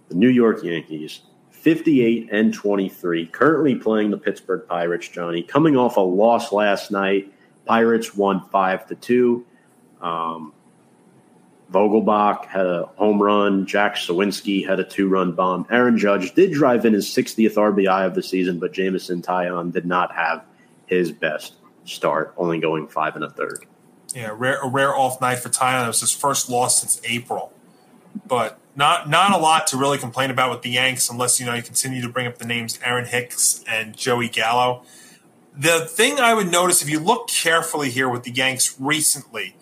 [0.09, 5.97] the New York Yankees 58 and 23, currently playing the Pittsburgh Pirates, Johnny, coming off
[5.97, 7.33] a loss last night.
[7.65, 9.47] Pirates won 5 to 2.
[10.01, 10.53] Um,
[11.73, 13.67] Vogelbach had a home run.
[13.67, 15.67] Jack Suwinski had a two run bomb.
[15.71, 19.85] Aaron Judge did drive in his 60th RBI of the season, but Jameson Taillon did
[19.85, 20.45] not have
[20.87, 23.67] his best start, only going five and a third.
[24.15, 25.85] Yeah, rare, a rare off night for Taillon.
[25.85, 27.53] It was his first loss since April.
[28.27, 31.55] But not not a lot to really complain about with the Yanks, unless you know
[31.55, 34.83] you continue to bring up the names Aaron Hicks and Joey Gallo.
[35.57, 39.57] The thing I would notice if you look carefully here with the Yanks recently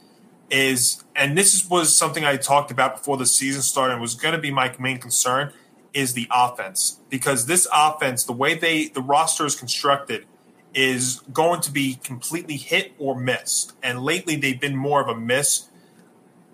[0.50, 4.34] is, and this was something I talked about before the season started, and was going
[4.34, 5.52] to be my main concern,
[5.92, 10.26] is the offense because this offense, the way they the roster is constructed,
[10.74, 13.72] is going to be completely hit or miss.
[13.82, 15.68] And lately, they've been more of a miss.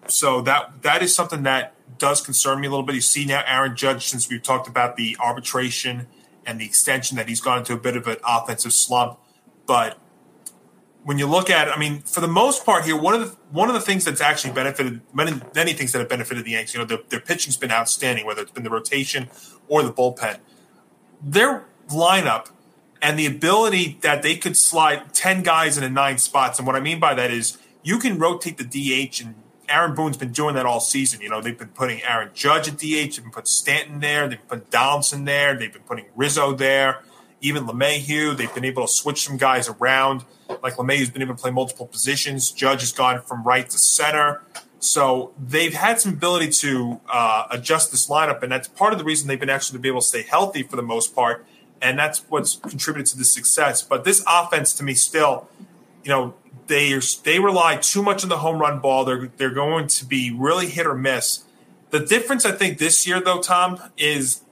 [0.08, 2.94] So that that is something that does concern me a little bit.
[2.94, 6.06] You see now Aaron Judge, since we've talked about the arbitration
[6.44, 9.18] and the extension, that he's gone into a bit of an offensive slump.
[9.66, 9.98] But
[11.04, 13.36] when you look at it, I mean, for the most part here, one of the
[13.50, 16.74] one of the things that's actually benefited many many things that have benefited the Yankees,
[16.74, 19.28] you know, their, their pitching's been outstanding, whether it's been the rotation
[19.68, 20.38] or the bullpen.
[21.22, 22.50] Their lineup
[23.02, 26.80] and the ability that they could slide ten guys into nine spots, and what I
[26.80, 29.34] mean by that is you can rotate the DH and
[29.70, 31.20] Aaron Boone's been doing that all season.
[31.20, 34.38] You know, they've been putting Aaron Judge at DH, they've been putting Stanton there, they've
[34.38, 37.02] been putting Donaldson there, they've been putting Rizzo there,
[37.40, 38.36] even LeMahieu.
[38.36, 40.24] They've been able to switch some guys around.
[40.62, 42.50] Like LeMahieu's been able to play multiple positions.
[42.50, 44.42] Judge has gone from right to center.
[44.80, 49.04] So they've had some ability to uh, adjust this lineup, and that's part of the
[49.04, 51.44] reason they've been actually to be able to stay healthy for the most part,
[51.82, 53.82] and that's what's contributed to the success.
[53.82, 55.48] But this offense, to me, still,
[56.02, 56.34] you know,
[56.66, 59.04] they are, they rely too much on the home run ball.
[59.04, 61.44] They're they're going to be really hit or miss.
[61.90, 64.42] The difference, I think, this year though, Tom, is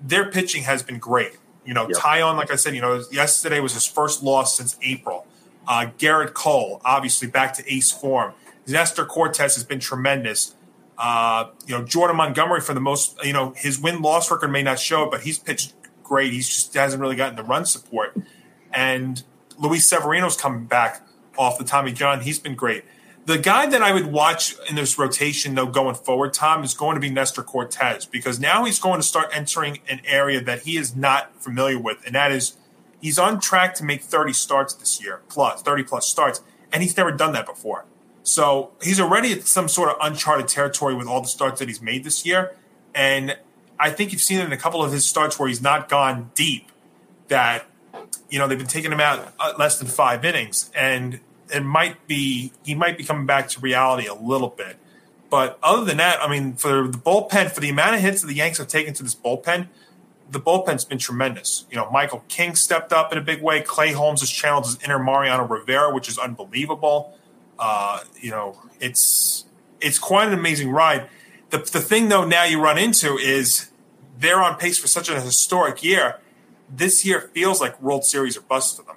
[0.00, 1.36] their pitching has been great.
[1.66, 1.98] You know, yep.
[1.98, 5.26] Taillon, like I said, you know, yesterday was his first loss since April.
[5.66, 8.32] Uh, Gerrit Cole, obviously back to ace form.
[8.66, 10.54] Nestor Cortes has been tremendous.
[10.96, 14.62] Uh, you know, Jordan Montgomery for the most, you know, his win loss record may
[14.62, 16.32] not show it, but he's pitched great.
[16.32, 18.16] He's just hasn't really gotten the run support.
[18.72, 19.22] And
[19.58, 21.06] Luis Severino's coming back
[21.36, 22.20] off the Tommy John.
[22.20, 22.84] He's been great.
[23.26, 26.94] The guy that I would watch in this rotation, though, going forward, Tom, is going
[26.94, 30.76] to be Nestor Cortes because now he's going to start entering an area that he
[30.76, 32.56] is not familiar with, and that is
[33.00, 36.40] he's on track to make 30 starts this year, plus 30 plus starts,
[36.72, 37.84] and he's never done that before.
[38.22, 41.82] So he's already at some sort of uncharted territory with all the starts that he's
[41.82, 42.54] made this year,
[42.94, 43.36] and
[43.76, 46.30] I think you've seen it in a couple of his starts where he's not gone
[46.36, 46.70] deep.
[47.26, 47.66] That
[48.30, 51.18] you know they've been taking him out uh, less than five innings, and
[51.52, 54.76] it might be he might be coming back to reality a little bit.
[55.30, 58.28] But other than that, I mean, for the bullpen, for the amount of hits that
[58.28, 59.68] the Yanks have taken to this bullpen,
[60.30, 61.66] the bullpen's been tremendous.
[61.70, 63.60] You know, Michael King stepped up in a big way.
[63.60, 67.16] Clay Holmes has channeled his inner Mariano Rivera, which is unbelievable.
[67.58, 69.44] Uh, you know, it's
[69.80, 71.08] it's quite an amazing ride.
[71.50, 73.70] The the thing though now you run into is
[74.18, 76.18] they're on pace for such a historic year.
[76.68, 78.95] This year feels like World Series or bust for them.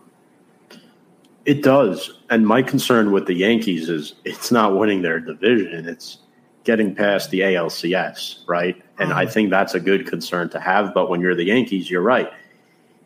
[1.45, 2.11] It does.
[2.29, 6.19] And my concern with the Yankees is it's not winning their division, it's
[6.63, 8.81] getting past the ALCS, right?
[8.99, 9.33] And I mm-hmm.
[9.33, 10.93] think that's a good concern to have.
[10.93, 12.31] But when you're the Yankees, you're right.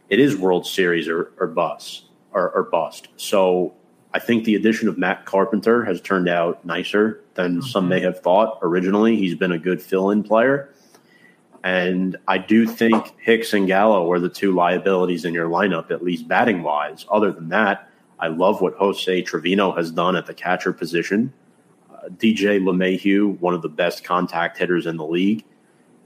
[0.10, 3.08] It is World Series or, or bust or, or bust.
[3.16, 3.74] So
[4.14, 7.68] I think the addition of Matt Carpenter has turned out nicer than mm-hmm.
[7.68, 9.16] some may have thought originally.
[9.16, 10.74] He's been a good fill in player.
[11.64, 16.04] And I do think Hicks and Gallo are the two liabilities in your lineup, at
[16.04, 17.06] least batting wise.
[17.10, 17.90] Other than that,
[18.24, 21.34] I love what Jose Trevino has done at the catcher position.
[21.94, 25.44] Uh, DJ LeMahieu, one of the best contact hitters in the league.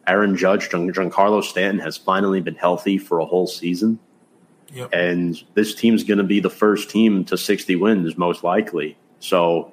[0.07, 3.99] Aaron Judge, Giancarlo Stanton has finally been healthy for a whole season.
[4.73, 4.89] Yep.
[4.93, 8.97] And this team's going to be the first team to 60 wins, most likely.
[9.19, 9.71] So,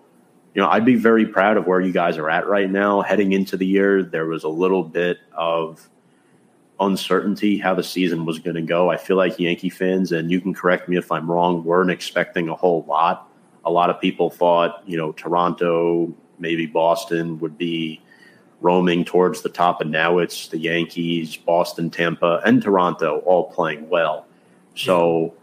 [0.52, 3.00] you know, I'd be very proud of where you guys are at right now.
[3.00, 5.88] Heading into the year, there was a little bit of
[6.86, 8.90] uncertainty how the season was going to go.
[8.90, 12.48] I feel like Yankee fans, and you can correct me if I'm wrong, weren't expecting
[12.48, 13.30] a whole lot.
[13.64, 18.00] A lot of people thought, you know, Toronto, maybe Boston would be
[18.60, 23.88] roaming towards the top, and now it's the Yankees, Boston, Tampa, and Toronto all playing
[23.88, 24.26] well.
[24.74, 25.34] So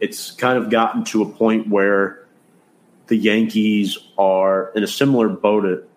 [0.00, 2.26] it's kind of gotten to a point where
[3.06, 5.88] the Yankees are in a similar boat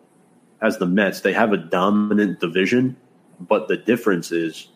[0.62, 1.22] as the Mets.
[1.22, 2.98] They have a dominant division
[3.40, 4.70] but the difference is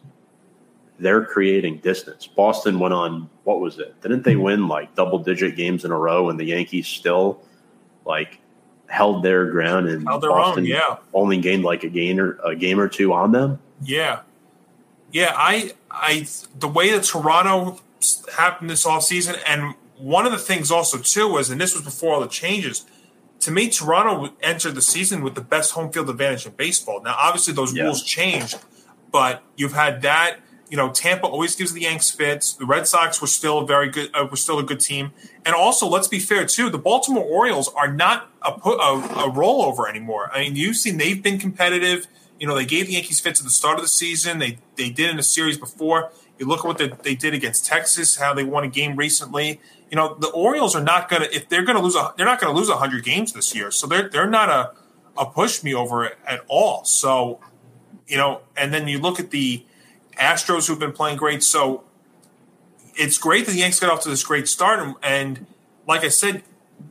[0.99, 2.27] they're creating distance.
[2.27, 3.99] Boston went on what was it?
[4.01, 7.41] Didn't they win like double digit games in a row and the Yankees still
[8.05, 8.39] like
[8.87, 10.97] held their ground and held their Boston own, yeah.
[11.13, 13.59] only gained like a game or a game or two on them?
[13.83, 14.21] Yeah.
[15.11, 16.27] Yeah, I I
[16.57, 17.79] the way that Toronto
[18.37, 21.83] happened this off season, and one of the things also too was and this was
[21.83, 22.85] before all the changes
[23.41, 27.01] to me, Toronto entered the season with the best home field advantage in baseball.
[27.03, 27.83] Now, obviously, those yeah.
[27.83, 28.59] rules changed,
[29.11, 30.37] but you've had that.
[30.69, 32.53] You know, Tampa always gives the Yanks fits.
[32.53, 35.11] The Red Sox were still a very good, uh, were still a good team.
[35.45, 39.31] And also, let's be fair too, the Baltimore Orioles are not a, put, a, a
[39.31, 40.31] rollover anymore.
[40.33, 42.07] I mean, you've seen they've been competitive.
[42.39, 44.39] You know, they gave the Yankees fits at the start of the season.
[44.39, 46.11] They they did in a series before.
[46.39, 49.59] You look at what they, they did against Texas, how they won a game recently
[49.91, 52.25] you know the Orioles are not going to if they're going to lose a they're
[52.25, 53.69] not going to lose hundred games this year.
[53.69, 54.71] So they're they're not a
[55.17, 56.83] a push me over at all.
[56.85, 57.39] So
[58.07, 59.63] you know, and then you look at the
[60.17, 61.43] Astros who've been playing great.
[61.43, 61.83] So
[62.95, 64.79] it's great that the Yanks got off to this great start.
[64.79, 65.45] And, and
[65.87, 66.43] like I said,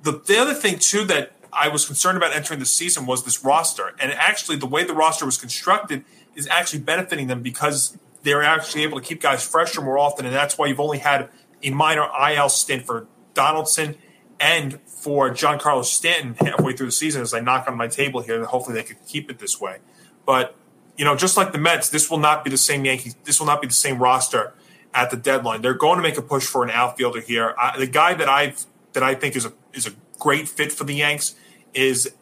[0.03, 3.45] the, the other thing too that I was concerned about entering the season was this
[3.45, 3.95] roster.
[4.01, 6.05] And actually, the way the roster was constructed
[6.35, 10.27] is actually benefiting them because they're actually able to keep guys fresher more often.
[10.27, 11.29] And that's why you've only had
[11.63, 13.97] a minor IL stint for Donaldson
[14.39, 18.45] and for Giancarlo Stanton halfway through the season as I knock on my table here.
[18.45, 19.79] Hopefully they could keep it this way.
[20.25, 20.57] But,
[20.97, 23.17] you know, just like the Mets, this will not be the same Yankees.
[23.25, 24.55] This will not be the same roster
[24.95, 25.63] at the deadline.
[25.63, 27.55] They're going to make a push for an outfielder here.
[27.59, 30.85] I, the guy that I've that I think is a is a great fit for
[30.85, 31.35] the Yanks
[31.75, 32.13] is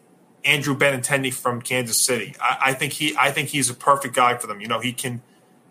[0.45, 2.35] Andrew Benintendi from Kansas City.
[2.41, 4.61] I, I think he I think he's a perfect guy for them.
[4.61, 5.21] You know, he can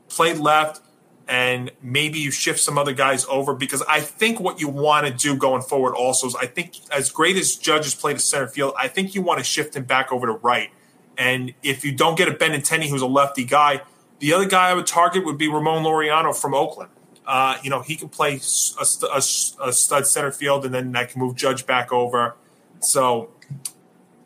[0.09, 0.81] play left
[1.29, 5.13] and maybe you shift some other guys over because I think what you want to
[5.13, 8.49] do going forward also is I think as great as Judge has played at center
[8.49, 10.71] field, I think you want to shift him back over to right.
[11.19, 13.83] And if you don't get a Benintendi who's a lefty guy,
[14.21, 16.91] the other guy I would target would be Ramon Laureano from Oakland.
[17.27, 18.41] Uh, you know, he can play
[18.81, 22.37] a, a, a, stud center field, and then I can move Judge back over.
[22.81, 23.31] So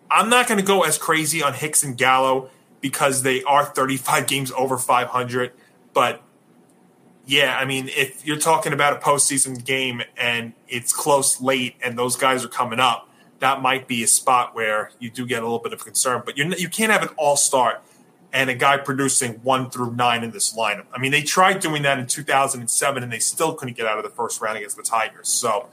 [0.09, 2.49] I'm not going to go as crazy on Hicks and Gallo
[2.81, 5.53] because they are 35 games over 500,
[5.93, 6.23] but
[7.27, 11.97] yeah, I mean, if you're talking about a postseason game and it's close late and
[11.97, 13.09] those guys are coming up,
[13.39, 16.23] that might be a spot where you do get a little bit of concern.
[16.25, 17.81] But you you can't have an all star
[18.33, 20.87] and a guy producing one through nine in this lineup.
[20.93, 24.05] I mean, they tried doing that in 2007 and they still couldn't get out of
[24.05, 25.29] the first round against the Tigers.
[25.29, 25.69] So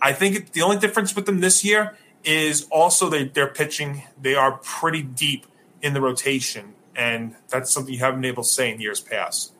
[0.00, 4.02] I think the only difference with them this year is also they, they're pitching.
[4.20, 5.46] They are pretty deep
[5.82, 9.51] in the rotation, and that's something you haven't been able to say in years past.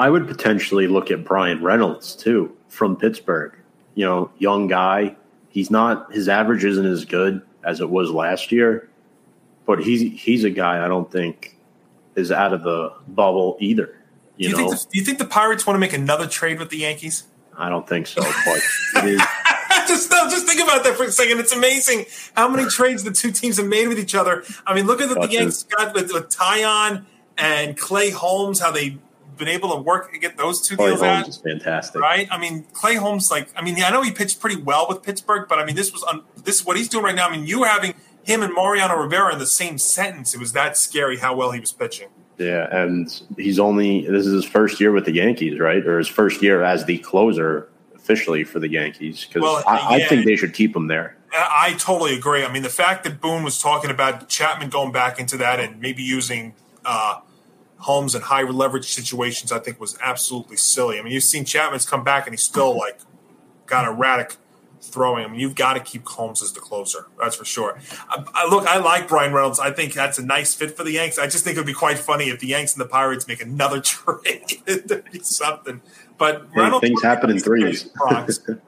[0.00, 3.54] I would potentially look at Bryan Reynolds too from Pittsburgh.
[3.94, 5.14] You know, young guy.
[5.50, 8.88] He's not his average isn't as good as it was last year,
[9.66, 11.54] but he's he's a guy I don't think
[12.16, 13.94] is out of the bubble either.
[14.38, 14.68] You do you know?
[14.70, 17.24] think the, do you think the Pirates want to make another trade with the Yankees?
[17.58, 19.22] I don't think so, but it is.
[19.86, 21.40] just no, just think about that for a second.
[21.40, 24.44] It's amazing how many trades the two teams have made with each other.
[24.66, 27.04] I mean, look at what the Yankees got with, with Taillon
[27.36, 28.96] and Clay Holmes, how they
[29.40, 31.28] been able to work and get those two Clay deals Holmes out.
[31.28, 32.28] is fantastic, right?
[32.30, 35.02] I mean, Clay Holmes, like, I mean, yeah, I know he pitched pretty well with
[35.02, 37.28] Pittsburgh, but I mean, this was un- this is what he's doing right now.
[37.28, 40.76] I mean, you having him and Mariano Rivera in the same sentence, it was that
[40.76, 42.08] scary how well he was pitching.
[42.38, 45.84] Yeah, and he's only this is his first year with the Yankees, right?
[45.84, 50.04] Or his first year as the closer officially for the Yankees because Well, I, yeah.
[50.04, 51.16] I think they should keep him there.
[51.32, 52.44] I I totally agree.
[52.44, 55.80] I mean, the fact that Boone was talking about Chapman going back into that and
[55.80, 56.54] maybe using
[56.84, 57.20] uh,
[57.80, 60.98] Holmes in high leverage situations, I think was absolutely silly.
[60.98, 63.00] I mean, you've seen Chapman's come back and he's still like
[63.66, 64.36] got erratic
[64.82, 65.24] throwing.
[65.24, 67.06] I mean, you've got to keep Holmes as the closer.
[67.18, 67.78] That's for sure.
[68.08, 69.58] I, I, look, I like Bryan Reynolds.
[69.58, 71.18] I think that's a nice fit for the Yanks.
[71.18, 73.42] I just think it would be quite funny if the Yanks and the Pirates make
[73.42, 74.62] another trade.
[74.66, 75.80] That'd be something.
[76.18, 77.90] But Hey, Reynolds things happen in threes.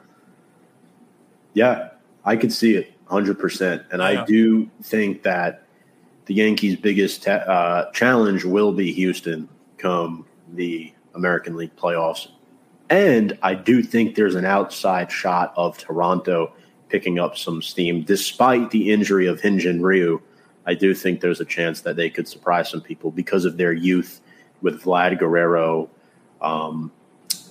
[1.54, 1.90] Yeah,
[2.24, 3.84] I could see it 100%.
[3.90, 4.22] And Yeah.
[4.22, 5.64] I do think that
[6.26, 12.28] the Yankees' biggest ta- uh, challenge will be Houston come the American League playoffs.
[12.90, 16.52] And I do think there's an outside shot of Toronto
[16.88, 18.02] picking up some steam.
[18.02, 20.20] Despite the injury of Hyun-jin Ryu,
[20.66, 23.72] I do think there's a chance that they could surprise some people because of their
[23.72, 24.20] youth
[24.60, 25.88] with Vlad Guerrero,
[26.40, 26.92] um,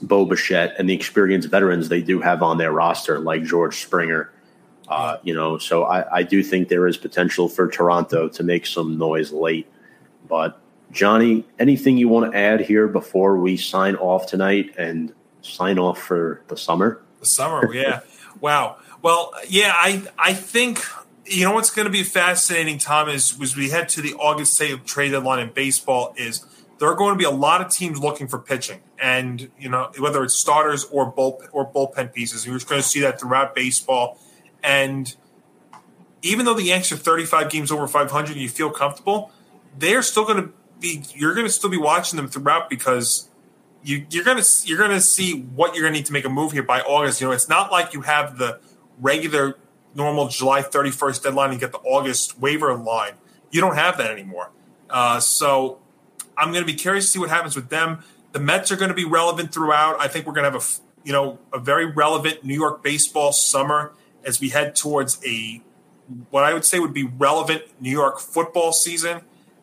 [0.03, 4.31] Bo Bichette, and the experienced veterans they do have on their roster, like George Springer.
[4.91, 8.65] Uh, you know, so I, I do think there is potential for Toronto to make
[8.65, 9.68] some noise late.
[10.27, 10.59] But
[10.91, 15.97] Johnny, anything you want to add here before we sign off tonight and sign off
[15.97, 17.01] for the summer?
[17.22, 18.01] The summer, yeah.
[18.41, 18.77] wow.
[19.01, 20.81] Well, yeah, I I think
[21.26, 24.55] you know what's going to be fascinating, Tom, is as we head to the August
[24.55, 26.45] say trade deadline in baseball is
[26.80, 29.91] there are going to be a lot of teams looking for pitching, and you know
[29.99, 32.45] whether it's starters or bull or bullpen pieces.
[32.45, 34.18] You're going to see that throughout baseball,
[34.63, 35.15] and
[36.21, 39.31] even though the Yanks are 35 games over 500, and you feel comfortable,
[39.77, 41.03] they're still going to be.
[41.13, 43.29] You're going to still be watching them throughout because
[43.83, 46.63] you, you're gonna you're gonna see what you're gonna need to make a move here
[46.63, 47.21] by August.
[47.21, 48.59] You know, it's not like you have the
[48.99, 49.57] regular
[49.95, 53.13] normal July 31st deadline and get the August waiver line.
[53.49, 54.51] You don't have that anymore.
[54.89, 55.79] Uh, so
[56.38, 58.03] I'm going to be curious to see what happens with them.
[58.31, 59.99] The Mets are going to be relevant throughout.
[59.99, 63.31] I think we're going to have a you know a very relevant New York baseball
[63.31, 63.93] summer
[64.26, 65.61] as we head towards a
[66.30, 69.22] what I would say would be relevant New York football season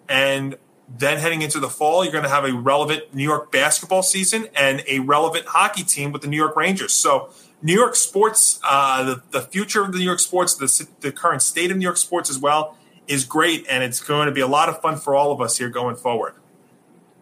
[0.09, 0.57] and
[0.97, 4.49] then heading into the fall, you're going to have a relevant New York basketball season
[4.57, 6.95] and a relevant hockey team with the New York Rangers.
[6.95, 7.31] So,
[7.61, 11.43] New York sports, uh, the, the future of the New York sports, the, the current
[11.43, 12.77] state of New York sports as well,
[13.09, 13.67] is great.
[13.69, 15.97] And it's going to be a lot of fun for all of us here going
[15.97, 16.35] forward.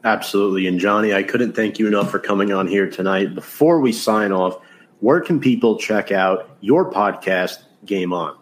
[0.05, 0.67] Absolutely.
[0.67, 3.35] And Johnny, I couldn't thank you enough for coming on here tonight.
[3.35, 4.59] Before we sign off,
[5.01, 8.37] where can people check out your podcast, Game On?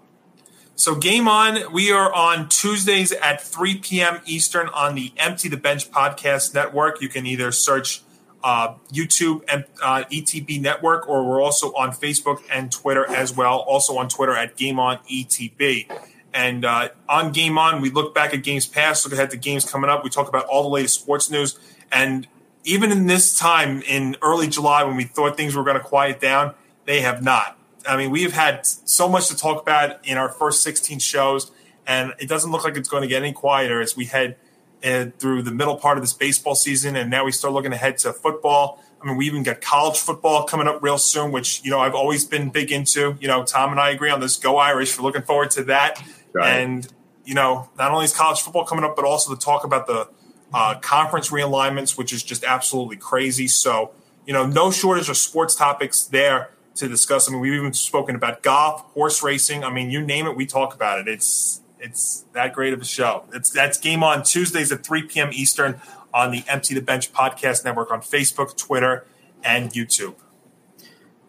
[0.77, 4.21] So, Game On, we are on Tuesdays at 3 p.m.
[4.27, 7.01] Eastern on the Empty the Bench podcast network.
[7.01, 8.03] You can either search
[8.43, 13.59] uh, YouTube and uh, ETB Network, or we're also on Facebook and Twitter as well.
[13.61, 15.91] Also on Twitter at Game On ETB.
[16.35, 19.65] And uh, on Game On, we look back at games past, look ahead to games
[19.65, 20.05] coming up.
[20.05, 21.59] We talk about all the latest sports news.
[21.91, 22.27] And
[22.65, 26.21] even in this time in early July, when we thought things were going to quiet
[26.21, 26.55] down,
[26.87, 27.59] they have not.
[27.87, 31.53] I mean, we've had so much to talk about in our first 16 shows,
[31.87, 34.37] and it doesn't look like it's going to get any quieter as we head
[34.83, 36.97] uh, through the middle part of this baseball season.
[36.97, 38.83] And now we start looking ahead to football.
[39.03, 41.95] I mean, we even got college football coming up real soon, which, you know, I've
[41.95, 43.19] always been big into.
[43.21, 44.39] You know, Tom and I agree on this.
[44.39, 44.99] Go Irish.
[44.99, 46.03] We're looking forward to that.
[46.33, 46.61] Right.
[46.61, 46.89] And,
[47.27, 50.09] you know, not only is college football coming up, but also to talk about the
[50.55, 53.49] uh, conference realignments, which is just absolutely crazy.
[53.49, 53.91] So,
[54.25, 57.29] you know, no shortage of sports topics there to discuss.
[57.29, 59.65] I mean, we've even spoken about golf, horse racing.
[59.65, 61.09] I mean, you name it, we talk about it.
[61.09, 63.25] It's It's that great of a show.
[63.35, 65.31] It's that's game on Tuesdays at 3 p.m.
[65.33, 65.81] Eastern
[66.15, 69.05] on the Empty the Bench podcast network on Facebook, Twitter,
[69.43, 70.15] and YouTube.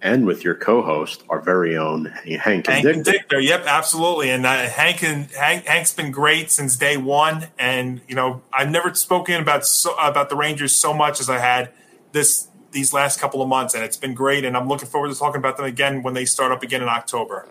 [0.06, 3.40] And with your co-host, our very own Hank, Hank and Dichter.
[3.40, 4.30] Yep, absolutely.
[4.30, 7.48] And uh, Hank and Hank, Hank's been great since day one.
[7.57, 11.40] And you know, I've never spoken about so, about the Rangers so much as I
[11.40, 11.72] had
[12.11, 14.45] this these last couple of months, and it's been great.
[14.45, 16.88] And I'm looking forward to talking about them again when they start up again in
[16.88, 17.48] October.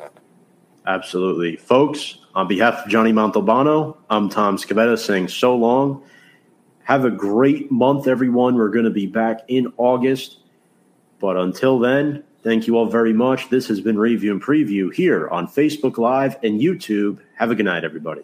[0.86, 1.56] Absolutely.
[1.56, 6.04] Folks, on behalf of Johnny Montalbano, I'm Tom Scavetta saying so long.
[6.84, 8.54] Have a great month, everyone.
[8.54, 10.38] We're going to be back in August.
[11.18, 13.48] But until then, thank you all very much.
[13.48, 17.18] This has been Review and Preview here on Facebook Live and YouTube.
[17.36, 18.22] Have a good night, everybody.